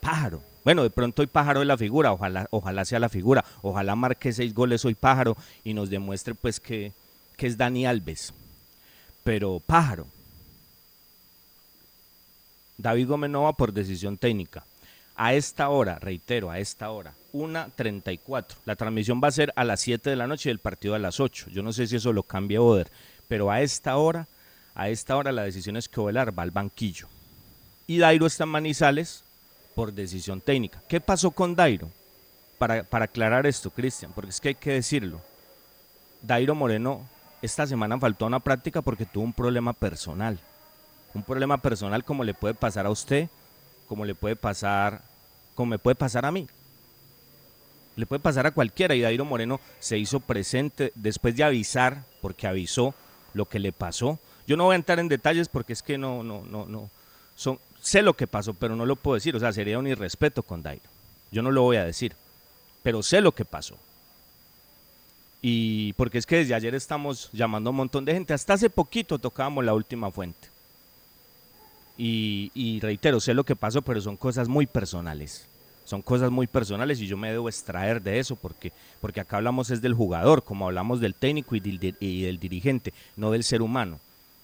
pájaro. 0.00 0.42
Bueno, 0.64 0.82
de 0.82 0.90
pronto 0.90 1.22
hoy 1.22 1.26
pájaro 1.26 1.62
es 1.62 1.66
la 1.66 1.78
figura, 1.78 2.12
ojalá, 2.12 2.46
ojalá 2.50 2.84
sea 2.84 2.98
la 2.98 3.08
figura, 3.08 3.44
ojalá 3.62 3.96
marque 3.96 4.32
seis 4.32 4.52
goles 4.52 4.84
hoy 4.84 4.94
pájaro 4.94 5.36
y 5.64 5.72
nos 5.72 5.88
demuestre 5.88 6.34
pues 6.34 6.60
que, 6.60 6.92
que 7.36 7.46
es 7.46 7.56
Dani 7.56 7.86
Alves. 7.86 8.34
Pero 9.24 9.60
pájaro. 9.64 10.06
David 12.76 13.08
Gómez 13.08 13.30
no 13.30 13.42
va 13.42 13.54
por 13.54 13.72
decisión 13.72 14.18
técnica. 14.18 14.64
A 15.16 15.34
esta 15.34 15.68
hora, 15.68 15.98
reitero, 15.98 16.48
a 16.48 16.60
esta 16.60 16.90
hora, 16.90 17.12
1.34. 17.32 18.54
La 18.64 18.76
transmisión 18.76 19.20
va 19.22 19.28
a 19.28 19.32
ser 19.32 19.52
a 19.56 19.64
las 19.64 19.80
7 19.80 20.10
de 20.10 20.16
la 20.16 20.28
noche 20.28 20.48
y 20.48 20.52
el 20.52 20.60
partido 20.60 20.94
a 20.94 20.98
las 21.00 21.18
8. 21.18 21.46
Yo 21.50 21.62
no 21.62 21.72
sé 21.72 21.88
si 21.88 21.96
eso 21.96 22.12
lo 22.12 22.22
cambia 22.22 22.62
Oder, 22.62 22.88
pero 23.26 23.50
a 23.50 23.60
esta 23.60 23.96
hora, 23.96 24.28
a 24.78 24.88
esta 24.88 25.16
hora 25.16 25.32
la 25.32 25.42
decisión 25.42 25.76
es 25.76 25.88
que 25.88 26.00
Ovelar 26.00 26.38
va 26.38 26.44
al 26.44 26.52
banquillo. 26.52 27.08
Y 27.88 27.98
Dairo 27.98 28.26
está 28.26 28.44
en 28.44 28.50
Manizales 28.50 29.24
por 29.74 29.92
decisión 29.92 30.40
técnica. 30.40 30.80
¿Qué 30.88 31.00
pasó 31.00 31.32
con 31.32 31.56
Dairo? 31.56 31.90
Para, 32.58 32.84
para 32.84 33.06
aclarar 33.06 33.44
esto, 33.44 33.70
Cristian, 33.70 34.12
porque 34.14 34.30
es 34.30 34.40
que 34.40 34.48
hay 34.50 34.54
que 34.54 34.72
decirlo. 34.72 35.20
Dairo 36.22 36.54
Moreno 36.54 37.04
esta 37.42 37.66
semana 37.66 37.98
faltó 37.98 38.24
a 38.24 38.28
una 38.28 38.38
práctica 38.38 38.80
porque 38.80 39.04
tuvo 39.04 39.24
un 39.24 39.32
problema 39.32 39.72
personal. 39.72 40.38
Un 41.12 41.24
problema 41.24 41.58
personal 41.58 42.04
como 42.04 42.22
le 42.22 42.34
puede 42.34 42.54
pasar 42.54 42.86
a 42.86 42.90
usted, 42.90 43.28
como 43.88 44.04
le 44.04 44.14
puede 44.14 44.36
pasar, 44.36 45.02
como 45.56 45.70
me 45.70 45.78
puede 45.80 45.96
pasar 45.96 46.24
a 46.24 46.30
mí. 46.30 46.46
Le 47.96 48.06
puede 48.06 48.20
pasar 48.20 48.46
a 48.46 48.52
cualquiera 48.52 48.94
y 48.94 49.00
Dairo 49.00 49.24
Moreno 49.24 49.58
se 49.80 49.98
hizo 49.98 50.20
presente 50.20 50.92
después 50.94 51.34
de 51.34 51.42
avisar, 51.42 52.04
porque 52.20 52.46
avisó 52.46 52.94
lo 53.34 53.46
que 53.46 53.58
le 53.58 53.72
pasó. 53.72 54.20
Yo 54.48 54.56
no 54.56 54.64
voy 54.64 54.72
a 54.72 54.76
entrar 54.76 54.98
en 54.98 55.08
detalles 55.08 55.46
porque 55.46 55.74
es 55.74 55.82
que 55.82 55.98
no, 55.98 56.22
no, 56.22 56.42
no, 56.42 56.64
no. 56.64 56.88
Son, 57.36 57.58
sé 57.82 58.00
lo 58.00 58.14
que 58.14 58.26
pasó, 58.26 58.54
pero 58.54 58.74
no 58.76 58.86
lo 58.86 58.96
puedo 58.96 59.14
decir. 59.16 59.36
O 59.36 59.38
sea, 59.38 59.52
sería 59.52 59.78
un 59.78 59.86
irrespeto 59.86 60.42
con 60.42 60.62
Dairo. 60.62 60.88
Yo 61.30 61.42
no 61.42 61.50
lo 61.50 61.60
voy 61.60 61.76
a 61.76 61.84
decir, 61.84 62.16
pero 62.82 63.02
sé 63.02 63.20
lo 63.20 63.32
que 63.32 63.44
pasó. 63.44 63.76
Y 65.42 65.92
porque 65.92 66.16
es 66.16 66.24
que 66.24 66.36
desde 66.36 66.54
ayer 66.54 66.74
estamos 66.74 67.28
llamando 67.34 67.68
a 67.68 67.72
un 67.72 67.76
montón 67.76 68.06
de 68.06 68.14
gente. 68.14 68.32
Hasta 68.32 68.54
hace 68.54 68.70
poquito 68.70 69.18
tocábamos 69.18 69.66
la 69.66 69.74
última 69.74 70.10
fuente. 70.10 70.48
Y, 71.98 72.78
reitero, 72.80 73.20
sé 73.20 73.34
lo 73.34 73.44
que 73.44 73.54
pasó, 73.54 73.82
pero 73.82 74.00
son 74.00 74.16
cosas 74.16 74.48
muy 74.48 74.66
personales. 74.66 75.46
Son 75.84 76.00
cosas 76.00 76.30
muy 76.30 76.46
personales 76.46 77.00
y 77.00 77.06
yo 77.06 77.18
me 77.18 77.30
debo 77.30 77.50
extraer 77.50 78.00
de 78.00 78.18
eso 78.18 78.34
porque, 78.34 78.72
porque 79.00 79.20
acá 79.20 79.36
hablamos 79.36 79.70
es 79.70 79.82
del 79.82 79.94
jugador, 79.94 80.42
como 80.42 80.66
hablamos 80.66 81.00
del 81.00 81.14
técnico 81.14 81.54
y 81.54 81.60
del 81.60 82.38
dirigente, 82.38 82.94
no 83.16 83.30
del 83.30 83.44
ser 83.44 83.60
humano. 83.60 83.98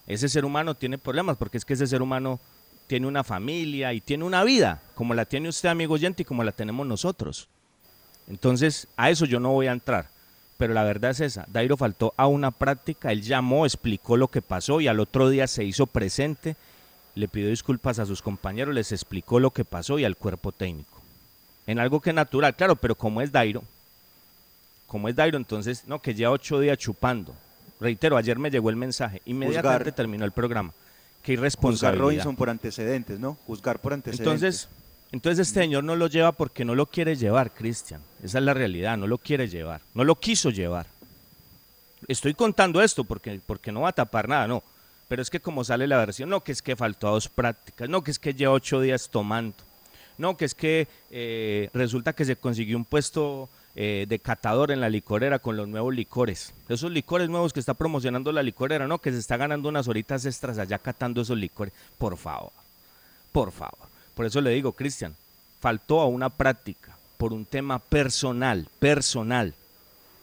Ese 0.07 0.28
ser 0.28 0.44
humano 0.44 0.74
tiene 0.74 0.98
problemas 0.98 1.36
porque 1.36 1.59
es 1.59 1.64
que 1.64 1.74
ese 1.74 1.86
ser 1.86 2.02
humano 2.02 2.40
tiene 2.86 3.07
una 3.07 3.24
familia 3.24 3.92
y 3.92 4.00
tiene 4.00 4.24
una 4.24 4.44
vida, 4.44 4.82
como 4.94 5.14
la 5.14 5.24
tiene 5.24 5.48
usted, 5.48 5.68
amigo 5.68 5.94
oyente, 5.94 6.22
y 6.22 6.24
como 6.26 6.44
la 6.44 6.52
tenemos 6.52 6.86
nosotros. 6.86 7.48
Entonces, 8.28 8.88
a 8.96 9.11
eso 9.11 9.24
yo 9.24 9.40
no 9.40 9.52
voy 9.52 9.66
a 9.66 9.72
entrar. 9.72 10.09
Pero 10.57 10.72
la 10.72 10.84
verdad 10.84 11.11
es 11.11 11.20
esa, 11.20 11.46
Dairo 11.48 11.76
faltó 11.76 12.14
a 12.16 12.28
una 12.28 12.52
práctica, 12.52 13.11
él 13.11 13.22
llamó, 13.22 13.66
explicó 13.66 14.16
lo 14.16 14.28
que 14.28 14.40
pasó 14.40 14.80
y 14.80 14.86
al 14.86 15.00
otro 15.00 15.28
día 15.28 15.48
se 15.48 15.64
hizo 15.64 15.86
presente, 15.86 16.55
le 17.16 17.26
pidió 17.26 17.48
disculpas 17.48 17.98
a 17.98 18.07
sus 18.07 18.22
compañeros, 18.22 18.72
les 18.72 18.92
explicó 18.92 19.40
lo 19.40 19.50
que 19.50 19.64
pasó 19.64 19.98
y 19.98 20.05
al 20.05 20.16
cuerpo 20.16 20.52
técnico. 20.52 21.00
En 21.66 21.80
algo 21.80 22.00
que 22.00 22.11
es 22.11 22.16
natural, 22.16 22.55
claro, 22.55 22.76
pero 22.76 22.94
como 22.94 23.20
es 23.20 23.32
Dairo, 23.32 23.64
como 24.86 25.09
es 25.09 25.16
Dairo, 25.16 25.36
entonces, 25.36 25.88
no, 25.88 26.00
que 26.00 26.14
ya 26.14 26.30
ocho 26.30 26.61
días 26.61 26.78
chupando. 26.78 27.34
Reitero, 27.81 28.16
ayer 28.16 28.39
me 28.39 28.51
llegó 28.51 28.70
el 28.70 28.77
mensaje, 28.77 29.20
inmediatamente 29.25 29.85
Juzgar. 29.85 29.97
terminó 29.97 30.25
el 30.25 30.33
programa. 30.33 30.72
Qué 31.22 31.33
Juzgar 31.33 31.39
irresponsabilidad. 31.39 32.03
Robinson 32.03 32.37
por 32.37 32.51
antecedentes, 32.51 33.18
¿no? 33.18 33.37
Juzgar 33.47 33.79
por 33.81 33.93
antecedentes. 33.93 34.27
Entonces, 34.27 34.68
entonces 35.12 35.49
este 35.49 35.61
señor 35.61 35.85
no 35.85 35.97
lo 35.97 36.07
lleva 36.07 36.33
porque 36.33 36.64
no 36.64 36.75
lo 36.75 36.87
quiere 36.87 37.16
llevar, 37.16 37.53
Cristian. 37.53 38.01
Esa 38.22 38.39
es 38.39 38.45
la 38.45 38.55
realidad, 38.55 38.97
no 38.97 39.07
lo 39.07 39.18
quiere 39.18 39.49
llevar. 39.49 39.81
No 39.95 40.05
lo 40.05 40.16
quiso 40.16 40.51
llevar. 40.51 40.87
Estoy 42.09 42.35
contando 42.35 42.83
esto 42.83 43.05
porque, 43.05 43.41
porque 43.47 43.72
no 43.72 43.83
va 43.83 43.91
a 43.91 43.93
tapar 43.93 44.29
nada, 44.29 44.47
no. 44.47 44.62
Pero 45.09 45.22
es 45.22 45.31
que 45.31 45.41
como 45.41 45.64
sale 45.64 45.87
la 45.87 45.99
versión, 45.99 46.29
no, 46.29 46.41
que 46.41 46.53
es 46.53 46.62
que 46.62 46.77
faltó 46.77 47.09
a 47.09 47.12
dos 47.12 47.29
prácticas, 47.29 47.89
no, 47.89 48.03
que 48.03 48.11
es 48.11 48.18
que 48.18 48.35
lleva 48.35 48.53
ocho 48.53 48.81
días 48.81 49.09
tomando, 49.11 49.57
no, 50.18 50.37
que 50.37 50.45
es 50.45 50.55
que 50.55 50.89
eh, 51.11 51.70
resulta 51.75 52.12
que 52.12 52.25
se 52.25 52.37
consiguió 52.37 52.77
un 52.77 52.85
puesto 52.85 53.49
eh, 53.77 54.07
de 54.09 54.20
catador 54.20 54.70
en 54.70 54.81
la 54.81 54.89
licorera 54.89 55.41
con 55.41 55.57
los 55.57 55.66
nuevos 55.66 55.93
licores. 55.93 56.55
Esos 56.68 56.93
licores 56.93 57.29
nuevos 57.29 57.53
que 57.53 57.59
está 57.59 57.75
promocionando 57.75 58.31
la 58.31 58.43
licorera, 58.43 58.87
no, 58.87 59.01
que 59.01 59.11
se 59.11 59.18
está 59.18 59.37
ganando 59.37 59.68
unas 59.68 59.89
horitas 59.89 60.25
extras 60.27 60.59
allá 60.59 60.79
catando 60.79 61.22
esos 61.22 61.37
licores. 61.37 61.75
Por 61.99 62.16
favor, 62.16 62.53
por 63.33 63.51
favor. 63.51 63.89
Por 64.14 64.27
eso 64.27 64.41
le 64.41 64.51
digo, 64.51 64.72
Cristian, 64.72 65.16
faltó 65.61 66.01
a 66.01 66.07
una 66.07 66.31
práctica 66.31 66.97
por 67.16 67.33
un 67.33 67.45
tema 67.45 67.81
personal, 67.81 68.68
personal, 68.79 69.55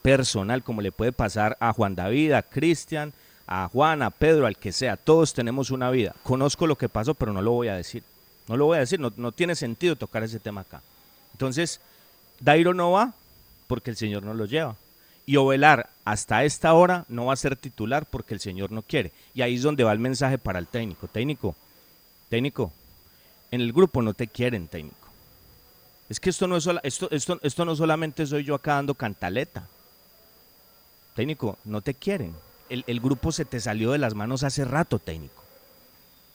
personal, 0.02 0.64
como 0.64 0.82
le 0.82 0.94
puede 0.94 1.12
pasar 1.12 1.58
a 1.60 1.74
Juan 1.74 1.96
David, 1.96 2.32
a 2.32 2.44
Cristian, 2.44 3.12
a 3.48 3.68
Juan, 3.68 4.02
a 4.02 4.12
Pedro, 4.12 4.48
al 4.48 4.56
que 4.56 4.72
sea. 4.72 4.96
Todos 4.96 5.34
tenemos 5.34 5.72
una 5.72 5.92
vida. 5.92 6.16
Conozco 6.24 6.68
lo 6.68 6.78
que 6.78 6.88
pasó, 6.88 7.16
pero 7.16 7.34
no 7.34 7.42
lo 7.42 7.52
voy 7.52 7.68
a 7.68 7.76
decir. 7.76 8.04
No 8.48 8.56
lo 8.56 8.66
voy 8.66 8.78
a 8.78 8.82
decir, 8.82 9.00
no, 9.02 9.12
no 9.18 9.34
tiene 9.34 9.56
sentido 9.56 9.98
tocar 9.98 10.24
ese 10.24 10.40
tema 10.40 10.62
acá. 10.62 10.82
Entonces, 11.34 11.82
Dairo 12.40 12.74
no 12.74 12.92
va 12.92 13.14
porque 13.72 13.90
el 13.90 13.96
Señor 13.96 14.24
no 14.24 14.34
lo 14.34 14.44
lleva. 14.44 14.76
Y 15.26 15.38
Ovelar 15.38 15.90
hasta 16.04 16.44
esta 16.44 16.74
hora 16.74 17.06
no 17.08 17.28
va 17.28 17.34
a 17.34 17.38
ser 17.38 17.56
titular 17.56 18.06
porque 18.06 18.34
el 18.34 18.42
Señor 18.42 18.70
no 18.70 18.82
quiere. 18.82 19.14
Y 19.34 19.44
ahí 19.44 19.56
es 19.56 19.62
donde 19.62 19.86
va 19.86 19.94
el 19.94 20.00
mensaje 20.00 20.38
para 20.38 20.60
el 20.60 20.68
técnico. 20.68 21.08
Técnico, 21.08 21.56
técnico, 22.28 22.74
en 23.50 23.62
el 23.62 23.72
grupo 23.72 24.02
no 24.02 24.14
te 24.14 24.28
quieren, 24.28 24.68
técnico. 24.68 25.08
Es 26.10 26.20
que 26.20 26.32
esto 26.32 26.48
no, 26.48 26.58
es 26.58 26.68
esto, 26.84 27.10
esto, 27.12 27.40
esto 27.42 27.64
no 27.64 27.74
solamente 27.74 28.28
soy 28.28 28.44
yo 28.44 28.56
acá 28.56 28.74
dando 28.74 28.94
cantaleta. 28.94 29.66
Técnico, 31.16 31.58
no 31.64 31.80
te 31.80 31.94
quieren. 31.94 32.36
El, 32.68 32.84
el 32.88 33.00
grupo 33.00 33.32
se 33.32 33.46
te 33.46 33.62
salió 33.62 33.94
de 33.94 34.00
las 34.00 34.16
manos 34.16 34.44
hace 34.44 34.66
rato, 34.66 35.00
técnico. 35.00 35.42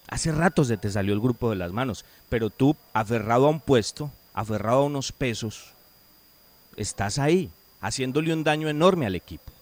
Hace 0.08 0.32
rato 0.32 0.64
se 0.64 0.78
te 0.78 0.90
salió 0.90 1.12
el 1.12 1.20
grupo 1.20 1.50
de 1.50 1.56
las 1.56 1.70
manos. 1.70 2.06
Pero 2.30 2.48
tú, 2.48 2.76
aferrado 2.94 3.46
a 3.46 3.50
un 3.50 3.60
puesto, 3.60 4.10
aferrado 4.32 4.78
a 4.78 4.84
unos 4.86 5.12
pesos, 5.12 5.75
estás 6.76 7.18
ahí, 7.18 7.50
haciéndole 7.80 8.32
un 8.32 8.44
daño 8.44 8.68
enorme 8.68 9.06
al 9.06 9.14
equipo. 9.14 9.52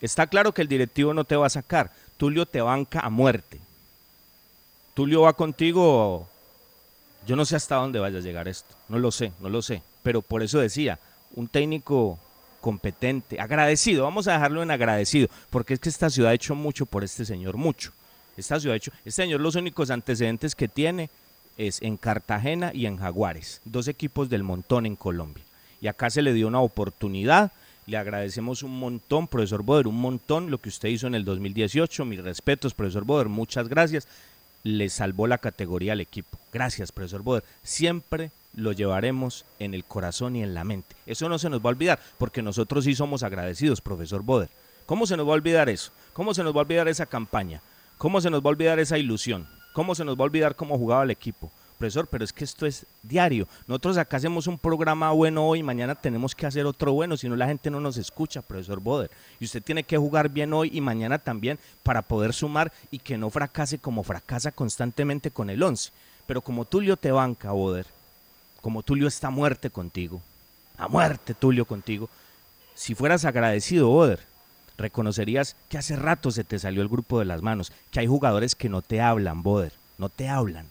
Está 0.00 0.26
claro 0.26 0.52
que 0.52 0.62
el 0.62 0.68
directivo 0.68 1.12
no 1.12 1.24
te 1.24 1.36
va 1.36 1.46
a 1.46 1.50
sacar. 1.50 1.92
Tulio 2.16 2.46
te 2.46 2.60
banca 2.60 3.00
a 3.00 3.10
muerte. 3.10 3.60
Tulio 4.94 5.22
va 5.22 5.34
contigo. 5.34 6.28
Yo 7.26 7.36
no 7.36 7.44
sé 7.44 7.56
hasta 7.56 7.76
dónde 7.76 7.98
vaya 7.98 8.18
a 8.18 8.22
llegar 8.22 8.48
esto. 8.48 8.74
No 8.88 8.98
lo 8.98 9.10
sé, 9.10 9.32
no 9.40 9.48
lo 9.48 9.62
sé. 9.62 9.82
Pero 10.02 10.22
por 10.22 10.42
eso 10.42 10.58
decía, 10.58 10.98
un 11.34 11.48
técnico 11.48 12.18
competente, 12.60 13.40
agradecido, 13.40 14.04
vamos 14.04 14.28
a 14.28 14.32
dejarlo 14.32 14.62
en 14.62 14.70
agradecido, 14.70 15.28
porque 15.48 15.74
es 15.74 15.80
que 15.80 15.88
esta 15.88 16.10
ciudad 16.10 16.30
ha 16.30 16.34
hecho 16.34 16.54
mucho 16.54 16.86
por 16.86 17.04
este 17.04 17.24
señor, 17.24 17.56
mucho. 17.56 17.92
Esta 18.36 18.60
ciudad 18.60 18.74
ha 18.74 18.76
hecho, 18.76 18.92
este 18.98 19.22
señor 19.22 19.40
los 19.40 19.54
únicos 19.54 19.90
antecedentes 19.90 20.54
que 20.54 20.68
tiene 20.68 21.10
es 21.56 21.82
en 21.82 21.96
Cartagena 21.96 22.70
y 22.74 22.86
en 22.86 22.96
Jaguares, 22.96 23.60
dos 23.64 23.88
equipos 23.88 24.28
del 24.28 24.42
montón 24.42 24.86
en 24.86 24.96
Colombia. 24.96 25.44
Y 25.80 25.88
acá 25.88 26.10
se 26.10 26.22
le 26.22 26.32
dio 26.32 26.48
una 26.48 26.60
oportunidad, 26.60 27.52
le 27.86 27.96
agradecemos 27.96 28.62
un 28.62 28.78
montón, 28.78 29.26
profesor 29.26 29.62
Boder, 29.62 29.86
un 29.86 30.00
montón 30.00 30.50
lo 30.50 30.58
que 30.58 30.68
usted 30.68 30.90
hizo 30.90 31.06
en 31.06 31.14
el 31.14 31.24
2018, 31.24 32.04
mis 32.04 32.22
respetos, 32.22 32.74
profesor 32.74 33.04
Boder, 33.04 33.28
muchas 33.28 33.68
gracias. 33.68 34.06
Le 34.62 34.88
salvó 34.90 35.26
la 35.26 35.38
categoría 35.38 35.94
al 35.94 36.00
equipo. 36.00 36.38
Gracias, 36.52 36.92
profesor 36.92 37.22
Boder. 37.22 37.42
Siempre 37.62 38.30
lo 38.54 38.72
llevaremos 38.72 39.44
en 39.58 39.74
el 39.74 39.84
corazón 39.84 40.36
y 40.36 40.42
en 40.42 40.54
la 40.54 40.64
mente. 40.64 40.94
Eso 41.06 41.28
no 41.28 41.38
se 41.38 41.48
nos 41.48 41.60
va 41.60 41.70
a 41.70 41.72
olvidar, 41.72 42.00
porque 42.18 42.42
nosotros 42.42 42.84
sí 42.84 42.94
somos 42.94 43.22
agradecidos, 43.22 43.80
profesor 43.80 44.22
Boder. 44.22 44.50
¿Cómo 44.86 45.06
se 45.06 45.16
nos 45.16 45.26
va 45.26 45.32
a 45.32 45.34
olvidar 45.34 45.68
eso? 45.68 45.92
¿Cómo 46.12 46.34
se 46.34 46.42
nos 46.42 46.54
va 46.54 46.58
a 46.58 46.62
olvidar 46.62 46.88
esa 46.88 47.06
campaña? 47.06 47.62
¿Cómo 47.96 48.20
se 48.20 48.30
nos 48.30 48.40
va 48.42 48.46
a 48.46 48.50
olvidar 48.50 48.78
esa 48.78 48.98
ilusión? 48.98 49.48
¿Cómo 49.72 49.94
se 49.94 50.04
nos 50.04 50.16
va 50.16 50.22
a 50.22 50.24
olvidar 50.24 50.56
cómo 50.56 50.78
jugaba 50.78 51.04
el 51.04 51.10
equipo? 51.10 51.50
Profesor, 51.80 52.08
pero 52.08 52.24
es 52.24 52.32
que 52.34 52.44
esto 52.44 52.66
es 52.66 52.84
diario. 53.02 53.48
Nosotros 53.66 53.96
acá 53.96 54.18
hacemos 54.18 54.46
un 54.46 54.58
programa 54.58 55.12
bueno 55.12 55.48
hoy, 55.48 55.62
mañana 55.62 55.94
tenemos 55.94 56.34
que 56.34 56.44
hacer 56.44 56.66
otro 56.66 56.92
bueno, 56.92 57.16
si 57.16 57.26
no 57.26 57.36
la 57.36 57.46
gente 57.46 57.70
no 57.70 57.80
nos 57.80 57.96
escucha, 57.96 58.42
profesor 58.42 58.80
Boder. 58.80 59.10
Y 59.40 59.46
usted 59.46 59.62
tiene 59.62 59.82
que 59.82 59.96
jugar 59.96 60.28
bien 60.28 60.52
hoy 60.52 60.68
y 60.74 60.82
mañana 60.82 61.18
también 61.18 61.58
para 61.82 62.02
poder 62.02 62.34
sumar 62.34 62.70
y 62.90 62.98
que 62.98 63.16
no 63.16 63.30
fracase 63.30 63.78
como 63.78 64.02
fracasa 64.02 64.52
constantemente 64.52 65.30
con 65.30 65.48
el 65.48 65.62
11. 65.62 65.90
Pero 66.26 66.42
como 66.42 66.66
Tulio 66.66 66.98
te 66.98 67.12
banca, 67.12 67.50
Boder, 67.52 67.86
como 68.60 68.82
Tulio 68.82 69.08
está 69.08 69.28
a 69.28 69.30
muerte 69.30 69.70
contigo, 69.70 70.20
a 70.76 70.86
muerte 70.86 71.32
Tulio 71.32 71.64
contigo, 71.64 72.10
si 72.74 72.94
fueras 72.94 73.24
agradecido, 73.24 73.88
Boder, 73.88 74.20
reconocerías 74.76 75.56
que 75.70 75.78
hace 75.78 75.96
rato 75.96 76.30
se 76.30 76.44
te 76.44 76.58
salió 76.58 76.82
el 76.82 76.90
grupo 76.90 77.20
de 77.20 77.24
las 77.24 77.40
manos, 77.40 77.72
que 77.90 78.00
hay 78.00 78.06
jugadores 78.06 78.54
que 78.54 78.68
no 78.68 78.82
te 78.82 79.00
hablan, 79.00 79.42
Boder, 79.42 79.72
no 79.96 80.10
te 80.10 80.28
hablan. 80.28 80.66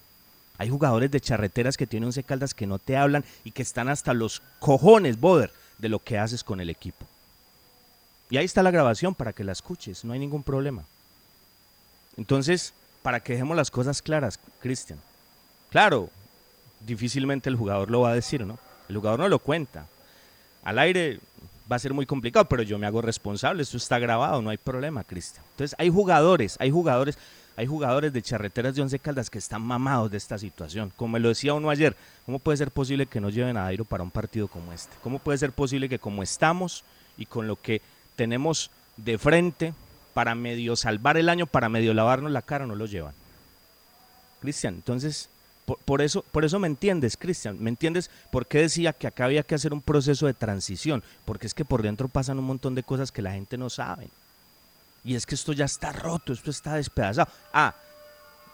Hay 0.59 0.69
jugadores 0.69 1.09
de 1.09 1.21
charreteras 1.21 1.77
que 1.77 1.87
tienen 1.87 2.07
once 2.07 2.21
caldas 2.21 2.53
que 2.53 2.67
no 2.67 2.79
te 2.79 2.97
hablan 2.97 3.23
y 3.45 3.51
que 3.51 3.61
están 3.61 3.87
hasta 3.87 4.13
los 4.13 4.41
cojones, 4.59 5.17
Boder, 5.19 5.51
de 5.77 5.87
lo 5.87 5.99
que 5.99 6.17
haces 6.17 6.43
con 6.43 6.59
el 6.59 6.69
equipo. 6.69 7.07
Y 8.29 8.35
ahí 8.35 8.43
está 8.43 8.61
la 8.61 8.69
grabación 8.69 9.15
para 9.15 9.31
que 9.31 9.45
la 9.45 9.53
escuches, 9.53 10.03
no 10.03 10.11
hay 10.11 10.19
ningún 10.19 10.43
problema. 10.43 10.83
Entonces, 12.17 12.73
para 13.01 13.21
que 13.21 13.33
dejemos 13.33 13.55
las 13.55 13.71
cosas 13.71 14.01
claras, 14.01 14.37
Cristian. 14.59 14.99
Claro, 15.69 16.09
difícilmente 16.85 17.49
el 17.49 17.55
jugador 17.55 17.89
lo 17.89 18.01
va 18.01 18.11
a 18.11 18.15
decir, 18.15 18.45
¿no? 18.45 18.59
El 18.89 18.97
jugador 18.97 19.21
no 19.21 19.29
lo 19.29 19.39
cuenta. 19.39 19.85
Al 20.63 20.77
aire 20.77 21.21
va 21.71 21.77
a 21.77 21.79
ser 21.79 21.93
muy 21.93 22.05
complicado, 22.05 22.45
pero 22.49 22.63
yo 22.63 22.77
me 22.77 22.85
hago 22.85 23.01
responsable, 23.01 23.63
esto 23.63 23.77
está 23.77 23.97
grabado, 23.97 24.41
no 24.41 24.49
hay 24.49 24.57
problema, 24.57 25.05
Cristian. 25.05 25.45
Entonces, 25.51 25.73
hay 25.79 25.89
jugadores, 25.89 26.57
hay 26.59 26.69
jugadores, 26.69 27.17
hay 27.59 27.67
jugadores 27.67 28.13
de 28.13 28.21
charreteras 28.21 28.73
de 28.73 28.81
Once 28.81 28.97
Caldas 28.99 29.29
que 29.29 29.37
están 29.37 29.61
mamados 29.61 30.09
de 30.09 30.15
esta 30.15 30.37
situación. 30.37 30.93
Como 30.95 31.19
lo 31.19 31.27
decía 31.27 31.53
uno 31.53 31.69
ayer, 31.69 31.93
¿cómo 32.25 32.39
puede 32.39 32.57
ser 32.57 32.71
posible 32.71 33.05
que 33.05 33.19
no 33.19 33.29
lleven 33.29 33.57
a 33.57 33.63
Dairo 33.63 33.83
para 33.83 34.01
un 34.01 34.11
partido 34.11 34.47
como 34.47 34.71
este? 34.71 34.95
¿Cómo 35.03 35.19
puede 35.19 35.37
ser 35.39 35.51
posible 35.51 35.89
que 35.89 35.99
como 35.99 36.23
estamos 36.23 36.85
y 37.17 37.25
con 37.25 37.47
lo 37.47 37.57
que 37.57 37.81
tenemos 38.15 38.71
de 38.95 39.17
frente 39.17 39.73
para 40.13 40.35
medio 40.35 40.77
salvar 40.77 41.17
el 41.17 41.27
año, 41.27 41.47
para 41.47 41.67
medio 41.67 41.93
lavarnos 41.93 42.31
la 42.31 42.43
cara, 42.43 42.65
no 42.65 42.75
lo 42.75 42.85
llevan? 42.85 43.13
Cristian, 44.39 44.75
entonces, 44.75 45.27
por, 45.65 45.79
por 45.79 46.01
eso, 46.01 46.23
por 46.31 46.45
eso 46.45 46.59
me 46.59 46.67
entiendes, 46.67 47.17
Cristian, 47.17 47.61
¿me 47.61 47.69
entiendes 47.69 48.09
por 48.31 48.47
qué 48.47 48.59
decía 48.59 48.93
que 48.93 49.07
acá 49.07 49.25
había 49.25 49.43
que 49.43 49.55
hacer 49.55 49.73
un 49.73 49.81
proceso 49.81 50.27
de 50.27 50.33
transición? 50.33 51.03
Porque 51.25 51.45
es 51.45 51.53
que 51.53 51.65
por 51.65 51.81
dentro 51.81 52.07
pasan 52.07 52.39
un 52.39 52.45
montón 52.45 52.73
de 52.73 52.83
cosas 52.83 53.11
que 53.11 53.21
la 53.21 53.33
gente 53.33 53.57
no 53.57 53.69
sabe. 53.69 54.07
Y 55.09 55.15
es 55.15 55.25
que 55.25 55.33
esto 55.33 55.53
ya 55.53 55.65
está 55.65 55.91
roto, 55.91 56.33
esto 56.33 56.51
está 56.51 56.75
despedazado. 56.75 57.31
Ah, 57.51 57.73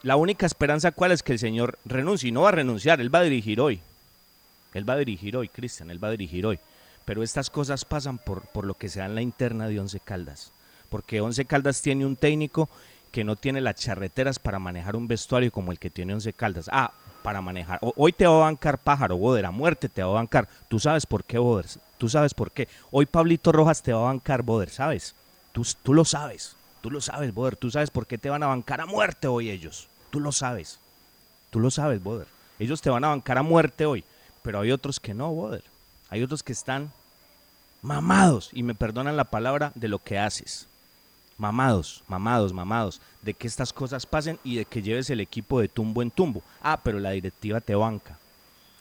la 0.04 0.16
única 0.16 0.46
esperanza 0.46 0.94
cuál 0.94 1.12
es 1.12 1.22
que 1.22 1.34
el 1.34 1.40
Señor 1.40 1.78
renuncie. 1.84 2.30
Y 2.30 2.32
no 2.32 2.44
va 2.44 2.48
a 2.48 2.54
renunciar, 2.54 3.02
Él 3.02 3.14
va 3.14 3.20
a 3.20 3.24
dirigir 3.24 3.60
hoy. 3.60 3.82
Él 4.74 4.90
va 4.90 4.94
a 4.94 4.98
dirigir 4.98 5.36
hoy, 5.36 5.50
Cristian, 5.50 5.92
Él 5.92 6.02
va 6.02 6.08
a 6.08 6.12
dirigir 6.12 6.46
hoy. 6.46 6.58
pero 7.04 7.24
estas 7.24 7.50
cosas 7.50 7.84
pasan 7.84 8.20
por, 8.20 8.44
por 8.48 8.64
lo 8.64 8.76
que 8.76 8.88
se 8.88 9.00
da 9.00 9.06
en 9.06 9.16
la 9.16 9.22
interna 9.22 9.68
de 9.68 9.82
Once 9.82 10.00
Caldas. 10.00 10.54
Porque 10.88 11.20
Once 11.20 11.44
Caldas 11.44 11.82
tiene 11.82 12.06
un 12.06 12.16
técnico 12.16 12.70
que 13.12 13.26
no 13.26 13.36
tiene 13.36 13.60
las 13.60 13.76
charreteras 13.76 14.40
para 14.40 14.58
manejar 14.58 14.96
un 14.96 15.10
vestuario 15.10 15.52
como 15.52 15.74
el 15.74 15.78
que 15.78 15.90
tiene 15.90 16.14
Once 16.14 16.32
Caldas. 16.32 16.70
Ah, 16.72 16.94
para 17.22 17.42
manejar. 17.42 17.80
Hoy 17.82 18.14
te 18.14 18.26
va 18.26 18.38
a 18.38 18.46
bancar 18.46 18.78
pájaro, 18.78 19.18
Boder, 19.18 19.46
a 19.46 19.52
muerte 19.52 19.90
te 19.90 20.02
va 20.02 20.12
a 20.12 20.14
bancar. 20.14 20.48
Tú 20.70 20.80
sabes 20.80 21.06
por 21.06 21.26
qué, 21.26 21.38
Boder. 21.38 21.66
Tú 21.98 22.08
sabes 22.08 22.34
por 22.34 22.50
qué. 22.52 22.70
Hoy 22.92 23.08
Pablito 23.08 23.52
Rojas 23.52 23.82
te 23.82 23.92
va 23.92 24.00
a 24.00 24.14
bancar, 24.14 24.42
Boder, 24.42 24.70
¿sabes? 24.70 25.16
Tú, 25.84 25.94
lo 25.94 26.04
sabes. 26.04 26.58
Tú 26.82 26.92
lo 26.92 27.00
sabes, 27.00 27.34
Boder. 27.34 27.56
Tú 27.56 27.72
sabes 27.72 27.90
por 27.90 28.06
qué 28.06 28.18
te 28.18 28.30
van 28.30 28.44
a 28.44 28.48
bancar 28.48 28.82
a 28.82 28.86
muerte 28.86 29.28
hoy 29.28 29.50
ellos. 29.50 29.88
Tú 30.10 30.20
lo 30.20 30.34
sabes. 30.34 30.80
Tú 31.50 31.62
lo 31.62 31.72
sabes, 31.72 32.04
Boder. 32.04 32.28
Ellos 32.60 32.82
te 32.82 32.90
van 32.90 33.06
a 33.06 33.10
bancar 33.10 33.38
a 33.38 33.42
muerte 33.42 33.86
hoy. 33.86 34.04
Pero 34.42 34.60
hay 34.60 34.72
otros 34.72 35.00
que 35.00 35.14
no, 35.14 35.32
Boder. 35.32 35.64
Hay 36.10 36.22
otros 36.22 36.44
que 36.44 36.52
están 36.52 36.92
mamados, 37.82 38.50
y 38.52 38.64
me 38.64 38.76
perdonan 38.76 39.16
la 39.16 39.24
palabra, 39.24 39.72
de 39.76 39.88
lo 39.88 40.00
que 40.00 40.20
haces. 40.20 40.68
Mamados, 41.38 42.04
mamados, 42.08 42.52
mamados, 42.52 43.00
de 43.22 43.34
que 43.34 43.48
estas 43.48 43.72
cosas 43.72 44.06
pasen 44.06 44.40
y 44.44 44.58
de 44.58 44.66
que 44.66 44.82
lleves 44.82 45.10
el 45.10 45.22
equipo 45.22 45.62
de 45.62 45.70
tumbo 45.70 46.02
en 46.02 46.12
tumbo. 46.12 46.44
Ah, 46.62 46.82
pero 46.84 47.00
la 47.00 47.12
directiva 47.12 47.62
te 47.62 47.76
banca. 47.76 48.18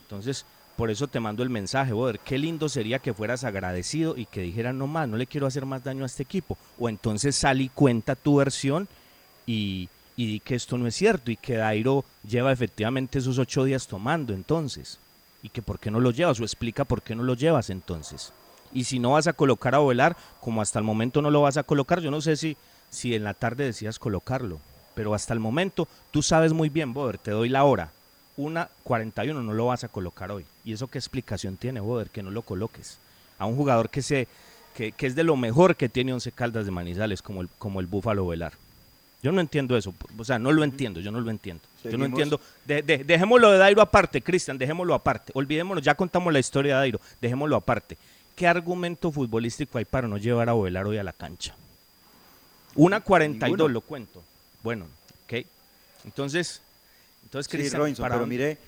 Entonces, 0.01 0.45
por 0.77 0.91
eso 0.91 1.07
te 1.07 1.21
mando 1.21 1.43
el 1.43 1.51
mensaje, 1.51 1.93
Boder. 1.93 2.19
Qué 2.19 2.37
lindo 2.37 2.69
sería 2.69 2.99
que 2.99 3.15
fueras 3.15 3.45
agradecido 3.45 4.17
y 4.17 4.27
que 4.27 4.41
dijeras, 4.41 4.75
no 4.75 4.87
más, 4.87 5.09
no 5.09 5.17
le 5.17 5.27
quiero 5.27 5.47
hacer 5.47 5.67
más 5.67 5.85
daño 5.85 6.03
a 6.03 6.07
este 6.07 6.25
equipo. 6.25 6.59
O 6.79 6.89
entonces 6.89 7.37
sal 7.37 7.61
y 7.61 7.69
cuenta 7.69 8.17
tu 8.17 8.37
versión 8.37 8.89
y, 9.47 9.89
y 10.17 10.27
di 10.27 10.41
que 10.41 10.57
esto 10.57 10.77
no 10.77 10.87
es 10.87 10.95
cierto 10.95 11.31
y 11.31 11.37
que 11.37 11.57
Dairo 11.57 12.05
lleva 12.29 12.53
efectivamente 12.53 13.19
esos 13.19 13.39
ocho 13.39 13.65
días 13.65 13.87
tomando 13.87 14.33
entonces. 14.33 14.99
Y 15.43 15.51
que 15.51 15.63
por 15.63 15.79
qué 15.79 15.91
no 15.91 16.01
lo 16.01 16.11
llevas 16.11 16.41
o 16.41 16.45
explica 16.45 16.85
por 16.85 17.03
qué 17.03 17.15
no 17.15 17.23
lo 17.23 17.35
llevas 17.35 17.71
entonces. 17.71 18.33
Y 18.73 18.85
si 18.85 18.99
no 18.99 19.13
vas 19.13 19.29
a 19.29 19.33
colocar 19.33 19.75
a 19.75 19.81
Ovelar, 19.81 20.17
como 20.41 20.61
hasta 20.61 20.81
el 20.81 20.85
momento 20.85 21.23
no 21.23 21.31
lo 21.31 21.43
vas 21.43 21.57
a 21.57 21.63
colocar, 21.63 22.01
yo 22.01 22.11
no 22.11 22.21
sé 22.21 22.37
si, 22.37 22.57
si 22.91 23.15
en 23.15 23.23
la 23.23 23.35
tarde 23.35 23.65
decías 23.65 24.01
colocarlo, 24.01 24.59
pero 24.95 25.15
hasta 25.15 25.33
el 25.33 25.39
momento 25.39 25.87
tú 26.11 26.23
sabes 26.23 26.53
muy 26.53 26.69
bien, 26.69 26.93
Boder, 26.93 27.19
te 27.19 27.31
doy 27.31 27.49
la 27.49 27.63
hora. 27.63 27.93
Una 28.37 28.69
41 28.83 29.43
no 29.43 29.53
lo 29.53 29.67
vas 29.67 29.85
a 29.85 29.89
colocar 29.89 30.31
hoy. 30.33 30.45
¿Y 30.65 30.73
eso 30.73 30.89
qué 30.89 30.99
explicación 30.99 31.57
tiene, 31.57 31.81
Boder, 31.81 32.11
que 32.11 32.23
no 32.23 32.31
lo 32.31 32.43
coloques? 32.43 32.99
A 33.39 33.47
un 33.47 33.57
jugador 33.57 33.91
que, 33.91 34.03
se, 34.03 34.27
que, 34.75 34.93
que 34.93 35.07
es 35.07 35.15
de 35.15 35.23
lo 35.25 35.37
mejor 35.37 35.77
que 35.77 35.89
tiene 35.89 36.13
Once 36.13 36.33
Caldas 36.33 36.65
de 36.67 36.71
Manizales, 36.73 37.23
como 37.23 37.43
el, 37.43 37.49
como 37.59 37.81
el 37.81 37.87
Búfalo 37.87 38.27
Velar. 38.27 38.53
Yo 39.23 39.33
no 39.33 39.41
entiendo 39.41 39.77
eso, 39.77 39.95
o 40.19 40.25
sea, 40.25 40.39
no 40.39 40.53
lo 40.53 40.65
entiendo, 40.65 41.01
yo 41.01 41.11
no 41.11 41.19
lo 41.21 41.31
entiendo. 41.31 41.63
Yo 41.83 41.97
no 41.97 42.05
entiendo. 42.05 42.41
De- 42.67 42.83
de- 42.83 43.05
dejémoslo 43.05 43.51
de 43.53 43.59
Dairo 43.59 43.81
aparte, 43.81 44.21
Cristian, 44.21 44.59
dejémoslo 44.59 44.93
aparte. 44.95 45.33
Olvidémonos, 45.35 45.83
ya 45.83 45.95
contamos 45.95 46.31
la 46.33 46.41
historia 46.41 46.75
de 46.75 46.81
Dairo, 46.81 47.01
dejémoslo 47.23 47.57
aparte. 47.57 47.97
¿Qué 48.37 48.47
argumento 48.47 49.11
futbolístico 49.13 49.79
hay 49.79 49.85
para 49.87 50.09
no 50.09 50.19
llevar 50.19 50.49
a 50.51 50.55
Ovelar 50.55 50.87
hoy 50.87 50.99
a 50.99 51.05
la 51.05 51.13
cancha? 51.13 51.55
Una 52.75 53.01
42, 53.01 53.51
Ninguno. 53.57 53.69
lo 53.73 53.81
cuento. 53.81 54.23
Bueno, 54.63 54.87
ok. 55.25 55.47
Entonces, 56.05 56.61
entonces 57.25 57.51
Sí, 57.51 57.57
Cristian, 57.57 57.81
Robinson, 57.81 58.03
para 58.03 58.15
pero 58.15 58.27
mire, 58.27 58.59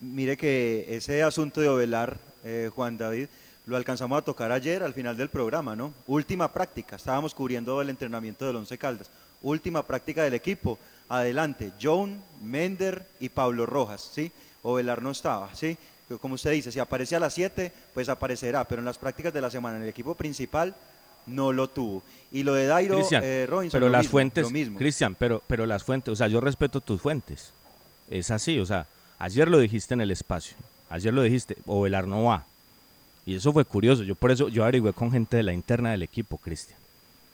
mire 0.00 0.36
que 0.36 0.86
ese 0.88 1.22
asunto 1.22 1.60
de 1.60 1.68
Ovelar, 1.68 2.18
eh, 2.44 2.70
Juan 2.74 2.98
David, 2.98 3.28
lo 3.66 3.76
alcanzamos 3.76 4.18
a 4.18 4.22
tocar 4.22 4.50
ayer 4.52 4.82
al 4.82 4.92
final 4.92 5.16
del 5.16 5.28
programa, 5.28 5.76
¿no? 5.76 5.94
Última 6.06 6.52
práctica, 6.52 6.96
estábamos 6.96 7.34
cubriendo 7.34 7.80
el 7.80 7.90
entrenamiento 7.90 8.46
del 8.46 8.56
Once 8.56 8.76
Caldas. 8.76 9.10
Última 9.40 9.84
práctica 9.86 10.24
del 10.24 10.34
equipo. 10.34 10.78
Adelante, 11.08 11.72
John, 11.80 12.22
Mender 12.42 13.06
y 13.20 13.28
Pablo 13.28 13.66
Rojas, 13.66 14.10
¿sí? 14.12 14.32
Ovelar 14.62 15.02
no 15.02 15.10
estaba, 15.10 15.54
¿sí? 15.54 15.76
Como 16.20 16.34
usted 16.34 16.52
dice, 16.52 16.72
si 16.72 16.78
aparece 16.78 17.16
a 17.16 17.20
las 17.20 17.34
7, 17.34 17.72
pues 17.94 18.08
aparecerá, 18.08 18.64
pero 18.64 18.80
en 18.80 18.86
las 18.86 18.98
prácticas 18.98 19.32
de 19.32 19.40
la 19.40 19.50
semana 19.50 19.76
en 19.76 19.84
el 19.84 19.88
equipo 19.88 20.14
principal 20.14 20.74
no 21.26 21.52
lo 21.52 21.68
tuvo. 21.68 22.02
Y 22.30 22.42
lo 22.42 22.54
de 22.54 22.66
Dairo, 22.66 22.98
eh, 23.10 23.46
Robinson, 23.48 23.78
pero 23.78 23.86
lo 23.86 23.92
las 23.92 24.02
mismo, 24.02 24.10
fuentes, 24.10 24.44
lo 24.44 24.50
mismo. 24.50 24.78
Cristian, 24.78 25.14
pero, 25.14 25.42
pero 25.46 25.66
las 25.66 25.84
fuentes, 25.84 26.12
o 26.12 26.16
sea, 26.16 26.28
yo 26.28 26.40
respeto 26.40 26.80
tus 26.80 27.00
fuentes. 27.00 27.52
Es 28.12 28.30
así, 28.30 28.58
o 28.58 28.66
sea, 28.66 28.86
ayer 29.18 29.48
lo 29.48 29.58
dijiste 29.58 29.94
en 29.94 30.02
el 30.02 30.10
espacio, 30.10 30.54
ayer 30.90 31.14
lo 31.14 31.22
dijiste, 31.22 31.56
Ovelar 31.64 32.06
no 32.06 32.24
va. 32.24 32.44
Y 33.24 33.36
eso 33.36 33.54
fue 33.54 33.64
curioso, 33.64 34.02
yo 34.02 34.14
por 34.14 34.30
eso, 34.30 34.48
yo 34.48 34.64
averigüé 34.64 34.92
con 34.92 35.10
gente 35.10 35.38
de 35.38 35.42
la 35.42 35.54
interna 35.54 35.92
del 35.92 36.02
equipo, 36.02 36.36
Cristian. 36.36 36.78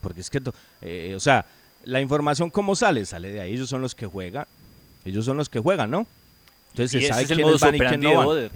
Porque 0.00 0.20
es 0.20 0.30
que, 0.30 0.40
eh, 0.82 1.14
o 1.16 1.20
sea, 1.20 1.46
la 1.84 2.00
información 2.00 2.48
cómo 2.50 2.76
sale, 2.76 3.04
sale 3.06 3.32
de 3.32 3.40
ahí, 3.40 3.54
ellos 3.54 3.68
son 3.68 3.82
los 3.82 3.96
que 3.96 4.06
juegan, 4.06 4.46
ellos 5.04 5.24
son 5.24 5.36
los 5.36 5.48
que 5.48 5.58
juegan, 5.58 5.90
¿no? 5.90 6.06
Entonces 6.70 7.02
Y 7.02 7.06
se 7.06 7.08
sabe 7.08 7.22
es 7.24 7.30
el 7.30 7.36
quiénes 7.38 7.46
modus 7.46 7.60
van 7.60 7.74
y 7.74 7.78
quién 7.80 8.00
no 8.00 8.10
de 8.10 8.16
van. 8.16 8.26
Boder. 8.26 8.50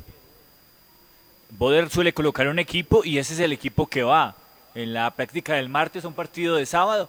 Boder 1.58 1.90
suele 1.90 2.14
colocar 2.14 2.46
un 2.46 2.60
equipo 2.60 3.04
y 3.04 3.18
ese 3.18 3.34
es 3.34 3.40
el 3.40 3.52
equipo 3.52 3.88
que 3.88 4.04
va. 4.04 4.36
En 4.76 4.94
la 4.94 5.10
práctica 5.10 5.54
del 5.54 5.68
martes, 5.68 6.04
un 6.04 6.14
partido 6.14 6.54
de 6.54 6.66
sábado, 6.66 7.08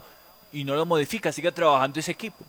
y 0.52 0.64
no 0.64 0.76
lo 0.76 0.88
modifica, 0.88 1.32
sigue 1.32 1.52
trabajando 1.52 2.00
ese 2.00 2.12
equipo. 2.12 2.44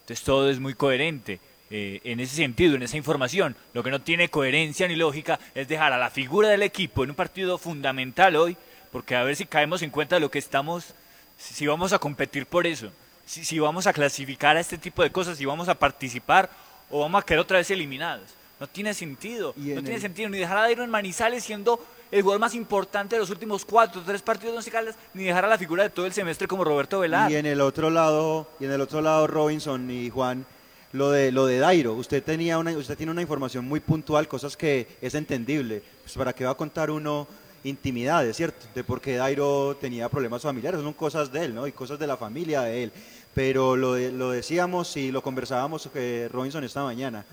Entonces 0.00 0.24
todo 0.24 0.50
es 0.50 0.58
muy 0.58 0.74
coherente 0.74 1.38
eh, 1.70 2.00
en 2.04 2.20
ese 2.20 2.36
sentido, 2.36 2.76
en 2.76 2.82
esa 2.82 2.96
información. 2.96 3.56
Lo 3.74 3.82
que 3.82 3.90
no 3.90 4.00
tiene 4.00 4.28
coherencia 4.28 4.86
ni 4.88 4.96
lógica 4.96 5.38
es 5.54 5.68
dejar 5.68 5.92
a 5.92 5.98
la 5.98 6.10
figura 6.10 6.48
del 6.48 6.62
equipo 6.62 7.04
en 7.04 7.10
un 7.10 7.16
partido 7.16 7.58
fundamental 7.58 8.36
hoy, 8.36 8.56
porque 8.92 9.16
a 9.16 9.22
ver 9.24 9.36
si 9.36 9.46
caemos 9.46 9.82
en 9.82 9.90
cuenta 9.90 10.16
de 10.16 10.20
lo 10.20 10.30
que 10.30 10.38
estamos, 10.38 10.94
si, 11.36 11.66
vamos 11.66 11.92
a 11.92 11.98
competir 11.98 12.46
por 12.46 12.66
eso, 12.66 12.90
si, 13.24 13.44
si 13.44 13.58
vamos 13.58 13.86
a 13.86 13.92
clasificar 13.92 14.56
a 14.56 14.60
este 14.60 14.78
tipo 14.78 15.02
de 15.02 15.10
cosas, 15.10 15.36
si 15.38 15.44
vamos 15.44 15.68
a 15.68 15.74
participar 15.74 16.48
o 16.90 17.00
vamos 17.00 17.20
a 17.22 17.26
quedar 17.26 17.40
otra 17.40 17.58
vez 17.58 17.70
eliminados. 17.70 18.30
No 18.58 18.66
tiene 18.66 18.94
sentido, 18.94 19.52
no 19.56 19.62
en 19.64 19.80
tiene 19.82 19.96
el- 19.96 20.00
sentido 20.00 20.28
ni 20.30 20.38
dejar 20.38 20.56
a 20.56 20.62
Dairo 20.62 20.82
en 20.84 20.88
Manizales 20.90 21.44
siendo 21.44 21.84
el 22.10 22.22
jugador 22.22 22.40
más 22.40 22.54
importante 22.54 23.16
de 23.16 23.20
los 23.20 23.28
últimos 23.30 23.64
cuatro, 23.66 24.00
tres 24.06 24.22
partidos 24.22 24.52
de 24.52 24.56
Once 24.58 24.70
Caldas, 24.70 24.94
ni 25.12 25.24
dejar 25.24 25.44
a 25.44 25.48
la 25.48 25.58
figura 25.58 25.82
de 25.82 25.90
todo 25.90 26.06
el 26.06 26.12
semestre 26.12 26.46
como 26.46 26.62
Roberto 26.64 27.00
Velar. 27.00 27.30
Y 27.30 27.34
en 27.36 27.44
el 27.44 27.60
otro 27.60 27.90
lado, 27.90 28.48
y 28.60 28.64
en 28.64 28.70
el 28.72 28.80
otro 28.80 29.02
lado 29.02 29.26
Robinson 29.26 29.90
y 29.90 30.08
Juan, 30.08 30.46
lo 30.92 31.10
de 31.10 31.32
lo 31.32 31.46
de 31.46 31.58
Dairo, 31.58 31.94
usted 31.94 32.22
tenía 32.22 32.58
una 32.58 32.72
usted 32.72 32.96
tiene 32.96 33.12
una 33.12 33.22
información 33.22 33.64
muy 33.64 33.80
puntual, 33.80 34.28
cosas 34.28 34.56
que 34.56 34.86
es 35.00 35.14
entendible. 35.14 35.82
Pues 36.02 36.14
para 36.14 36.32
qué 36.32 36.44
va 36.44 36.52
a 36.52 36.56
contar 36.56 36.90
uno 36.90 37.26
intimidades, 37.64 38.36
¿cierto? 38.36 38.66
De 38.74 38.84
por 38.84 39.00
qué 39.00 39.16
Dairo 39.16 39.76
tenía 39.80 40.08
problemas 40.08 40.42
familiares, 40.42 40.80
son 40.80 40.92
cosas 40.92 41.32
de 41.32 41.44
él, 41.44 41.54
¿no? 41.54 41.66
Y 41.66 41.72
cosas 41.72 41.98
de 41.98 42.06
la 42.06 42.16
familia 42.16 42.62
de 42.62 42.84
él. 42.84 42.92
Pero 43.34 43.76
lo, 43.76 43.98
lo 43.98 44.30
decíamos 44.30 44.96
y 44.96 45.10
lo 45.10 45.22
conversábamos 45.22 45.90
eh, 45.94 46.28
Robinson 46.32 46.64
esta 46.64 46.82
mañana. 46.82 47.24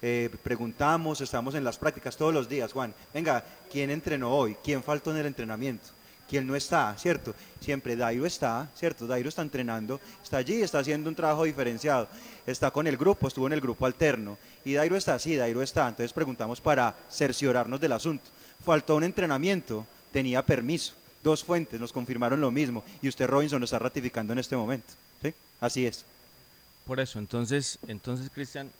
Eh, 0.00 0.30
preguntamos, 0.44 1.20
estamos 1.20 1.54
en 1.56 1.64
las 1.64 1.76
prácticas 1.76 2.16
todos 2.16 2.32
los 2.32 2.48
días, 2.48 2.72
Juan. 2.72 2.94
Venga, 3.12 3.44
¿quién 3.70 3.90
entrenó 3.90 4.30
hoy? 4.32 4.56
¿Quién 4.62 4.82
faltó 4.82 5.10
en 5.10 5.16
el 5.18 5.26
entrenamiento? 5.26 5.97
¿Quién 6.28 6.46
no 6.46 6.54
está? 6.54 6.94
¿Cierto? 6.98 7.34
Siempre 7.60 7.96
Dairo 7.96 8.26
está, 8.26 8.68
¿cierto? 8.76 9.06
Dairo 9.06 9.30
está 9.30 9.42
entrenando, 9.42 9.98
está 10.22 10.36
allí, 10.36 10.60
está 10.60 10.80
haciendo 10.80 11.08
un 11.08 11.16
trabajo 11.16 11.44
diferenciado, 11.44 12.06
está 12.46 12.70
con 12.70 12.86
el 12.86 12.96
grupo, 12.96 13.28
estuvo 13.28 13.46
en 13.46 13.54
el 13.54 13.60
grupo 13.60 13.86
alterno. 13.86 14.36
Y 14.64 14.74
Dairo 14.74 14.96
está, 14.96 15.18
sí, 15.18 15.36
Dairo 15.36 15.62
está. 15.62 15.88
Entonces 15.88 16.12
preguntamos 16.12 16.60
para 16.60 16.94
cerciorarnos 17.10 17.80
del 17.80 17.92
asunto. 17.92 18.24
Faltó 18.64 18.96
un 18.96 19.04
entrenamiento, 19.04 19.86
tenía 20.12 20.44
permiso. 20.44 20.92
Dos 21.22 21.42
fuentes 21.42 21.80
nos 21.80 21.92
confirmaron 21.92 22.40
lo 22.40 22.50
mismo. 22.50 22.84
Y 23.00 23.08
usted, 23.08 23.26
Robinson, 23.26 23.60
lo 23.60 23.64
está 23.64 23.78
ratificando 23.78 24.34
en 24.34 24.38
este 24.38 24.56
momento. 24.56 24.88
¿Sí? 25.22 25.32
Así 25.60 25.86
es. 25.86 26.04
Por 26.84 27.00
eso, 27.00 27.18
entonces, 27.18 27.78
entonces 27.86 28.30
Cristian, 28.32 28.70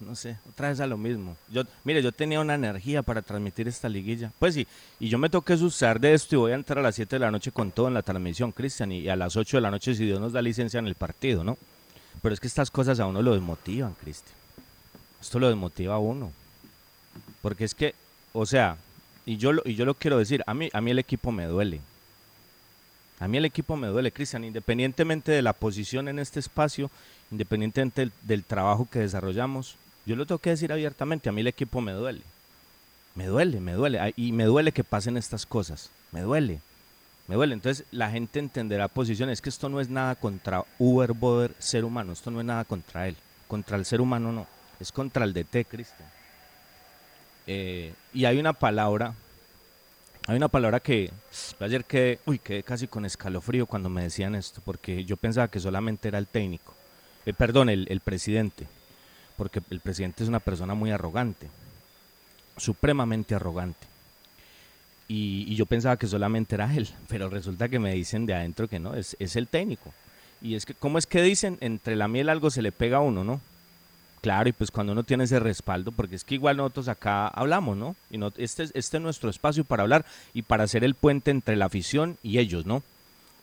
no 0.00 0.14
sé, 0.14 0.36
otra 0.48 0.68
vez 0.68 0.80
a 0.80 0.86
lo 0.86 0.96
mismo. 0.98 1.36
Yo, 1.50 1.62
mire, 1.84 2.02
yo 2.02 2.12
tenía 2.12 2.40
una 2.40 2.54
energía 2.54 3.02
para 3.02 3.22
transmitir 3.22 3.68
esta 3.68 3.88
liguilla. 3.88 4.30
Pues 4.38 4.54
sí, 4.54 4.66
y 5.00 5.08
yo 5.08 5.18
me 5.18 5.30
toqué 5.30 5.54
asustar 5.54 5.98
de 6.00 6.14
esto 6.14 6.34
y 6.34 6.38
voy 6.38 6.52
a 6.52 6.56
entrar 6.56 6.78
a 6.78 6.82
las 6.82 6.94
7 6.94 7.16
de 7.16 7.20
la 7.20 7.30
noche 7.30 7.52
con 7.52 7.70
todo 7.70 7.88
en 7.88 7.94
la 7.94 8.02
transmisión, 8.02 8.52
Cristian, 8.52 8.92
y 8.92 9.08
a 9.08 9.16
las 9.16 9.36
8 9.36 9.56
de 9.56 9.60
la 9.62 9.70
noche 9.70 9.94
si 9.94 10.04
Dios 10.04 10.20
nos 10.20 10.32
da 10.32 10.42
licencia 10.42 10.78
en 10.78 10.86
el 10.86 10.94
partido, 10.94 11.42
¿no? 11.44 11.56
Pero 12.20 12.34
es 12.34 12.40
que 12.40 12.46
estas 12.46 12.70
cosas 12.70 13.00
a 13.00 13.06
uno 13.06 13.22
lo 13.22 13.32
desmotivan, 13.34 13.94
Cristian. 13.94 14.34
Esto 15.20 15.38
lo 15.38 15.48
desmotiva 15.48 15.94
a 15.94 15.98
uno. 15.98 16.32
Porque 17.40 17.64
es 17.64 17.74
que, 17.74 17.94
o 18.32 18.46
sea, 18.46 18.76
y 19.24 19.36
yo, 19.36 19.52
lo- 19.52 19.62
y 19.64 19.74
yo 19.74 19.84
lo 19.84 19.94
quiero 19.94 20.18
decir, 20.18 20.42
a 20.46 20.54
mí, 20.54 20.68
a 20.72 20.80
mí 20.80 20.90
el 20.90 20.98
equipo 20.98 21.32
me 21.32 21.46
duele. 21.46 21.80
A 23.20 23.28
mí 23.28 23.38
el 23.38 23.44
equipo 23.44 23.76
me 23.76 23.86
duele, 23.86 24.10
Cristian, 24.12 24.44
independientemente 24.44 25.30
de 25.32 25.42
la 25.42 25.52
posición 25.52 26.08
en 26.08 26.18
este 26.18 26.40
espacio, 26.40 26.90
independientemente 27.32 28.10
del, 28.22 28.44
trabajo 28.44 28.86
que 28.88 29.00
desarrollamos, 29.00 29.76
yo 30.06 30.14
lo 30.14 30.26
tengo 30.26 30.38
que 30.38 30.50
decir 30.50 30.72
abiertamente, 30.72 31.28
a 31.28 31.32
mí 31.32 31.40
el 31.40 31.48
equipo 31.48 31.80
me 31.80 31.92
duele. 31.92 32.22
Me 33.14 33.26
duele, 33.26 33.60
me 33.60 33.72
duele. 33.72 33.98
ay, 33.98 34.14
Y 34.16 34.32
me 34.32 34.44
duele 34.44 34.72
que 34.72 34.84
pasen 34.84 35.16
estas 35.16 35.44
cosas. 35.44 35.90
Me 36.12 36.20
duele. 36.20 36.60
Me 37.26 37.34
duele. 37.34 37.54
Entonces 37.54 37.84
la 37.90 38.10
gente 38.10 38.38
entenderá 38.38 38.88
posiciones. 38.88 39.34
Es 39.34 39.42
que 39.42 39.50
esto 39.50 39.68
no 39.68 39.80
es 39.80 39.88
nada 39.88 40.14
contra 40.14 40.64
Uber 40.78 41.12
Boder, 41.12 41.54
ser 41.58 41.84
humano. 41.84 42.12
Esto 42.12 42.30
no 42.30 42.40
es 42.40 42.46
nada 42.46 42.64
contra 42.64 43.08
él. 43.08 43.16
Contra 43.48 43.76
el 43.76 43.84
ser 43.84 44.00
humano 44.00 44.32
no. 44.32 44.46
Es 44.80 44.92
contra 44.92 45.24
el 45.24 45.34
DT, 45.34 45.66
Cristian. 45.68 46.08
Eh, 47.46 47.92
y 48.14 48.24
hay 48.24 48.38
una 48.38 48.52
palabra 48.52 49.14
hay 50.28 50.36
una 50.36 50.48
palabra 50.48 50.78
que 50.78 51.10
ayer 51.58 51.84
quedé, 51.84 52.20
uy, 52.26 52.38
quedé 52.38 52.62
casi 52.62 52.86
con 52.86 53.04
escalofrío 53.04 53.66
cuando 53.66 53.88
me 53.88 54.04
decían 54.04 54.36
esto, 54.36 54.60
porque 54.64 55.04
yo 55.04 55.16
pensaba 55.16 55.48
que 55.48 55.58
solamente 55.58 56.06
era 56.06 56.18
el 56.18 56.28
técnico, 56.28 56.74
Eh, 57.26 57.32
perdón, 57.32 57.68
el, 57.68 57.86
el 57.90 58.00
presidente, 58.00 58.66
porque 59.36 59.60
el 59.70 59.80
presidente 59.80 60.22
es 60.22 60.28
una 60.28 60.40
persona 60.40 60.74
muy 60.74 60.90
arrogante, 60.90 61.48
supremamente 62.56 63.34
arrogante. 63.34 63.86
Y, 65.08 65.44
y 65.48 65.56
yo 65.56 65.66
pensaba 65.66 65.96
que 65.96 66.06
solamente 66.06 66.54
era 66.54 66.74
él, 66.74 66.88
pero 67.08 67.28
resulta 67.28 67.68
que 67.68 67.78
me 67.78 67.92
dicen 67.94 68.26
de 68.26 68.34
adentro 68.34 68.68
que 68.68 68.78
no, 68.78 68.94
es, 68.94 69.16
es 69.18 69.36
el 69.36 69.48
técnico. 69.48 69.92
Y 70.40 70.54
es 70.56 70.66
que, 70.66 70.74
¿cómo 70.74 70.98
es 70.98 71.06
que 71.06 71.22
dicen? 71.22 71.58
Entre 71.60 71.94
la 71.94 72.08
miel 72.08 72.28
algo 72.28 72.50
se 72.50 72.62
le 72.62 72.72
pega 72.72 72.96
a 72.96 73.00
uno, 73.00 73.22
¿no? 73.22 73.40
Claro, 74.22 74.48
y 74.48 74.52
pues 74.52 74.70
cuando 74.70 74.92
uno 74.92 75.02
tiene 75.02 75.24
ese 75.24 75.40
respaldo, 75.40 75.90
porque 75.92 76.14
es 76.14 76.24
que 76.24 76.34
igual 76.36 76.56
nosotros 76.56 76.86
acá 76.88 77.26
hablamos, 77.28 77.76
¿no? 77.76 77.96
Y 78.10 78.18
no, 78.18 78.32
este, 78.36 78.64
es- 78.64 78.72
este 78.74 78.96
es 78.96 79.02
nuestro 79.02 79.30
espacio 79.30 79.64
para 79.64 79.82
hablar 79.82 80.04
y 80.32 80.42
para 80.42 80.64
hacer 80.64 80.84
el 80.84 80.94
puente 80.94 81.30
entre 81.32 81.56
la 81.56 81.66
afición 81.66 82.18
y 82.22 82.38
ellos, 82.38 82.64
¿no? 82.66 82.82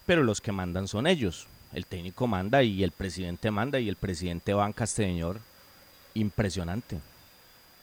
Pero 0.06 0.24
los 0.24 0.40
que 0.42 0.52
mandan 0.54 0.88
son 0.88 1.06
ellos. 1.08 1.48
El 1.74 1.86
técnico 1.86 2.26
manda 2.28 2.64
y 2.64 2.84
el 2.84 2.92
presidente 2.92 3.52
manda 3.52 3.80
y 3.80 3.90
el 3.90 3.96
presidente 3.96 4.54
banca 4.54 4.86
este 4.86 5.06
señor. 5.06 5.40
Impresionante. 6.16 6.98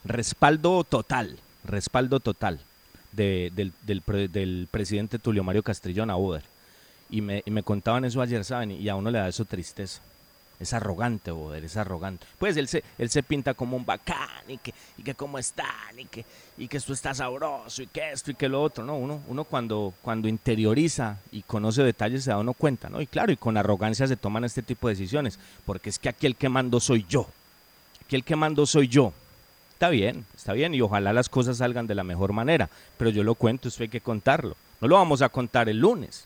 Respaldo 0.05 0.85
total, 0.85 1.39
respaldo 1.65 2.21
total 2.21 2.61
de- 3.13 3.51
del, 3.55 3.73
del 3.83 4.03
pre- 4.03 4.29
del 4.29 4.69
presidente 4.71 5.19
Tulio 5.19 5.45
Mario 5.45 5.63
Castrillón 5.63 6.11
a. 6.11 6.43
Y 7.11 7.21
me, 7.21 7.43
y 7.47 7.51
me 7.51 7.63
contaban 7.63 8.05
eso 8.05 8.21
ayer, 8.21 8.45
¿saben? 8.45 8.73
Y 8.73 8.89
a 8.89 8.97
uno 8.97 9.11
le 9.11 9.19
da 9.19 9.29
eso 9.29 9.45
tristeza. 9.45 10.01
Es 10.59 10.73
arrogante, 10.73 11.31
Boder, 11.31 11.65
es 11.65 11.77
arrogante. 11.77 12.27
Pues 12.39 12.57
él 12.57 12.67
se, 12.69 12.83
él 12.97 13.11
se 13.11 13.23
pinta 13.23 13.55
como 13.55 13.77
un 13.77 13.85
bacán 13.85 14.49
y 14.49 14.57
que, 14.57 14.73
y 14.97 15.03
que 15.03 15.15
cómo 15.15 15.39
están 15.39 15.99
y 15.99 16.07
que, 16.07 16.25
y 16.57 16.67
que 16.67 16.79
esto 16.79 16.95
está 16.95 17.15
sabroso 17.15 17.83
y 17.83 17.87
que 17.89 18.13
esto 18.13 18.31
y 18.31 18.35
que 18.35 18.49
lo 18.49 18.63
otro, 18.63 18.85
¿no? 18.85 18.97
Uno, 18.97 19.21
uno 19.29 19.45
cuando, 19.45 19.93
cuando 20.01 20.29
interioriza 20.29 21.19
y 21.31 21.43
conoce 21.43 21.83
detalles 21.83 22.25
se 22.25 22.31
da 22.31 22.39
uno 22.39 22.55
cuenta, 22.55 22.89
¿no? 22.89 23.03
Y 23.03 23.07
claro, 23.07 23.33
y 23.33 23.37
con 23.37 23.57
arrogancia 23.57 24.07
se 24.07 24.17
toman 24.17 24.45
este 24.45 24.63
tipo 24.63 24.89
de 24.89 24.95
decisiones, 24.95 25.39
porque 25.67 25.91
es 25.91 25.99
que 25.99 26.09
aquí 26.09 26.27
el 26.27 26.37
que 26.37 26.49
mando 26.49 26.81
soy 26.81 27.05
yo. 27.09 27.29
Aquí 28.05 28.17
el 28.17 28.25
que 28.25 28.37
mando 28.37 28.65
soy 28.65 28.89
yo. 28.89 29.13
Está 29.75 29.91
bien, 29.91 30.25
está 30.35 30.55
bien, 30.55 30.75
y 30.75 30.81
ojalá 30.81 31.13
las 31.13 31.29
cosas 31.29 31.59
salgan 31.59 31.87
de 31.87 31.95
la 31.95 32.03
mejor 32.03 32.33
manera, 32.33 32.71
pero 32.97 33.11
yo 33.11 33.23
lo 33.23 33.35
cuento, 33.35 33.69
esto 33.69 33.83
hay 33.83 33.91
que 33.91 34.01
contarlo. 34.01 34.57
No 34.81 34.89
lo 34.89 34.97
vamos 34.97 35.21
a 35.21 35.29
contar 35.29 35.69
el 35.69 35.81
lunes. 35.81 36.25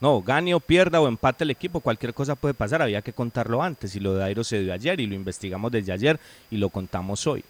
No, 0.00 0.22
gane 0.22 0.54
o 0.54 0.60
pierda 0.60 1.00
o 1.00 1.08
empate 1.08 1.44
el 1.44 1.50
equipo, 1.50 1.80
cualquier 1.80 2.14
cosa 2.14 2.36
puede 2.36 2.54
pasar, 2.54 2.82
había 2.82 3.02
que 3.02 3.12
contarlo 3.12 3.62
antes. 3.62 3.96
Y 3.96 4.00
lo 4.00 4.14
de 4.14 4.24
Airo 4.24 4.44
se 4.44 4.60
dio 4.60 4.72
ayer 4.72 5.00
y 5.00 5.06
lo 5.06 5.14
investigamos 5.14 5.72
desde 5.72 5.92
ayer 5.92 6.20
y 6.50 6.56
lo 6.56 6.68
contamos 6.68 7.26
hoy. 7.26 7.44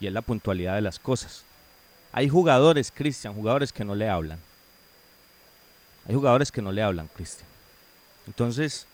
Y 0.00 0.06
es 0.06 0.12
la 0.12 0.22
puntualidad 0.22 0.74
de 0.74 0.80
las 0.80 0.98
cosas. 0.98 1.44
Hay 2.12 2.28
jugadores, 2.28 2.90
Cristian, 2.94 3.34
jugadores 3.34 3.72
que 3.72 3.84
no 3.84 3.94
le 3.94 4.08
hablan. 4.08 4.38
Hay 6.08 6.14
jugadores 6.14 6.50
que 6.50 6.62
no 6.62 6.72
le 6.72 6.82
hablan, 6.82 7.08
Cristian. 7.08 7.46
Entonces, 8.26 8.86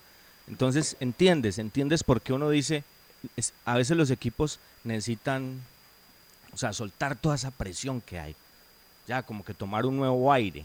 entonces 0.49 0.97
entiendes, 0.99 1.59
entiendes 1.59 2.03
por 2.03 2.21
qué 2.21 2.33
uno 2.33 2.51
dice, 2.51 2.83
a 3.65 3.77
veces 3.77 3.97
los 3.97 4.11
equipos 4.11 4.59
necesitan, 4.83 5.61
o 6.53 6.57
sea, 6.57 6.73
soltar 6.73 7.17
toda 7.17 7.37
esa 7.37 7.53
presión 7.53 8.01
que 8.01 8.19
hay. 8.19 8.35
Ya, 9.07 9.23
como 9.23 9.45
que 9.45 9.55
tomar 9.55 9.87
un 9.87 9.97
nuevo 9.97 10.33
aire. 10.33 10.65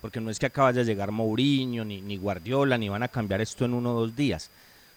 Porque 0.00 0.20
no 0.20 0.30
es 0.30 0.38
que 0.38 0.46
acaba 0.46 0.72
de 0.72 0.84
llegar 0.84 1.10
Mourinho, 1.10 1.84
ni, 1.84 2.00
ni 2.00 2.16
Guardiola, 2.16 2.78
ni 2.78 2.88
van 2.88 3.02
a 3.02 3.08
cambiar 3.08 3.40
esto 3.40 3.64
en 3.64 3.74
uno 3.74 3.94
o 3.94 4.00
dos 4.00 4.14
días. 4.14 4.50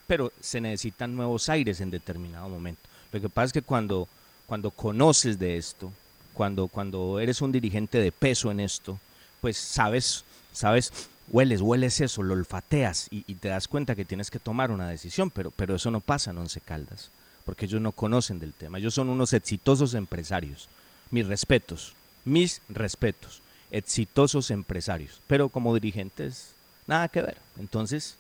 Pero 0.08 0.32
se 0.39 0.62
necesitan 0.62 1.16
nuevos 1.16 1.49
aires 1.49 1.82
en 1.82 1.89
determinado 1.89 2.49
momento. 2.49 2.82
Lo 3.12 3.20
que 3.20 3.30
pasa 3.30 3.45
es 3.47 3.54
que 3.54 3.62
cuando, 3.62 4.08
cuando 4.45 4.72
conoces 4.72 5.39
de 5.39 5.58
esto, 5.58 5.91
cuando, 6.34 6.68
cuando 6.68 7.20
eres 7.20 7.41
un 7.41 7.52
dirigente 7.52 7.99
de 7.99 8.12
peso 8.12 8.52
en 8.52 8.60
esto, 8.60 8.99
pues 9.41 9.58
sabes, 9.58 10.24
sabes, 10.54 10.91
hueles, 11.30 11.62
hueles 11.62 11.99
eso, 11.99 12.24
lo 12.24 12.34
olfateas 12.34 13.08
y, 13.12 13.22
te 13.36 13.49
das 13.49 13.68
cuenta 13.68 13.95
que 13.95 14.06
tienes 14.06 14.30
que 14.30 14.39
tomar 14.39 14.72
una 14.72 14.89
decisión, 14.89 15.30
pero, 15.30 15.52
pero 15.52 15.76
eso 15.76 15.91
no 15.91 15.99
pasa 15.99 16.32
en 16.32 16.38
Once 16.38 16.62
Caldas, 16.62 17.10
porque 17.45 17.66
ellos 17.66 17.82
no 17.82 17.91
conocen 17.91 18.39
del 18.39 18.54
tema. 18.54 18.78
Ellos 18.78 18.93
son 18.93 19.10
unos 19.10 19.34
exitosos 19.34 19.93
empresarios. 19.93 20.70
Mis 21.10 21.28
respetos, 21.28 21.93
mis 22.24 22.62
respetos, 22.70 23.41
exitosos 23.72 24.51
empresarios, 24.51 25.22
pero 25.28 25.49
como 25.49 25.74
dirigentes, 25.74 26.53
nada 26.88 27.07
que 27.07 27.22
ver. 27.22 27.38
Entonces, 27.59 28.17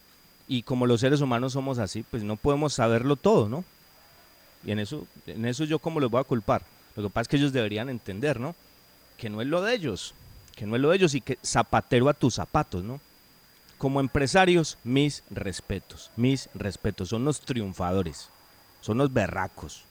y 0.47 0.63
como 0.63 0.87
los 0.87 1.01
seres 1.01 1.21
humanos 1.21 1.53
somos 1.53 1.77
así, 1.77 2.03
pues 2.09 2.23
no 2.23 2.37
podemos 2.37 2.73
saberlo 2.73 3.15
todo, 3.15 3.47
¿no? 3.49 3.63
Y 4.65 4.71
en 4.71 4.79
eso, 4.79 5.07
en 5.27 5.45
eso 5.45 5.63
yo 5.63 5.79
como 5.79 5.99
los 5.99 6.09
voy 6.09 6.21
a 6.21 6.25
culpar. 6.25 6.63
Lo 6.95 7.03
que 7.03 7.09
pasa 7.09 7.21
es 7.21 7.27
que 7.27 7.37
ellos 7.37 7.53
deberían 7.53 7.89
entender, 7.89 8.39
¿no? 8.39 8.55
Que 9.17 9.29
no 9.29 9.41
es 9.41 9.47
lo 9.47 9.61
de 9.61 9.73
ellos, 9.73 10.13
que 10.55 10.65
no 10.65 10.75
es 10.75 10.81
lo 10.81 10.89
de 10.89 10.97
ellos 10.97 11.15
y 11.15 11.21
que 11.21 11.37
zapatero 11.43 12.09
a 12.09 12.13
tus 12.13 12.35
zapatos, 12.35 12.83
¿no? 12.83 12.99
Como 13.77 13.99
empresarios, 13.99 14.77
mis 14.83 15.23
respetos, 15.29 16.11
mis 16.15 16.49
respetos. 16.53 17.09
Son 17.09 17.25
los 17.25 17.41
triunfadores, 17.41 18.29
son 18.81 18.97
los 18.97 19.11
berracos. 19.11 19.83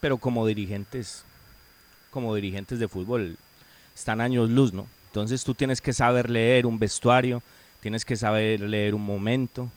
Pero 0.00 0.18
como 0.18 0.46
dirigentes, 0.46 1.24
como 2.10 2.34
dirigentes 2.34 2.78
de 2.78 2.88
fútbol, 2.88 3.36
están 3.94 4.20
años 4.20 4.50
luz, 4.50 4.72
¿no? 4.72 4.86
Entonces 5.06 5.44
tú 5.44 5.54
tienes 5.54 5.80
que 5.80 5.92
saber 5.92 6.28
leer 6.28 6.66
un 6.66 6.78
vestuario, 6.78 7.42
tienes 7.80 8.04
que 8.04 8.16
saber 8.16 8.60
leer 8.60 8.94
un 8.94 9.04
momento, 9.04 9.70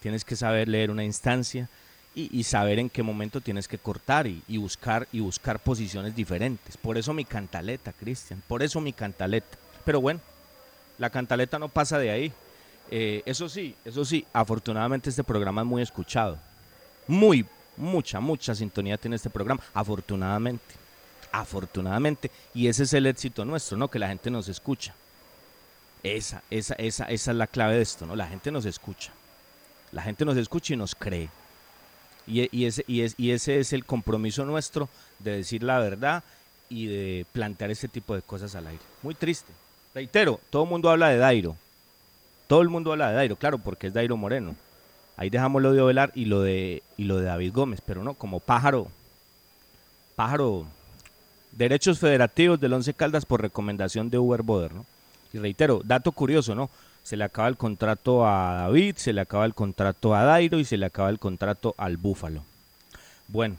tienes 0.00 0.24
que 0.24 0.36
saber 0.36 0.68
leer 0.68 0.90
una 0.90 1.04
instancia 1.04 1.68
y, 2.16 2.44
saber 2.44 2.78
en 2.78 2.88
qué 2.88 3.02
momento 3.02 3.40
tienes 3.40 3.66
que 3.66 3.76
cortar 3.76 4.28
y, 4.28 4.40
y 4.46 4.56
buscar 4.56 5.08
y 5.10 5.18
buscar 5.18 5.58
posiciones 5.58 6.14
diferentes. 6.14 6.76
Por 6.76 6.96
eso 6.96 7.12
mi 7.12 7.24
cantaleta, 7.24 7.92
Cristian, 7.92 8.40
por 8.46 8.62
eso 8.62 8.80
mi 8.80 8.92
cantaleta. 8.92 9.58
Pero 9.84 10.00
bueno, 10.00 10.20
la 10.98 11.10
cantaleta 11.10 11.58
no 11.58 11.68
pasa 11.68 11.98
de 11.98 12.10
ahí. 12.10 12.32
Eh, 12.90 13.22
eso 13.26 13.48
sí, 13.48 13.74
eso 13.84 14.04
sí, 14.04 14.26
afortunadamente 14.32 15.10
este 15.10 15.24
programa 15.24 15.62
es 15.62 15.66
muy 15.66 15.82
escuchado. 15.82 16.38
Muy, 17.06 17.46
mucha, 17.76 18.20
mucha 18.20 18.54
sintonía 18.54 18.96
tiene 18.96 19.16
este 19.16 19.30
programa, 19.30 19.62
afortunadamente. 19.72 20.83
Afortunadamente. 21.34 22.30
Y 22.54 22.68
ese 22.68 22.84
es 22.84 22.92
el 22.92 23.06
éxito 23.06 23.44
nuestro, 23.44 23.76
¿no? 23.76 23.88
Que 23.88 23.98
la 23.98 24.06
gente 24.06 24.30
nos 24.30 24.48
escucha. 24.48 24.94
Esa, 26.04 26.42
esa, 26.48 26.74
esa, 26.74 27.04
esa 27.06 27.30
es 27.32 27.36
la 27.36 27.48
clave 27.48 27.74
de 27.74 27.82
esto, 27.82 28.06
¿no? 28.06 28.14
La 28.14 28.28
gente 28.28 28.52
nos 28.52 28.64
escucha. 28.66 29.10
La 29.90 30.02
gente 30.02 30.24
nos 30.24 30.36
escucha 30.36 30.74
y 30.74 30.76
nos 30.76 30.94
cree. 30.94 31.28
Y, 32.28 32.56
y 32.56 32.66
ese, 32.66 32.84
y, 32.86 33.00
es, 33.00 33.14
y 33.18 33.32
ese 33.32 33.58
es 33.58 33.72
el 33.72 33.84
compromiso 33.84 34.44
nuestro 34.44 34.88
de 35.18 35.38
decir 35.38 35.64
la 35.64 35.80
verdad 35.80 36.22
y 36.68 36.86
de 36.86 37.26
plantear 37.32 37.72
ese 37.72 37.88
tipo 37.88 38.14
de 38.14 38.22
cosas 38.22 38.54
al 38.54 38.68
aire. 38.68 38.82
Muy 39.02 39.16
triste. 39.16 39.52
Reitero, 39.92 40.40
todo 40.50 40.62
el 40.62 40.70
mundo 40.70 40.88
habla 40.88 41.08
de 41.08 41.18
Dairo. 41.18 41.56
Todo 42.46 42.62
el 42.62 42.68
mundo 42.68 42.92
habla 42.92 43.08
de 43.08 43.16
Dairo, 43.16 43.34
claro, 43.34 43.58
porque 43.58 43.88
es 43.88 43.92
Dairo 43.92 44.16
Moreno. 44.16 44.54
Ahí 45.16 45.30
dejamos 45.30 45.62
lo 45.62 45.72
de 45.72 45.80
Ovelar 45.80 46.12
y 46.14 46.26
lo 46.26 46.42
de, 46.42 46.84
y 46.96 47.04
lo 47.04 47.18
de 47.18 47.24
David 47.24 47.52
Gómez, 47.52 47.80
pero 47.84 48.04
no, 48.04 48.14
como 48.14 48.38
pájaro, 48.38 48.86
pájaro, 50.14 50.66
derechos 51.56 51.98
federativos 51.98 52.60
del 52.60 52.72
Once 52.72 52.92
Caldas 52.94 53.26
por 53.26 53.40
recomendación 53.40 54.10
de 54.10 54.18
Uber 54.18 54.42
Boder, 54.42 54.74
¿no? 54.74 54.84
Y 55.32 55.38
reitero, 55.38 55.82
dato 55.84 56.12
curioso, 56.12 56.54
¿no? 56.54 56.70
Se 57.02 57.16
le 57.16 57.24
acaba 57.24 57.48
el 57.48 57.56
contrato 57.56 58.26
a 58.26 58.54
David, 58.54 58.96
se 58.96 59.12
le 59.12 59.20
acaba 59.20 59.44
el 59.44 59.54
contrato 59.54 60.14
a 60.14 60.24
Dairo 60.24 60.58
y 60.58 60.64
se 60.64 60.76
le 60.76 60.86
acaba 60.86 61.10
el 61.10 61.18
contrato 61.18 61.74
al 61.76 61.96
Búfalo. 61.96 62.44
Bueno, 63.28 63.56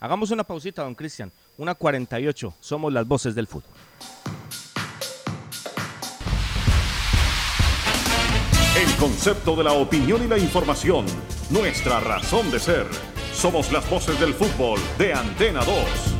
hagamos 0.00 0.30
una 0.30 0.44
pausita, 0.44 0.82
don 0.82 0.94
Cristian. 0.94 1.30
Una 1.58 1.74
48, 1.74 2.54
somos 2.60 2.92
las 2.92 3.06
voces 3.06 3.34
del 3.34 3.46
fútbol. 3.46 3.70
El 8.76 8.96
concepto 8.96 9.54
de 9.56 9.64
la 9.64 9.72
opinión 9.72 10.24
y 10.24 10.26
la 10.28 10.38
información, 10.38 11.04
nuestra 11.50 12.00
razón 12.00 12.50
de 12.50 12.58
ser. 12.58 12.86
Somos 13.34 13.70
las 13.72 13.88
voces 13.90 14.18
del 14.18 14.32
fútbol 14.32 14.80
de 14.98 15.12
Antena 15.12 15.64
2. 15.64 16.19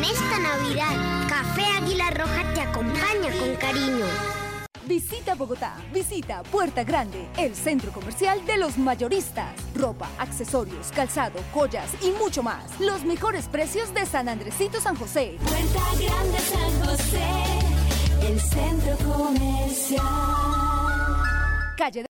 En 0.00 0.06
esta 0.06 0.38
Navidad, 0.38 1.28
Café 1.28 1.62
Águila 1.76 2.08
Roja 2.08 2.54
te 2.54 2.62
acompaña 2.62 3.30
con 3.38 3.54
cariño. 3.56 4.06
Visita 4.86 5.34
Bogotá, 5.34 5.76
visita 5.92 6.42
Puerta 6.44 6.84
Grande, 6.84 7.28
el 7.36 7.54
centro 7.54 7.92
comercial 7.92 8.42
de 8.46 8.56
los 8.56 8.78
mayoristas. 8.78 9.52
Ropa, 9.74 10.08
accesorios, 10.18 10.90
calzado, 10.92 11.38
joyas 11.52 11.90
y 12.00 12.12
mucho 12.12 12.42
más. 12.42 12.80
Los 12.80 13.04
mejores 13.04 13.46
precios 13.46 13.92
de 13.92 14.06
San 14.06 14.30
Andresito 14.30 14.80
San 14.80 14.96
José. 14.96 15.36
Puerta 15.42 15.84
Grande 16.02 16.38
San 16.38 16.80
José, 16.86 18.26
el 18.26 18.40
centro 18.40 18.96
comercial. 19.06 20.02
Calle 21.76 22.04
de... 22.04 22.09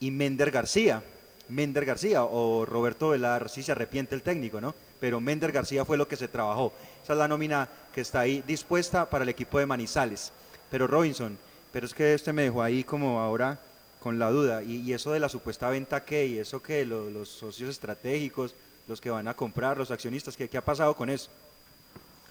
y 0.00 0.10
Mender 0.10 0.50
García. 0.50 1.02
Mender 1.50 1.84
García 1.84 2.24
o 2.24 2.64
Roberto 2.64 3.10
Velar, 3.10 3.50
si 3.50 3.62
se 3.62 3.72
arrepiente 3.72 4.14
el 4.14 4.22
técnico, 4.22 4.62
¿no? 4.62 4.74
Pero 5.00 5.20
Mender 5.20 5.52
García 5.52 5.84
fue 5.84 5.98
lo 5.98 6.08
que 6.08 6.16
se 6.16 6.28
trabajó. 6.28 6.72
Esa 7.02 7.12
es 7.12 7.18
la 7.18 7.28
nómina 7.28 7.68
que 7.94 8.00
está 8.00 8.20
ahí 8.20 8.42
dispuesta 8.46 9.10
para 9.10 9.24
el 9.24 9.28
equipo 9.28 9.58
de 9.58 9.66
Manizales. 9.66 10.32
Pero 10.70 10.86
Robinson, 10.86 11.36
pero 11.70 11.84
es 11.84 11.92
que 11.92 12.14
este 12.14 12.32
me 12.32 12.44
dejó 12.44 12.62
ahí 12.62 12.82
como 12.82 13.20
ahora 13.20 13.58
con 14.04 14.18
la 14.18 14.28
duda. 14.30 14.62
Y, 14.62 14.92
eso 14.92 15.12
de 15.12 15.18
la 15.18 15.30
supuesta 15.30 15.70
venta 15.70 16.04
qué, 16.04 16.26
y 16.26 16.36
eso 16.38 16.60
que 16.62 16.84
lo- 16.84 17.08
los 17.08 17.30
socios 17.30 17.70
estratégicos, 17.70 18.54
los 18.86 19.00
que 19.00 19.08
van 19.08 19.26
a 19.28 19.32
comprar, 19.32 19.78
los 19.78 19.90
accionistas, 19.90 20.36
¿qué, 20.36 20.46
qué 20.46 20.58
ha 20.58 20.64
pasado 20.64 20.94
con 20.94 21.08
eso? 21.08 21.30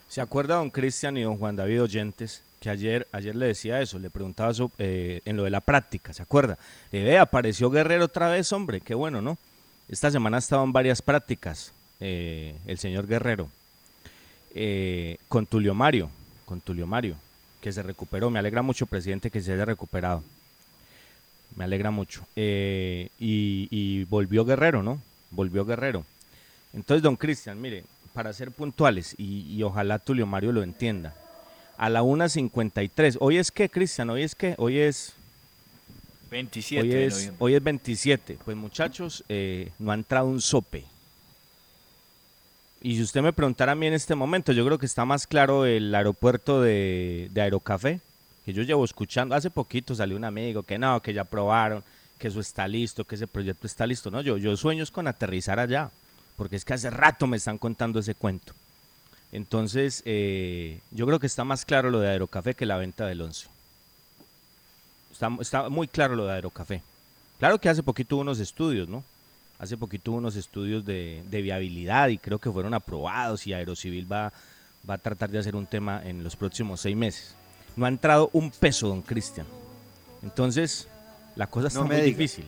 ¿Se 0.08 0.22
acuerda 0.22 0.58
don 0.58 0.70
Cristian 0.70 1.18
y 1.18 1.24
don 1.24 1.40
Juan 1.40 1.56
David 1.56 1.82
Oyentes 1.82 2.44
que 2.60 2.70
ayer, 2.70 3.08
ayer 3.12 3.36
le 3.36 3.48
decía 3.48 3.82
eso, 3.82 3.98
le 3.98 4.12
preguntaba 4.12 4.52
eso, 4.52 4.72
eh, 4.78 5.22
en 5.26 5.36
lo 5.36 5.46
de 5.46 5.50
la 5.50 5.62
práctica, 5.62 6.14
¿se 6.14 6.22
acuerda? 6.22 6.60
Le 6.92 7.04
ve, 7.04 7.18
apareció 7.18 7.72
Guerrero 7.72 8.06
otra 8.06 8.30
vez, 8.30 8.54
hombre, 8.54 8.80
qué 8.80 8.94
bueno, 8.94 9.20
¿no? 9.24 9.40
Esta 9.90 10.12
semana 10.12 10.38
en 10.48 10.72
varias 10.72 11.02
prácticas 11.02 11.74
eh, 12.00 12.56
el 12.68 12.78
señor 12.78 13.08
Guerrero 13.08 13.50
eh, 14.54 15.18
con 15.28 15.48
Tulio 15.48 15.74
Mario, 15.74 16.12
con 16.46 16.62
Tulio 16.62 16.86
Mario, 16.86 17.16
que 17.62 17.72
se 17.72 17.82
recuperó. 17.82 18.30
Me 18.30 18.38
alegra 18.38 18.62
mucho, 18.62 18.86
presidente, 18.86 19.32
que 19.32 19.42
se 19.42 19.54
haya 19.54 19.66
recuperado. 19.66 20.24
Me 21.56 21.64
alegra 21.66 21.92
mucho. 21.92 22.26
Eh, 22.36 23.10
y, 23.20 23.68
y 23.72 24.06
volvió 24.06 24.46
Guerrero, 24.46 24.82
¿no? 24.84 25.02
Volvió 25.32 25.66
Guerrero. 25.66 26.06
Entonces, 26.74 27.04
don 27.04 27.16
Cristian, 27.16 27.62
mire, 27.62 27.84
para 28.14 28.34
ser 28.34 28.52
puntuales, 28.52 29.16
y, 29.18 29.54
y 29.56 29.64
ojalá 29.64 30.00
Tulio 30.00 30.26
Mario 30.26 30.52
lo 30.52 30.64
entienda, 30.64 31.14
a 31.78 31.90
la 31.90 32.02
1.53, 32.04 33.18
hoy 33.20 33.38
es 33.38 33.52
qué, 33.52 33.70
Cristian, 33.70 34.10
hoy 34.10 34.24
es 34.24 34.36
qué, 34.36 34.56
hoy 34.58 34.78
es 34.80 35.14
27 36.32 36.82
Hoy 36.82 36.90
de 36.90 37.06
es, 37.06 37.14
noviembre. 37.14 37.38
hoy 37.40 37.54
es 37.56 37.64
27. 37.64 38.38
Pues 38.44 38.58
muchachos, 38.58 39.24
eh, 39.30 39.72
no 39.78 39.92
ha 39.92 39.96
entrado 39.96 40.26
un 40.28 40.42
sope. 40.42 40.84
Y 42.82 42.96
si 42.96 43.04
usted 43.04 43.22
me 43.22 43.32
preguntara 43.34 43.74
a 43.74 43.76
mí 43.76 43.86
en 43.88 43.94
este 43.94 44.16
momento, 44.16 44.52
yo 44.52 44.66
creo 44.66 44.78
que 44.80 44.86
está 44.88 45.06
más 45.06 45.26
claro 45.28 45.66
el 45.66 45.94
aeropuerto 45.94 46.62
de, 46.62 47.30
de 47.32 47.42
Aerocafé, 47.42 48.02
que 48.46 48.54
yo 48.54 48.64
llevo 48.64 48.86
escuchando. 48.86 49.36
Hace 49.36 49.50
poquito 49.50 49.96
salió 49.96 50.18
un 50.18 50.26
amigo 50.26 50.64
que 50.64 50.78
no, 50.78 51.02
que 51.02 51.14
ya 51.14 51.24
probaron, 51.24 51.84
que 52.18 52.28
eso 52.28 52.40
está 52.40 52.68
listo, 52.68 53.06
que 53.06 53.16
ese 53.16 53.28
proyecto 53.28 53.68
está 53.68 53.86
listo. 53.88 54.12
No, 54.12 54.22
yo, 54.22 54.38
yo 54.38 54.56
sueño 54.58 54.84
es 54.84 54.92
con 54.92 55.08
aterrizar 55.08 55.60
allá, 55.60 55.92
porque 56.36 56.56
es 56.56 56.66
que 56.66 56.74
hace 56.74 56.90
rato 56.90 57.28
me 57.28 57.38
están 57.38 57.58
contando 57.58 58.00
ese 58.00 58.16
cuento. 58.16 58.54
Entonces, 59.32 60.04
eh, 60.06 60.80
yo 60.92 61.06
creo 61.08 61.20
que 61.20 61.28
está 61.28 61.44
más 61.44 61.66
claro 61.66 61.90
lo 61.90 62.00
de 62.00 62.10
Aerocafé 62.10 62.54
que 62.54 62.66
la 62.66 62.78
venta 62.78 63.08
del 63.08 63.22
11. 63.22 63.48
Está, 65.40 65.70
muy 65.70 65.88
claro 65.88 66.16
lo 66.16 66.26
de 66.26 66.34
Aerocafé. 66.34 66.84
Claro 67.40 67.60
que 67.60 67.70
hace 67.70 67.82
poquito 67.82 68.16
hubo 68.16 68.22
unos 68.22 68.40
estudios, 68.40 68.88
¿no? 68.88 69.04
Hace 69.58 69.78
poquito 69.78 70.12
hubo 70.12 70.18
unos 70.18 70.36
estudios 70.36 70.86
de, 70.86 71.24
de 71.30 71.42
viabilidad 71.42 72.10
y 72.10 72.18
creo 72.18 72.38
que 72.38 72.52
fueron 72.52 72.74
aprobados 72.74 73.48
y 73.48 73.54
Aerocivil 73.54 74.12
va, 74.12 74.34
va 74.88 74.96
a 74.96 74.98
tratar 74.98 75.30
de 75.30 75.40
hacer 75.40 75.56
un 75.56 75.66
tema 75.66 76.02
en 76.04 76.24
los 76.24 76.36
próximos 76.36 76.82
seis 76.82 76.96
meses. 76.96 77.36
No 77.76 77.86
ha 77.86 77.90
entrado 77.90 78.30
un 78.34 78.52
peso, 78.52 78.88
don 78.88 79.02
Cristian. 79.02 79.46
Entonces, 80.22 80.88
la 81.36 81.48
cosa 81.48 81.68
está 81.68 81.80
No 81.80 81.86
muy 81.86 81.96
diga. 81.96 82.06
difícil. 82.08 82.46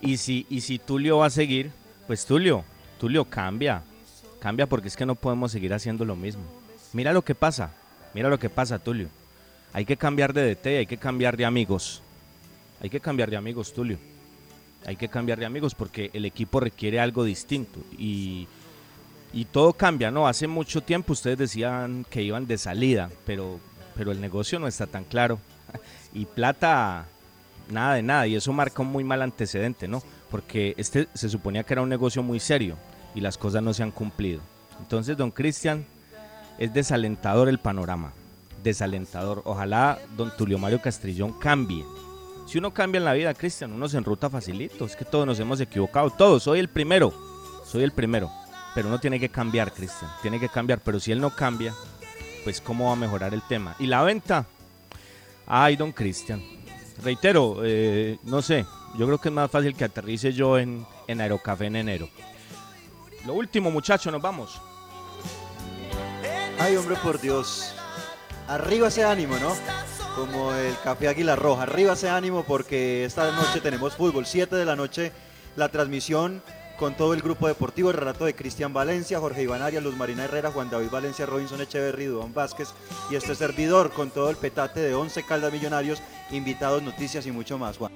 Y 0.00 0.16
si, 0.16 0.46
y 0.48 0.60
si 0.62 0.78
Tulio 0.78 1.18
va 1.18 1.26
a 1.26 1.30
seguir, 1.30 1.70
pues 2.06 2.24
Tulio, 2.24 2.64
Tulio 2.98 3.24
cambia. 3.24 3.82
Cambia 4.40 4.66
porque 4.66 4.88
es 4.88 4.96
que 4.96 5.04
no 5.04 5.14
podemos 5.14 5.52
seguir 5.52 5.74
haciendo 5.74 6.04
lo 6.04 6.16
mismo. 6.16 6.42
Mira 6.92 7.12
lo 7.12 7.22
que 7.22 7.34
pasa, 7.34 7.72
mira 8.14 8.28
lo 8.30 8.38
que 8.38 8.48
pasa, 8.48 8.78
Tulio. 8.78 9.08
Hay 9.72 9.84
que 9.84 9.96
cambiar 9.96 10.32
de 10.32 10.54
DT, 10.54 10.66
hay 10.78 10.86
que 10.86 10.96
cambiar 10.96 11.36
de 11.36 11.44
amigos. 11.44 12.02
Hay 12.80 12.88
que 12.88 13.00
cambiar 13.00 13.30
de 13.30 13.36
amigos, 13.36 13.72
Tulio. 13.74 13.98
Hay 14.86 14.96
que 14.96 15.08
cambiar 15.08 15.38
de 15.38 15.44
amigos 15.44 15.74
porque 15.74 16.10
el 16.14 16.24
equipo 16.24 16.58
requiere 16.58 16.98
algo 16.98 17.22
distinto. 17.22 17.80
Y, 17.98 18.48
y 19.34 19.44
todo 19.44 19.74
cambia, 19.74 20.10
¿no? 20.10 20.26
Hace 20.26 20.46
mucho 20.46 20.80
tiempo 20.80 21.12
ustedes 21.12 21.36
decían 21.38 22.06
que 22.08 22.22
iban 22.22 22.46
de 22.46 22.56
salida, 22.56 23.10
pero, 23.26 23.60
pero 24.00 24.12
el 24.12 24.20
negocio 24.22 24.58
no 24.58 24.66
está 24.66 24.86
tan 24.86 25.04
claro. 25.04 25.38
Y 26.14 26.24
plata, 26.24 27.04
nada 27.70 27.96
de 27.96 28.02
nada. 28.02 28.26
Y 28.26 28.34
eso 28.34 28.50
marca 28.50 28.80
un 28.80 28.88
muy 28.88 29.04
mal 29.04 29.20
antecedente, 29.20 29.88
¿no? 29.88 30.02
Porque 30.30 30.72
este 30.78 31.06
se 31.12 31.28
suponía 31.28 31.64
que 31.64 31.74
era 31.74 31.82
un 31.82 31.90
negocio 31.90 32.22
muy 32.22 32.40
serio 32.40 32.76
y 33.14 33.20
las 33.20 33.36
cosas 33.36 33.62
no 33.62 33.74
se 33.74 33.82
han 33.82 33.90
cumplido. 33.90 34.40
Entonces, 34.80 35.18
don 35.18 35.30
Cristian, 35.30 35.84
es 36.58 36.72
desalentador 36.72 37.50
el 37.50 37.58
panorama. 37.58 38.14
desalentador. 38.62 39.42
Ojalá 39.44 39.98
don 40.16 40.34
Tulio 40.34 40.58
Mario 40.58 40.80
Castrillón 40.80 41.38
cambie. 41.38 41.84
Si 42.46 42.56
uno 42.56 42.72
cambia 42.72 43.00
en 43.00 43.04
la 43.04 43.12
vida, 43.12 43.34
Cristian, 43.34 43.70
uno 43.70 43.86
se 43.86 43.98
enruta 43.98 44.30
facilito. 44.30 44.86
Es 44.86 44.96
que 44.96 45.04
todos 45.04 45.26
nos 45.26 45.38
hemos 45.40 45.60
equivocado. 45.60 46.08
Todos. 46.08 46.44
Soy 46.44 46.58
el 46.58 46.70
primero. 46.70 47.12
Soy 47.66 47.82
el 47.82 47.92
primero. 47.92 48.30
Pero 48.74 48.88
uno 48.88 48.98
tiene 48.98 49.20
que 49.20 49.28
cambiar, 49.28 49.74
Cristian. 49.74 50.10
Tiene 50.22 50.40
que 50.40 50.48
cambiar. 50.48 50.80
Pero 50.80 50.98
si 50.98 51.12
él 51.12 51.20
no 51.20 51.28
cambia, 51.36 51.74
pues 52.44 52.60
cómo 52.60 52.86
va 52.86 52.92
a 52.92 52.96
mejorar 52.96 53.34
el 53.34 53.42
tema. 53.42 53.76
Y 53.78 53.86
la 53.86 54.02
venta. 54.02 54.46
Ay, 55.46 55.76
don 55.76 55.92
Cristian. 55.92 56.42
Reitero, 57.02 57.60
eh, 57.64 58.18
no 58.24 58.42
sé. 58.42 58.66
Yo 58.96 59.06
creo 59.06 59.18
que 59.18 59.28
es 59.28 59.34
más 59.34 59.50
fácil 59.50 59.74
que 59.74 59.84
aterrice 59.84 60.32
yo 60.32 60.58
en, 60.58 60.86
en 61.06 61.20
Aerocafé 61.20 61.66
en 61.66 61.76
enero. 61.76 62.08
Lo 63.26 63.34
último, 63.34 63.70
muchachos, 63.70 64.12
nos 64.12 64.22
vamos. 64.22 64.60
Ay, 66.58 66.76
hombre, 66.76 66.96
por 66.96 67.20
Dios. 67.20 67.74
Arriba 68.48 68.88
ese 68.88 69.04
ánimo, 69.04 69.36
¿no? 69.38 69.54
Como 70.16 70.52
el 70.52 70.74
Café 70.82 71.08
Águila 71.08 71.36
Roja. 71.36 71.62
Arriba 71.62 71.92
ese 71.92 72.10
ánimo 72.10 72.44
porque 72.44 73.04
esta 73.04 73.30
noche 73.32 73.60
tenemos 73.60 73.94
fútbol. 73.94 74.26
7 74.26 74.56
de 74.56 74.64
la 74.64 74.76
noche 74.76 75.12
la 75.56 75.68
transmisión 75.68 76.42
con 76.80 76.94
todo 76.94 77.12
el 77.12 77.20
grupo 77.20 77.46
deportivo, 77.46 77.90
el 77.90 77.96
relato 77.96 78.24
de 78.24 78.34
Cristian 78.34 78.72
Valencia, 78.72 79.20
Jorge 79.20 79.42
Iván 79.42 79.60
Arias, 79.60 79.84
Luz 79.84 79.94
Marina 79.96 80.24
Herrera, 80.24 80.50
Juan 80.50 80.70
David 80.70 80.88
Valencia, 80.90 81.26
Robinson 81.26 81.60
Echeverry, 81.60 82.06
Dudón 82.06 82.32
Vázquez 82.32 82.70
y 83.10 83.16
este 83.16 83.34
servidor 83.34 83.92
con 83.92 84.10
todo 84.10 84.30
el 84.30 84.36
petate 84.36 84.80
de 84.80 84.94
11 84.94 85.22
Caldas 85.24 85.52
Millonarios, 85.52 86.02
invitados, 86.30 86.82
noticias 86.82 87.26
y 87.26 87.32
mucho 87.32 87.58
más, 87.58 87.76
Juan. 87.76 87.92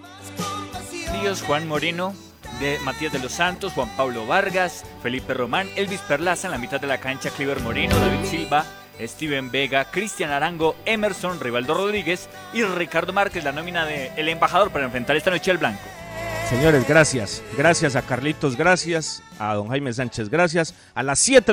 Ríos, 1.12 1.40
Juan 1.40 1.66
Moreno, 1.66 2.14
de 2.60 2.78
Matías 2.80 3.14
de 3.14 3.20
los 3.20 3.32
Santos, 3.32 3.72
Juan 3.72 3.88
Pablo 3.96 4.26
Vargas, 4.26 4.84
Felipe 5.02 5.32
Román, 5.32 5.66
Elvis 5.76 6.00
Perlaza 6.00 6.48
en 6.48 6.52
la 6.52 6.58
mitad 6.58 6.78
de 6.78 6.86
la 6.86 7.00
cancha, 7.00 7.30
Cliver 7.30 7.60
Moreno, 7.60 7.98
David 7.98 8.26
Silva, 8.26 8.66
Steven 9.00 9.50
Vega, 9.50 9.86
Cristian 9.90 10.30
Arango, 10.30 10.76
Emerson, 10.84 11.40
Rivaldo 11.40 11.72
Rodríguez 11.72 12.28
y 12.52 12.62
Ricardo 12.62 13.14
Márquez, 13.14 13.44
la 13.44 13.52
nómina 13.52 13.86
del 13.86 14.12
el 14.14 14.28
embajador 14.28 14.70
para 14.70 14.84
enfrentar 14.84 15.16
esta 15.16 15.30
noche 15.30 15.50
al 15.50 15.58
blanco. 15.58 15.80
Señores, 16.48 16.86
gracias. 16.86 17.42
Gracias 17.56 17.96
a 17.96 18.02
Carlitos, 18.02 18.56
gracias. 18.56 19.22
A 19.38 19.54
don 19.54 19.68
Jaime 19.68 19.92
Sánchez, 19.92 20.28
gracias. 20.28 20.74
A 20.94 21.02
las 21.02 21.18
7 21.18 21.52